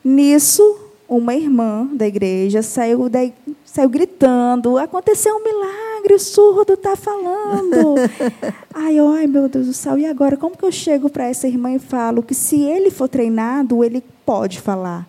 Nisso, 0.06 0.78
uma 1.10 1.34
irmã 1.34 1.90
da 1.92 2.06
igreja 2.06 2.62
saiu, 2.62 3.10
da, 3.10 3.28
saiu 3.66 3.90
gritando: 3.90 4.78
aconteceu 4.78 5.36
um 5.36 5.44
milagre, 5.44 6.14
o 6.14 6.20
surdo 6.20 6.74
está 6.74 6.96
falando. 6.96 7.96
ai, 8.72 9.00
ai, 9.00 9.26
meu 9.26 9.50
Deus 9.50 9.66
do 9.66 9.74
céu, 9.74 9.98
e 9.98 10.06
agora? 10.06 10.38
Como 10.38 10.56
que 10.56 10.64
eu 10.64 10.72
chego 10.72 11.10
para 11.10 11.26
essa 11.26 11.48
irmã 11.48 11.74
e 11.74 11.80
falo 11.80 12.22
que 12.22 12.36
se 12.36 12.62
ele 12.62 12.92
for 12.92 13.08
treinado, 13.08 13.84
ele 13.84 14.04
pode 14.24 14.62
falar? 14.62 15.08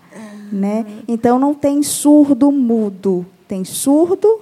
Né? 0.51 0.87
Então, 1.07 1.39
não 1.39 1.53
tem 1.53 1.83
surdo 1.83 2.51
mudo, 2.51 3.27
tem 3.47 3.65
surdo 3.65 4.41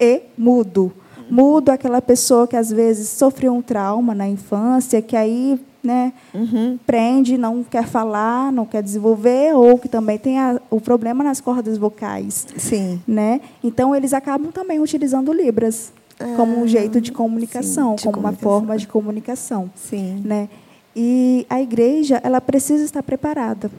e 0.00 0.22
mudo. 0.38 0.90
Mudo 1.28 1.68
aquela 1.68 2.00
pessoa 2.00 2.48
que 2.48 2.56
às 2.56 2.70
vezes 2.70 3.10
sofreu 3.10 3.52
um 3.52 3.60
trauma 3.60 4.14
na 4.14 4.26
infância, 4.26 5.02
que 5.02 5.16
aí 5.16 5.60
né, 5.82 6.12
uhum. 6.32 6.78
prende, 6.86 7.36
não 7.36 7.64
quer 7.64 7.86
falar, 7.86 8.52
não 8.52 8.64
quer 8.64 8.82
desenvolver, 8.82 9.54
ou 9.54 9.78
que 9.78 9.88
também 9.88 10.18
tem 10.18 10.38
a, 10.38 10.60
o 10.70 10.80
problema 10.80 11.24
nas 11.24 11.40
cordas 11.40 11.76
vocais. 11.76 12.46
Sim. 12.56 13.00
Né? 13.06 13.40
Então, 13.62 13.94
eles 13.94 14.12
acabam 14.12 14.52
também 14.52 14.80
utilizando 14.80 15.32
Libras 15.32 15.92
ah, 16.20 16.34
como 16.36 16.60
um 16.60 16.66
jeito 16.66 17.00
de 17.00 17.10
comunicação, 17.10 17.90
sim, 17.90 17.96
de 17.96 18.02
como 18.04 18.16
comunicação. 18.16 18.50
uma 18.50 18.60
forma 18.60 18.78
de 18.78 18.86
comunicação. 18.86 19.70
Sim. 19.74 20.22
Né? 20.24 20.48
E 20.94 21.46
a 21.48 21.60
igreja 21.60 22.20
ela 22.22 22.40
precisa 22.40 22.84
estar 22.84 23.02
preparada. 23.02 23.70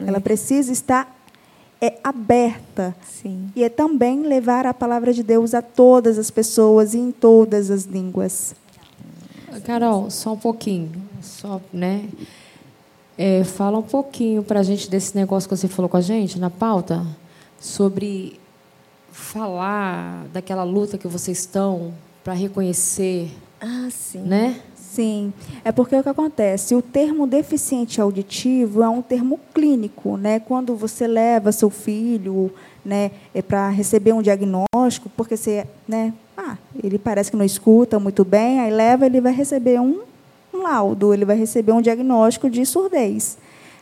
É. 0.00 0.08
Ela 0.08 0.20
precisa 0.20 0.72
estar 0.72 1.14
é, 1.80 1.98
aberta. 2.02 2.94
Sim. 3.08 3.50
E 3.54 3.62
é 3.62 3.68
também 3.68 4.22
levar 4.22 4.66
a 4.66 4.74
palavra 4.74 5.12
de 5.12 5.22
Deus 5.22 5.54
a 5.54 5.62
todas 5.62 6.18
as 6.18 6.30
pessoas 6.30 6.94
e 6.94 6.98
em 6.98 7.10
todas 7.10 7.70
as 7.70 7.84
línguas. 7.84 8.54
Carol, 9.60 10.10
só 10.10 10.32
um 10.32 10.36
pouquinho, 10.36 10.90
só, 11.22 11.60
né? 11.72 12.08
É, 13.16 13.44
fala 13.44 13.78
um 13.78 13.82
pouquinho 13.82 14.42
para 14.42 14.60
a 14.60 14.62
gente 14.62 14.90
desse 14.90 15.16
negócio 15.16 15.48
que 15.48 15.56
você 15.56 15.68
falou 15.68 15.88
com 15.88 15.96
a 15.96 16.00
gente 16.00 16.38
na 16.38 16.50
pauta 16.50 17.06
sobre 17.60 18.40
falar 19.12 20.26
daquela 20.32 20.64
luta 20.64 20.98
que 20.98 21.06
vocês 21.06 21.38
estão 21.38 21.94
para 22.24 22.32
reconhecer, 22.32 23.30
ah, 23.60 23.88
sim, 23.90 24.18
né? 24.18 24.60
Sim, 24.74 25.32
é 25.64 25.72
porque 25.72 25.96
o 25.96 26.02
que 26.02 26.08
acontece, 26.08 26.74
o 26.74 26.82
termo 26.82 27.26
deficiente 27.26 28.00
auditivo 28.00 28.82
é 28.82 28.88
um 28.88 29.02
termo 29.02 29.40
clínico, 29.52 30.16
né? 30.16 30.38
Quando 30.38 30.76
você 30.76 31.06
leva 31.06 31.50
seu 31.50 31.68
filho, 31.70 32.52
né, 32.84 33.10
é 33.34 33.42
para 33.42 33.68
receber 33.70 34.12
um 34.12 34.22
diagnóstico, 34.22 35.08
porque 35.16 35.36
você, 35.36 35.66
né, 35.88 36.12
ah, 36.46 36.58
ele 36.82 36.98
parece 36.98 37.30
que 37.30 37.36
não 37.36 37.44
escuta 37.44 37.98
muito 37.98 38.24
bem, 38.24 38.60
aí 38.60 38.70
leva, 38.70 39.06
ele 39.06 39.20
vai 39.20 39.32
receber 39.32 39.80
um, 39.80 40.00
um 40.52 40.62
laudo, 40.62 41.14
ele 41.14 41.24
vai 41.24 41.36
receber 41.36 41.72
um 41.72 41.80
diagnóstico 41.80 42.50
de 42.50 42.64
surdez. 42.64 43.38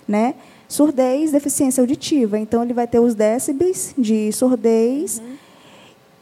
Né? 0.07 0.35
surdez, 0.73 1.33
deficiência 1.33 1.83
auditiva. 1.83 2.39
Então, 2.39 2.63
ele 2.63 2.73
vai 2.73 2.87
ter 2.87 2.99
os 2.99 3.15
décibels 3.15 3.95
de 3.97 4.33
surdez. 4.33 5.19
Uhum. 5.19 5.37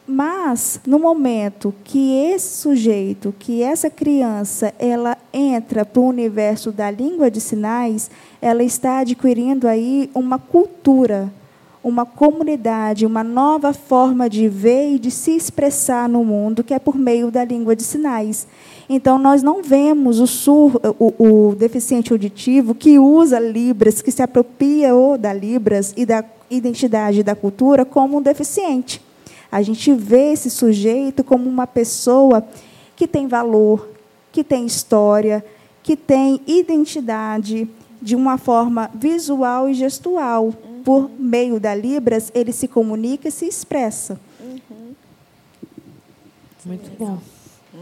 Mas, 0.06 0.80
no 0.84 0.98
momento 0.98 1.72
que 1.84 2.16
esse 2.16 2.56
sujeito, 2.56 3.32
que 3.38 3.62
essa 3.62 3.88
criança, 3.88 4.74
ela 4.76 5.16
entra 5.32 5.84
para 5.84 6.00
o 6.00 6.08
universo 6.08 6.72
da 6.72 6.90
língua 6.90 7.30
de 7.30 7.40
sinais, 7.40 8.10
ela 8.42 8.64
está 8.64 8.98
adquirindo 8.98 9.68
aí 9.68 10.10
uma 10.12 10.36
cultura, 10.36 11.32
uma 11.82 12.04
comunidade, 12.04 13.06
uma 13.06 13.24
nova 13.24 13.72
forma 13.72 14.28
de 14.28 14.48
ver 14.48 14.94
e 14.94 14.98
de 14.98 15.10
se 15.10 15.30
expressar 15.30 16.08
no 16.08 16.24
mundo, 16.24 16.62
que 16.62 16.74
é 16.74 16.78
por 16.78 16.96
meio 16.96 17.30
da 17.30 17.42
língua 17.44 17.74
de 17.74 17.82
sinais. 17.82 18.46
Então, 18.88 19.18
nós 19.18 19.42
não 19.42 19.62
vemos 19.62 20.18
o, 20.20 20.26
sur, 20.26 20.80
o, 20.98 21.48
o 21.48 21.54
deficiente 21.54 22.12
auditivo 22.12 22.74
que 22.74 22.98
usa 22.98 23.38
Libras, 23.38 24.02
que 24.02 24.10
se 24.10 24.22
apropria 24.22 24.94
ou 24.94 25.16
da 25.16 25.32
Libras 25.32 25.94
e 25.96 26.04
da 26.04 26.24
identidade 26.50 27.22
da 27.22 27.34
cultura 27.34 27.84
como 27.84 28.18
um 28.18 28.22
deficiente. 28.22 29.00
A 29.50 29.62
gente 29.62 29.92
vê 29.94 30.32
esse 30.32 30.50
sujeito 30.50 31.24
como 31.24 31.48
uma 31.48 31.66
pessoa 31.66 32.44
que 32.94 33.06
tem 33.06 33.26
valor, 33.26 33.88
que 34.30 34.44
tem 34.44 34.66
história, 34.66 35.44
que 35.82 35.96
tem 35.96 36.40
identidade 36.46 37.68
de 38.02 38.14
uma 38.14 38.38
forma 38.38 38.90
visual 38.94 39.68
e 39.68 39.74
gestual. 39.74 40.52
Uhum. 40.80 40.84
Por 40.84 41.10
meio 41.18 41.60
da 41.60 41.74
Libras, 41.74 42.30
ele 42.34 42.52
se 42.52 42.66
comunica 42.66 43.28
e 43.28 43.32
se 43.32 43.46
expressa. 43.46 44.18
Uhum. 44.40 44.94
Muito 46.64 46.90
bom. 46.98 47.18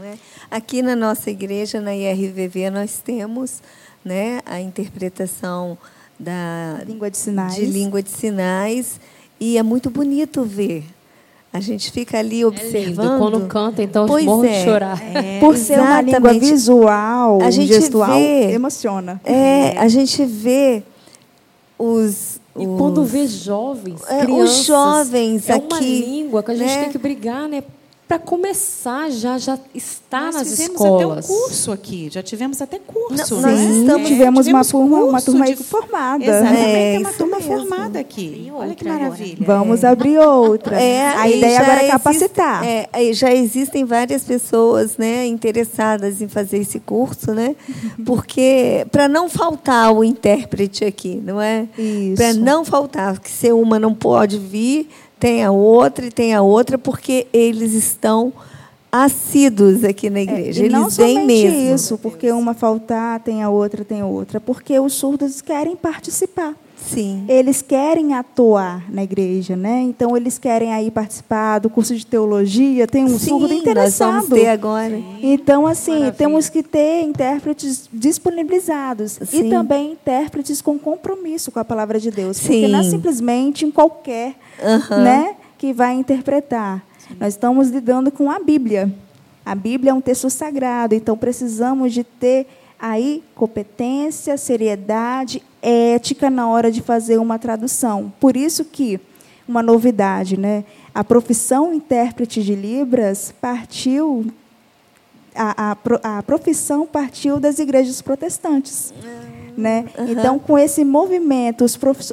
É? 0.03 0.17
Aqui 0.51 0.81
na 0.81 0.95
nossa 0.95 1.29
igreja, 1.31 1.81
na 1.81 1.95
IRVV, 1.95 2.69
nós 2.69 2.99
temos 2.99 3.61
né, 4.05 4.39
a 4.45 4.61
interpretação 4.61 5.77
da 6.19 6.81
língua 6.85 7.09
de 7.09 7.17
sinais. 7.17 7.55
De 7.55 7.65
língua 7.65 8.03
de 8.03 8.09
sinais 8.09 8.99
e 9.39 9.57
é 9.57 9.63
muito 9.63 9.89
bonito 9.89 10.43
ver 10.43 10.85
a 11.51 11.59
gente 11.59 11.91
fica 11.91 12.19
ali 12.19 12.45
observando. 12.45 13.05
É 13.05 13.09
lindo. 13.09 13.17
Quando 13.17 13.47
canta, 13.47 13.81
então 13.81 14.05
pois 14.05 14.23
morro 14.23 14.45
é. 14.45 14.59
de 14.59 14.63
chorar. 14.63 15.15
É, 15.15 15.39
Por 15.39 15.57
ser 15.57 15.79
uma 15.79 16.01
língua 16.01 16.33
visual, 16.33 17.41
a 17.41 17.49
gente 17.49 17.73
gestual, 17.73 18.11
vê, 18.11 18.51
emociona. 18.51 19.19
É, 19.25 19.77
a 19.77 19.87
gente 19.87 20.23
vê 20.25 20.83
os. 21.77 22.38
E 22.59 22.67
os, 22.67 22.77
quando 22.77 23.03
vê 23.03 23.25
jovens, 23.27 24.01
é, 24.07 24.25
crianças, 24.25 24.59
os 24.59 24.65
jovens 24.65 25.49
é 25.49 25.53
aqui, 25.53 25.65
uma 25.65 25.79
língua 25.79 26.43
que 26.43 26.51
a 26.51 26.55
gente 26.55 26.67
né? 26.67 26.81
tem 26.83 26.91
que 26.91 26.97
brigar, 26.97 27.47
né? 27.47 27.63
Para 28.09 28.17
começar 28.17 29.11
já 29.11 29.37
já 29.37 29.55
está 29.71 30.21
nós 30.21 30.35
nas 30.35 30.49
fizemos 30.49 30.81
escolas. 30.81 31.25
até 31.25 31.31
um 31.31 31.37
curso 31.37 31.71
aqui, 31.71 32.09
já 32.09 32.23
tivemos 32.23 32.59
até 32.59 32.79
curso. 32.79 33.35
Não, 33.35 33.41
nós 33.43 33.59
né? 33.59 33.77
estamos, 33.81 34.01
é, 34.01 34.05
tivemos, 34.05 34.47
uma 34.47 34.65
turma, 34.65 34.97
uma 35.03 35.21
turma 35.21 35.45
de... 35.45 35.55
formada. 35.57 36.25
Exatamente, 36.25 36.65
é, 36.65 36.97
uma 36.99 37.13
turma 37.13 37.37
mesmo. 37.37 37.55
formada 37.55 37.99
aqui. 37.99 38.51
Olha 38.51 38.73
que 38.73 38.83
maravilha. 38.83 39.45
Vamos 39.45 39.83
abrir 39.83 40.17
outra. 40.17 40.81
É, 40.81 41.05
a 41.05 41.29
ideia 41.29 41.61
agora 41.61 41.83
é 41.83 41.87
capacitar. 41.87 42.63
Existe, 42.63 42.89
é, 42.93 43.13
já 43.13 43.31
existem 43.31 43.85
várias 43.85 44.23
pessoas, 44.23 44.97
né, 44.97 45.27
interessadas 45.27 46.19
em 46.19 46.27
fazer 46.27 46.57
esse 46.57 46.79
curso, 46.79 47.35
né? 47.35 47.55
Porque 48.07 48.87
para 48.91 49.07
não 49.07 49.29
faltar 49.29 49.93
o 49.93 50.03
intérprete 50.03 50.83
aqui, 50.83 51.21
não 51.23 51.39
é? 51.39 51.67
Para 52.15 52.33
não 52.33 52.65
faltar, 52.65 53.19
que 53.19 53.29
se 53.29 53.51
uma 53.51 53.77
não 53.77 53.93
pode 53.93 54.39
vir 54.39 54.89
tem 55.19 55.43
a 55.43 55.51
outra 55.51 56.05
e 56.05 56.11
tem 56.11 56.33
a 56.33 56.41
outra, 56.41 56.77
porque 56.77 57.27
eles 57.33 57.73
estão 57.73 58.31
assíduos 58.91 59.83
aqui 59.83 60.09
na 60.09 60.21
igreja. 60.21 60.61
É, 60.61 60.65
eles 60.65 60.77
não 60.77 60.89
vêm 60.89 61.25
mesmo. 61.25 61.75
isso, 61.75 61.97
porque 61.97 62.31
uma 62.31 62.53
faltar, 62.53 63.19
tem 63.19 63.43
a 63.43 63.49
outra, 63.49 63.85
tem 63.85 64.01
a 64.01 64.05
outra, 64.05 64.39
porque 64.39 64.79
os 64.79 64.93
surdos 64.93 65.41
querem 65.41 65.75
participar. 65.75 66.55
Sim. 66.87 67.25
Eles 67.27 67.61
querem 67.61 68.13
atuar 68.13 68.83
na 68.91 69.03
igreja, 69.03 69.55
né? 69.55 69.81
Então 69.81 70.15
eles 70.15 70.37
querem 70.37 70.73
aí 70.73 70.89
participar 70.89 71.59
do 71.59 71.69
curso 71.69 71.95
de 71.95 72.05
teologia, 72.05 72.87
tem 72.87 73.03
um 73.03 73.19
Sim, 73.19 73.29
surdo 73.29 73.53
interessado. 73.53 74.13
Nós 74.13 74.27
vamos 74.27 74.41
ter 74.41 74.49
agora. 74.49 74.95
Sim. 74.95 75.19
Então 75.21 75.67
assim, 75.67 75.91
Maravilha. 75.91 76.13
temos 76.13 76.49
que 76.49 76.63
ter 76.63 77.03
intérpretes 77.03 77.89
disponibilizados 77.91 79.19
Sim. 79.23 79.47
e 79.47 79.49
também 79.49 79.91
intérpretes 79.91 80.61
com 80.61 80.79
compromisso 80.79 81.51
com 81.51 81.59
a 81.59 81.65
palavra 81.65 81.99
de 81.99 82.09
Deus, 82.09 82.39
porque 82.39 82.67
não 82.67 82.79
é 82.79 82.83
simplesmente 82.83 83.65
em 83.65 83.71
qualquer 83.71 84.35
uhum. 84.61 85.03
né, 85.03 85.35
que 85.57 85.73
vai 85.73 85.93
interpretar. 85.95 86.83
Sim. 86.97 87.15
Nós 87.19 87.33
estamos 87.33 87.69
lidando 87.69 88.11
com 88.11 88.31
a 88.31 88.39
Bíblia. 88.39 88.91
A 89.45 89.55
Bíblia 89.55 89.91
é 89.91 89.93
um 89.93 90.01
texto 90.01 90.29
sagrado, 90.29 90.95
então 90.95 91.17
precisamos 91.17 91.93
de 91.93 92.03
ter 92.03 92.47
aí 92.79 93.23
competência, 93.35 94.37
seriedade, 94.37 95.43
ética 95.61 96.29
na 96.29 96.47
hora 96.47 96.71
de 96.71 96.81
fazer 96.81 97.17
uma 97.17 97.37
tradução. 97.39 98.11
Por 98.19 98.35
isso 98.37 98.65
que 98.65 98.99
uma 99.47 99.63
novidade, 99.63 100.37
né? 100.37 100.63
A 100.93 101.03
profissão 101.03 101.73
intérprete 101.73 102.43
de 102.43 102.55
Libras 102.55 103.33
partiu 103.41 104.31
a, 105.35 105.71
a, 105.71 106.17
a 106.17 106.23
profissão 106.23 106.85
partiu 106.85 107.39
das 107.39 107.59
igrejas 107.59 108.01
protestantes. 108.01 108.93
Uhum. 109.03 109.53
Né? 109.57 109.85
Uhum. 109.97 110.11
Então, 110.11 110.39
com 110.39 110.57
esse 110.57 110.83
movimento, 110.83 111.65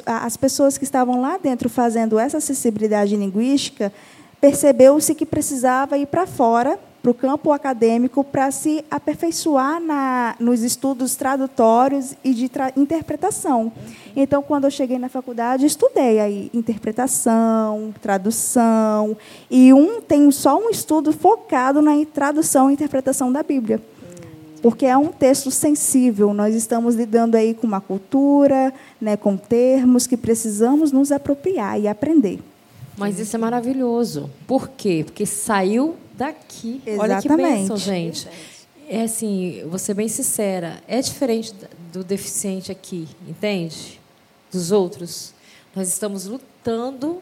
as 0.05 0.37
pessoas 0.37 0.77
que 0.77 0.83
estavam 0.83 1.21
lá 1.21 1.37
dentro 1.37 1.69
fazendo 1.69 2.19
essa 2.19 2.37
acessibilidade 2.37 3.15
linguística, 3.15 3.91
percebeu-se 4.41 5.15
que 5.15 5.25
precisava 5.25 5.97
ir 5.97 6.07
para 6.07 6.27
fora, 6.27 6.77
para 7.01 7.11
o 7.11 7.13
campo 7.13 7.51
acadêmico, 7.51 8.23
para 8.23 8.51
se 8.51 8.83
aperfeiçoar 8.89 9.79
na, 9.79 10.35
nos 10.39 10.61
estudos 10.61 11.15
tradutórios 11.15 12.15
e 12.23 12.33
de 12.33 12.49
tra 12.49 12.71
interpretação. 12.75 13.71
Então, 14.15 14.41
quando 14.41 14.65
eu 14.65 14.71
cheguei 14.71 14.97
na 14.97 15.09
faculdade, 15.09 15.65
estudei 15.65 16.19
aí 16.19 16.51
interpretação, 16.53 17.93
tradução, 18.01 19.15
e 19.49 19.71
um 19.73 20.01
tem 20.01 20.29
só 20.31 20.57
um 20.57 20.69
estudo 20.69 21.13
focado 21.13 21.81
na 21.81 21.93
tradução 22.13 22.69
e 22.69 22.73
interpretação 22.73 23.31
da 23.31 23.43
Bíblia 23.43 23.81
porque 24.61 24.85
é 24.85 24.97
um 24.97 25.07
texto 25.07 25.51
sensível. 25.51 26.33
Nós 26.33 26.55
estamos 26.55 26.95
lidando 26.95 27.37
aí 27.37 27.53
com 27.53 27.65
uma 27.65 27.79
cultura, 27.79 28.73
né, 28.99 29.15
com 29.15 29.37
termos 29.37 30.07
que 30.07 30.17
precisamos 30.17 30.91
nos 30.91 31.11
apropriar 31.11 31.79
e 31.79 31.87
aprender. 31.87 32.39
Mas 32.97 33.19
isso 33.19 33.35
é 33.35 33.39
maravilhoso. 33.39 34.29
Por 34.47 34.69
quê? 34.69 35.03
Porque 35.05 35.25
saiu 35.25 35.95
daqui. 36.17 36.81
Exatamente. 36.85 36.99
Olha 36.99 37.21
que 37.21 37.29
bênção, 37.29 37.77
gente. 37.77 38.27
É 38.89 39.03
assim, 39.03 39.63
vou 39.67 39.77
ser 39.77 39.93
bem 39.93 40.07
sincera, 40.07 40.81
é 40.87 41.01
diferente 41.01 41.53
do 41.91 42.03
deficiente 42.03 42.71
aqui, 42.71 43.07
entende? 43.27 43.99
Dos 44.51 44.71
outros. 44.71 45.33
Nós 45.75 45.89
estamos 45.89 46.25
lutando 46.25 47.21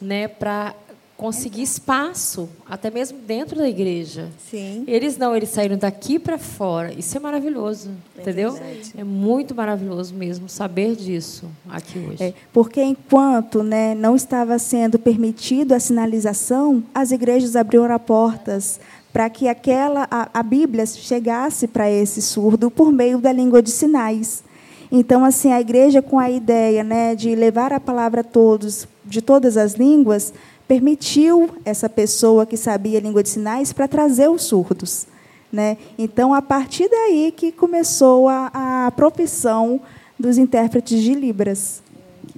né, 0.00 0.26
para 0.26 0.74
conseguir 1.20 1.60
espaço, 1.60 2.48
até 2.66 2.90
mesmo 2.90 3.18
dentro 3.18 3.58
da 3.58 3.68
igreja. 3.68 4.30
Sim. 4.50 4.84
Eles 4.86 5.18
não, 5.18 5.36
eles 5.36 5.50
saíram 5.50 5.76
daqui 5.76 6.18
para 6.18 6.38
fora. 6.38 6.94
Isso 6.94 7.14
é 7.14 7.20
maravilhoso, 7.20 7.90
é 8.16 8.22
entendeu? 8.22 8.52
Verdade. 8.52 8.94
É 8.96 9.04
muito 9.04 9.54
maravilhoso 9.54 10.14
mesmo 10.14 10.48
saber 10.48 10.96
disso 10.96 11.44
aqui 11.68 11.98
hoje. 11.98 12.22
É, 12.22 12.32
porque 12.54 12.82
enquanto 12.82 13.62
né, 13.62 13.94
não 13.94 14.16
estava 14.16 14.58
sendo 14.58 14.98
permitido 14.98 15.74
a 15.74 15.78
sinalização, 15.78 16.82
as 16.94 17.12
igrejas 17.12 17.54
abriram 17.54 17.94
as 17.94 18.00
portas 18.00 18.80
para 19.12 19.28
que 19.28 19.46
aquela 19.46 20.08
a, 20.10 20.30
a 20.32 20.42
Bíblia 20.42 20.86
chegasse 20.86 21.68
para 21.68 21.90
esse 21.90 22.22
surdo 22.22 22.70
por 22.70 22.90
meio 22.90 23.18
da 23.18 23.30
língua 23.30 23.60
de 23.62 23.70
sinais. 23.70 24.42
Então, 24.90 25.22
assim, 25.22 25.52
a 25.52 25.60
igreja 25.60 26.00
com 26.00 26.18
a 26.18 26.30
ideia 26.30 26.82
né, 26.82 27.14
de 27.14 27.34
levar 27.34 27.74
a 27.74 27.78
palavra 27.78 28.22
a 28.22 28.24
todos, 28.24 28.88
de 29.04 29.20
todas 29.20 29.58
as 29.58 29.74
línguas, 29.74 30.32
permitiu 30.70 31.50
essa 31.64 31.88
pessoa 31.88 32.46
que 32.46 32.56
sabia 32.56 33.00
língua 33.00 33.24
de 33.24 33.28
sinais 33.28 33.72
para 33.72 33.88
trazer 33.88 34.30
os 34.30 34.44
surdos. 34.44 35.04
Né? 35.52 35.76
Então, 35.98 36.32
a 36.32 36.40
partir 36.40 36.88
daí 36.88 37.34
que 37.36 37.50
começou 37.50 38.28
a, 38.28 38.86
a 38.86 38.92
profissão 38.92 39.80
dos 40.16 40.38
intérpretes 40.38 41.02
de 41.02 41.12
Libras. 41.12 41.82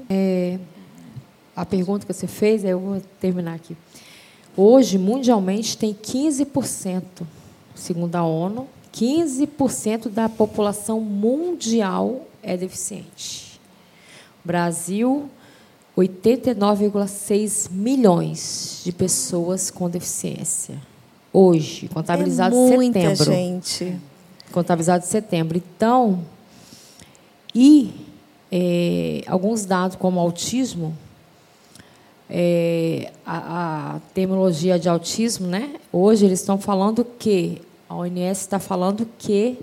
É, 0.09 0.59
a 1.55 1.66
pergunta 1.66 2.07
que 2.07 2.12
você 2.14 2.26
fez, 2.26 2.64
eu 2.64 2.80
vou 2.80 3.03
terminar 3.20 3.53
aqui. 3.53 3.76
Hoje, 4.57 4.97
mundialmente, 4.97 5.76
tem 5.76 5.93
15%, 5.93 7.03
segundo 7.74 8.16
a 8.16 8.24
ONU, 8.24 8.66
15% 8.95 10.09
da 10.09 10.30
população 10.30 11.03
mundial 11.03 12.26
é 12.43 12.57
deficiente. 12.57 13.61
Brasil 14.43 15.28
89,6 15.97 17.70
milhões 17.70 18.80
de 18.84 18.93
pessoas 18.93 19.70
com 19.70 19.90
deficiência. 19.90 20.76
Hoje, 21.32 21.88
contabilizado 21.88 22.55
é 22.55 22.76
muita 22.76 23.01
setembro. 23.01 23.24
gente. 23.24 23.97
Contabilizado 24.51 25.05
em 25.05 25.09
setembro. 25.09 25.59
Então, 25.59 26.24
e 27.55 27.90
é, 28.51 29.22
alguns 29.26 29.64
dados 29.64 29.97
como 29.97 30.20
autismo, 30.20 30.97
é, 32.28 33.12
a, 33.26 33.97
a 33.97 34.01
terminologia 34.14 34.78
de 34.78 34.88
autismo, 34.88 35.47
né? 35.47 35.74
Hoje 35.93 36.24
eles 36.24 36.40
estão 36.40 36.59
falando 36.59 37.05
que 37.18 37.61
a 37.88 37.95
ONS 37.95 38.40
está 38.40 38.59
falando 38.59 39.07
que 39.18 39.59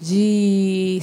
De 0.00 1.00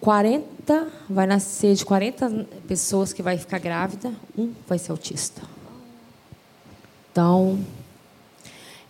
40, 0.00 0.88
vai 1.08 1.26
nascer 1.26 1.74
de 1.74 1.84
40 1.84 2.46
pessoas 2.68 3.12
que 3.12 3.22
vai 3.22 3.36
ficar 3.38 3.58
grávida, 3.58 4.12
um 4.36 4.52
vai 4.68 4.78
ser 4.78 4.92
autista. 4.92 5.42
Então, 7.10 7.58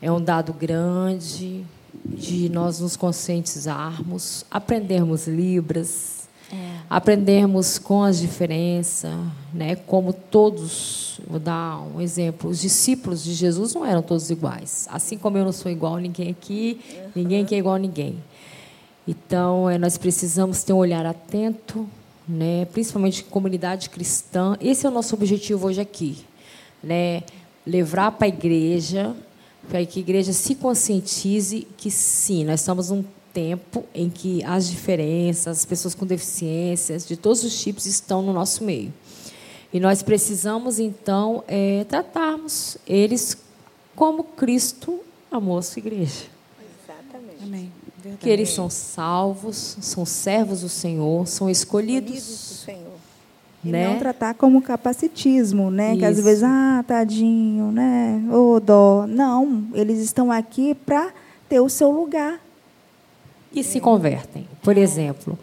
é 0.03 0.13
um 0.13 0.21
dado 0.21 0.53
grande 0.53 1.65
de 2.05 2.49
nós 2.49 2.81
nos 2.81 2.97
conscientizarmos, 2.97 4.45
aprendermos 4.51 5.27
Libras, 5.27 6.29
é. 6.53 6.81
aprendermos 6.89 7.79
com 7.79 8.03
as 8.03 8.19
diferenças, 8.19 9.15
né? 9.53 9.77
como 9.77 10.13
todos, 10.13 11.21
vou 11.27 11.39
dar 11.39 11.81
um 11.81 12.01
exemplo, 12.01 12.51
os 12.51 12.61
discípulos 12.61 13.23
de 13.23 13.35
Jesus 13.35 13.75
não 13.75 13.85
eram 13.85 14.03
todos 14.03 14.31
iguais. 14.31 14.89
Assim 14.91 15.19
como 15.19 15.37
eu 15.37 15.45
não 15.45 15.53
sou 15.53 15.71
igual 15.71 15.97
a 15.97 16.01
ninguém 16.01 16.31
aqui, 16.31 16.81
ninguém 17.15 17.43
aqui 17.43 17.55
é 17.55 17.59
igual 17.59 17.75
a 17.75 17.79
ninguém. 17.79 18.17
Então, 19.09 19.71
é, 19.71 19.79
nós 19.79 19.97
precisamos 19.97 20.63
ter 20.63 20.75
um 20.75 20.77
olhar 20.77 21.07
atento, 21.07 21.89
né? 22.29 22.67
principalmente 22.67 23.25
comunidade 23.25 23.89
cristã. 23.89 24.55
Esse 24.61 24.85
é 24.85 24.89
o 24.91 24.93
nosso 24.93 25.15
objetivo 25.15 25.67
hoje 25.67 25.81
aqui. 25.81 26.27
Né? 26.83 27.23
Levar 27.67 28.13
para 28.13 28.27
a 28.27 28.29
igreja, 28.29 29.17
para 29.67 29.83
que 29.87 29.99
a 29.99 30.03
igreja 30.03 30.35
se 30.35 30.55
conscientize 30.55 31.67
que 31.79 31.91
sim, 31.91 32.45
nós 32.45 32.61
estamos 32.61 32.91
num 32.91 33.03
tempo 33.33 33.83
em 33.95 34.11
que 34.11 34.45
as 34.45 34.69
diferenças, 34.69 35.57
as 35.57 35.65
pessoas 35.65 35.95
com 35.95 36.05
deficiências 36.05 37.07
de 37.07 37.17
todos 37.17 37.43
os 37.43 37.59
tipos 37.63 37.87
estão 37.87 38.21
no 38.21 38.35
nosso 38.35 38.63
meio. 38.63 38.93
E 39.73 39.81
nós 39.81 40.03
precisamos, 40.03 40.79
então, 40.79 41.43
é, 41.49 41.85
tratarmos 41.85 42.77
eles 42.87 43.39
como 43.97 44.23
Cristo 44.23 45.01
amou 45.31 45.57
a 45.57 45.63
sua 45.63 45.81
igreja. 45.81 46.27
Exatamente. 46.85 47.43
Amém. 47.43 47.78
Verdade. 48.11 48.23
que 48.23 48.31
eles 48.31 48.51
são 48.51 48.69
salvos, 48.71 49.77
são 49.81 50.05
servos 50.05 50.61
do 50.63 50.69
Senhor, 50.69 51.27
são 51.27 51.49
escolhidos. 51.49 52.17
escolhidos 52.17 52.49
do 52.49 52.65
Senhor. 52.65 52.99
E 53.65 53.69
né? 53.69 53.89
não 53.89 53.99
tratar 53.99 54.35
como 54.35 54.63
capacitismo, 54.63 55.71
né? 55.71 55.91
Isso. 55.91 55.99
Que 55.99 56.05
às 56.05 56.21
vezes, 56.21 56.43
ah, 56.45 56.85
tadinho, 56.87 57.73
né? 57.73 58.23
Ô, 58.31 58.55
oh, 58.55 58.61
dó. 58.61 59.07
Não, 59.07 59.67
eles 59.75 59.99
estão 59.99 60.31
aqui 60.31 60.75
para 60.75 61.13
ter 61.49 61.61
o 61.61 61.69
seu 61.69 61.91
lugar. 61.91 62.41
E 63.53 63.65
se 63.65 63.81
convertem. 63.81 64.47
Por 64.63 64.77
exemplo, 64.77 65.39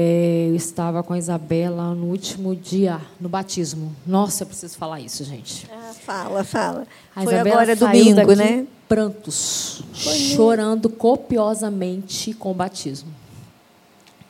é, 0.00 0.46
eu 0.48 0.54
estava 0.54 1.02
com 1.02 1.12
a 1.12 1.18
Isabela 1.18 1.92
no 1.92 2.06
último 2.06 2.54
dia, 2.54 3.00
no 3.20 3.28
batismo. 3.28 3.92
Nossa, 4.06 4.44
eu 4.44 4.46
preciso 4.46 4.78
falar 4.78 5.00
isso, 5.00 5.24
gente. 5.24 5.66
Ah, 5.72 5.92
fala, 5.92 6.44
fala. 6.44 6.86
A 7.16 7.24
Foi 7.24 7.34
Isabela 7.34 7.62
agora 7.62 7.74
domingo, 7.74 8.32
né? 8.36 8.64
Prantos, 8.88 9.82
Foi 9.92 10.14
chorando 10.14 10.88
copiosamente 10.88 12.32
com 12.32 12.52
o 12.52 12.54
batismo. 12.54 13.12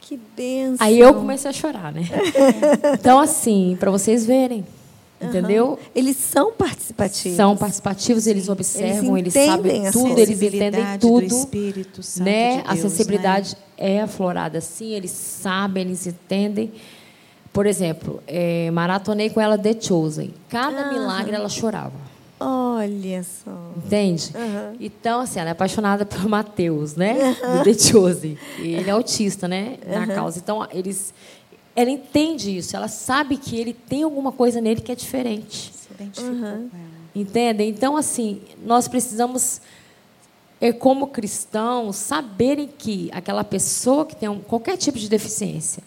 Que 0.00 0.18
benção. 0.34 0.86
Aí 0.86 0.98
eu 0.98 1.12
comecei 1.12 1.50
a 1.50 1.52
chorar, 1.52 1.92
né? 1.92 2.08
então, 2.98 3.18
assim, 3.18 3.76
para 3.78 3.90
vocês 3.90 4.24
verem. 4.24 4.64
Entendeu? 5.20 5.78
Eles 5.94 6.16
são 6.16 6.52
participativos. 6.52 7.36
São 7.36 7.56
participativos, 7.56 8.26
eles 8.26 8.48
observam, 8.48 9.18
eles, 9.18 9.34
eles 9.34 9.50
sabem 9.50 9.90
tudo, 9.90 10.18
eles 10.18 10.42
entendem 10.42 10.98
tudo. 11.00 11.26
Do 11.26 11.34
Espírito 11.34 12.02
Santo 12.02 12.24
né? 12.24 12.58
De 12.58 12.62
Deus, 12.62 12.68
a 12.68 12.76
sensibilidade 12.76 13.56
né? 13.56 13.96
é 13.96 14.00
aflorada, 14.00 14.60
sim, 14.60 14.92
eles 14.92 15.10
sabem, 15.10 15.82
eles 15.82 16.06
entendem. 16.06 16.72
Por 17.52 17.66
exemplo, 17.66 18.22
é, 18.26 18.70
maratonei 18.70 19.30
com 19.30 19.40
ela 19.40 19.58
The 19.58 19.80
Chosen. 19.80 20.32
Cada 20.48 20.86
uhum. 20.86 20.92
milagre 20.92 21.34
ela 21.34 21.48
chorava. 21.48 22.08
Olha 22.40 23.24
só. 23.24 23.72
Entende? 23.76 24.30
Uhum. 24.34 24.76
Então, 24.78 25.20
assim, 25.20 25.40
ela 25.40 25.48
é 25.48 25.52
apaixonada 25.52 26.06
pelo 26.06 26.28
Mateus, 26.28 26.94
né? 26.94 27.36
Uhum. 27.42 27.58
Do 27.58 27.64
The 27.64 27.74
Chosen. 27.74 28.38
Ele 28.58 28.88
é 28.88 28.92
autista, 28.92 29.48
né? 29.48 29.78
Na 29.84 30.00
uhum. 30.00 30.06
causa. 30.06 30.38
Então, 30.38 30.64
eles, 30.72 31.12
ela 31.78 31.90
entende 31.90 32.56
isso. 32.56 32.74
Ela 32.74 32.88
sabe 32.88 33.36
que 33.36 33.56
ele 33.56 33.72
tem 33.72 34.02
alguma 34.02 34.32
coisa 34.32 34.60
nele 34.60 34.80
que 34.80 34.90
é 34.90 34.96
diferente. 34.96 35.72
Se 35.72 35.88
identificou 35.92 36.32
uhum. 36.32 36.68
Entende? 37.14 37.62
Então, 37.62 37.96
assim, 37.96 38.42
nós 38.64 38.88
precisamos, 38.88 39.60
é, 40.60 40.72
como 40.72 41.06
cristãos, 41.06 41.94
saberem 41.94 42.66
que 42.66 43.08
aquela 43.12 43.44
pessoa 43.44 44.04
que 44.04 44.16
tem 44.16 44.28
um, 44.28 44.40
qualquer 44.40 44.76
tipo 44.76 44.98
de 44.98 45.08
deficiência, 45.08 45.80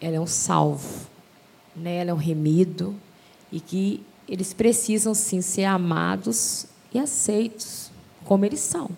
ela 0.00 0.16
é 0.16 0.20
um 0.20 0.26
salvo, 0.26 1.06
né? 1.76 1.96
ela 1.96 2.12
é 2.12 2.14
um 2.14 2.18
remido, 2.18 2.96
e 3.52 3.60
que 3.60 4.02
eles 4.26 4.54
precisam 4.54 5.12
sim 5.12 5.42
ser 5.42 5.64
amados 5.64 6.64
e 6.94 6.98
aceitos 6.98 7.90
como 8.24 8.46
eles 8.46 8.60
são 8.60 8.88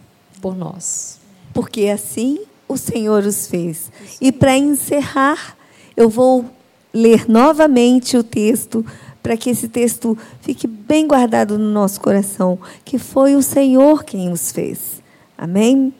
por 0.40 0.54
nós. 0.54 1.18
Porque 1.52 1.88
assim 1.88 2.44
o 2.68 2.76
Senhor 2.76 3.24
os 3.24 3.48
fez. 3.48 3.90
E 4.20 4.30
para 4.30 4.56
encerrar, 4.56 5.56
eu 5.96 6.08
vou 6.08 6.44
ler 6.92 7.28
novamente 7.28 8.16
o 8.16 8.22
texto 8.22 8.84
para 9.22 9.36
que 9.36 9.50
esse 9.50 9.68
texto 9.68 10.16
fique 10.40 10.66
bem 10.66 11.06
guardado 11.06 11.58
no 11.58 11.70
nosso 11.70 12.00
coração, 12.00 12.58
que 12.84 12.98
foi 12.98 13.36
o 13.36 13.42
Senhor 13.42 14.04
quem 14.04 14.30
os 14.30 14.50
fez. 14.50 15.02
Amém? 15.38 15.92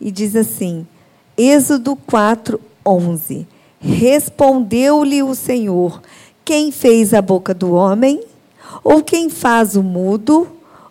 E 0.00 0.10
diz 0.10 0.34
assim: 0.34 0.86
Êxodo 1.36 1.96
4, 1.96 2.60
11. 2.84 3.46
Respondeu-lhe 3.80 5.22
o 5.22 5.34
Senhor: 5.34 6.02
Quem 6.44 6.72
fez 6.72 7.14
a 7.14 7.22
boca 7.22 7.54
do 7.54 7.72
homem? 7.72 8.20
ou 8.82 9.02
quem 9.02 9.28
faz 9.28 9.76
o 9.76 9.82
mudo, 9.82 10.48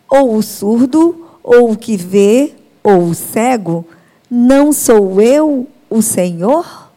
ou 0.10 0.36
o 0.36 0.44
surdo, 0.44 1.28
ou 1.44 1.72
o 1.72 1.78
que 1.78 1.98
vê, 1.98 2.54
ou 2.84 3.06
o 3.06 3.16
cego, 3.16 3.86
não 4.30 4.72
sou 4.72 5.20
eu 5.20 5.68
o 5.90 6.02
Senhor? 6.02 6.92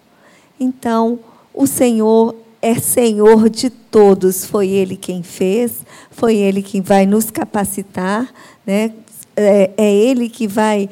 Então, 0.60 1.18
o 1.56 1.66
Senhor 1.66 2.36
é 2.62 2.74
Senhor 2.76 3.48
de 3.48 3.70
todos, 3.70 4.44
foi 4.44 4.68
Ele 4.68 4.96
quem 4.96 5.22
fez, 5.22 5.80
foi 6.10 6.36
Ele 6.36 6.62
quem 6.62 6.80
vai 6.80 7.06
nos 7.06 7.30
capacitar, 7.30 8.32
né? 8.64 8.92
é, 9.36 9.70
é 9.76 9.94
Ele 9.94 10.28
que 10.28 10.46
vai 10.46 10.88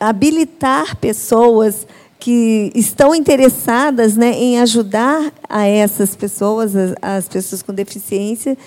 habilitar 0.00 0.96
pessoas 0.96 1.86
que 2.18 2.72
estão 2.74 3.14
interessadas 3.14 4.16
né, 4.16 4.32
em 4.32 4.58
ajudar 4.58 5.32
a 5.48 5.64
essas 5.66 6.16
pessoas, 6.16 6.74
as, 6.74 6.94
as 7.00 7.28
pessoas 7.28 7.62
com 7.62 7.72
deficiência, 7.72 8.58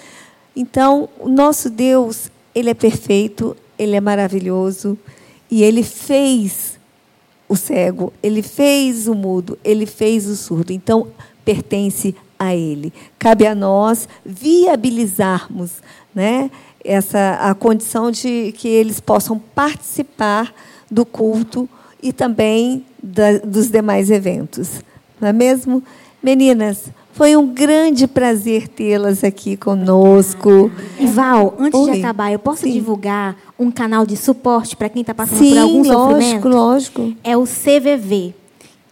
então, 0.56 1.10
o 1.20 1.28
nosso 1.28 1.70
Deus, 1.70 2.30
ele 2.54 2.70
é 2.70 2.74
perfeito, 2.76 3.58
ele 3.78 3.96
é 3.96 4.02
maravilhoso 4.02 4.98
e 5.50 5.64
ele 5.64 5.82
fez 5.82 6.78
o 7.54 7.56
cego, 7.56 8.12
ele 8.24 8.42
fez 8.42 9.08
o 9.08 9.14
mudo, 9.14 9.60
ele 9.64 9.86
fez 9.86 10.26
o 10.26 10.36
surdo. 10.36 10.74
Então, 10.74 11.08
pertence 11.46 12.16
a 12.38 12.56
ele. 12.56 12.92
Cabe 13.20 13.46
a 13.46 13.54
nós 13.54 14.10
viabilizarmos, 14.26 15.74
né, 16.16 16.50
essa 16.84 17.38
a 17.40 17.54
condição 17.54 18.10
de 18.10 18.54
que 18.58 18.68
eles 18.68 19.00
possam 19.00 19.38
participar 19.38 20.54
do 20.90 21.06
culto 21.06 21.70
e 22.02 22.12
também 22.12 22.84
da, 23.02 23.38
dos 23.38 23.70
demais 23.70 24.10
eventos. 24.10 24.82
Não 25.22 25.28
é 25.28 25.34
mesmo? 25.34 25.84
Meninas, 26.22 26.86
foi 27.14 27.36
um 27.36 27.48
grande 27.48 28.08
prazer 28.08 28.68
tê-las 28.68 29.24
aqui 29.24 29.56
conosco. 29.56 30.72
Val, 31.14 31.56
antes 31.60 31.80
Oi. 31.80 31.92
de 31.92 32.00
acabar, 32.00 32.32
eu 32.32 32.40
posso 32.40 32.64
Sim. 32.64 32.72
divulgar 32.72 33.36
um 33.58 33.70
canal 33.70 34.06
de 34.06 34.18
suporte 34.18 34.76
para 34.76 34.90
quem 34.90 35.02
está 35.02 35.14
passando 35.14 35.38
Sim, 35.38 35.52
por 35.52 35.60
algum 35.60 35.84
lógico, 35.84 35.94
sofrimento? 35.94 36.50
lógico. 36.50 37.14
É 37.24 37.38
o 37.38 37.44
CVV, 37.44 38.34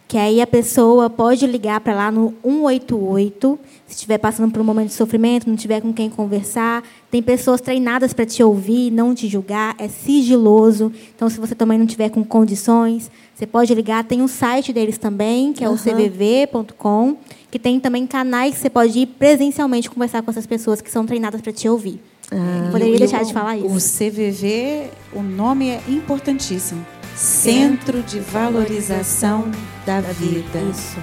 que 0.06 0.16
aí 0.16 0.40
a 0.40 0.46
pessoa 0.46 1.10
pode 1.10 1.44
ligar 1.48 1.80
para 1.80 1.94
lá 1.94 2.12
no 2.12 2.32
188, 2.44 3.58
se 3.88 3.96
estiver 3.96 4.18
passando 4.18 4.52
por 4.52 4.60
um 4.60 4.64
momento 4.64 4.88
de 4.88 4.94
sofrimento, 4.94 5.48
não 5.48 5.56
tiver 5.56 5.80
com 5.80 5.92
quem 5.92 6.08
conversar. 6.08 6.84
Tem 7.10 7.20
pessoas 7.20 7.60
treinadas 7.60 8.12
para 8.12 8.24
te 8.24 8.40
ouvir, 8.42 8.92
não 8.92 9.16
te 9.16 9.26
julgar, 9.26 9.74
é 9.78 9.88
sigiloso. 9.88 10.92
Então, 11.14 11.28
se 11.28 11.40
você 11.40 11.56
também 11.56 11.76
não 11.76 11.86
tiver 11.86 12.08
com 12.08 12.22
condições, 12.22 13.10
você 13.34 13.46
pode 13.46 13.74
ligar. 13.74 14.04
Tem 14.04 14.22
um 14.22 14.28
site 14.28 14.72
deles 14.72 14.96
também, 14.96 15.52
que 15.52 15.64
é 15.64 15.68
o 15.68 15.76
cvv.com 15.76 17.16
que 17.52 17.58
tem 17.58 17.78
também 17.78 18.06
canais 18.06 18.54
que 18.54 18.60
você 18.60 18.70
pode 18.70 18.98
ir 18.98 19.06
presencialmente 19.06 19.90
conversar 19.90 20.22
com 20.22 20.30
essas 20.30 20.46
pessoas 20.46 20.80
que 20.80 20.90
são 20.90 21.04
treinadas 21.04 21.42
para 21.42 21.52
te 21.52 21.68
ouvir. 21.68 22.00
Ah, 22.32 22.70
Poderia 22.72 22.98
deixar 22.98 23.20
o, 23.20 23.26
de 23.26 23.32
falar 23.34 23.58
isso. 23.58 23.66
O 23.66 24.08
CVV, 24.10 24.88
o 25.12 25.22
nome 25.22 25.68
é 25.68 25.82
importantíssimo. 25.86 26.84
Centro 27.14 28.02
de 28.04 28.20
Valorização 28.20 29.52
da 29.84 30.00
Vida. 30.00 30.60
Isso. 30.70 30.96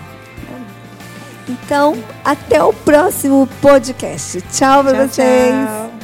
Então, 1.48 1.96
até 2.26 2.64
o 2.64 2.74
próximo 2.74 3.48
podcast. 3.62 4.42
Tchau 4.52 4.84
para 4.84 5.08
vocês. 5.08 5.54
Tchau. 5.54 5.99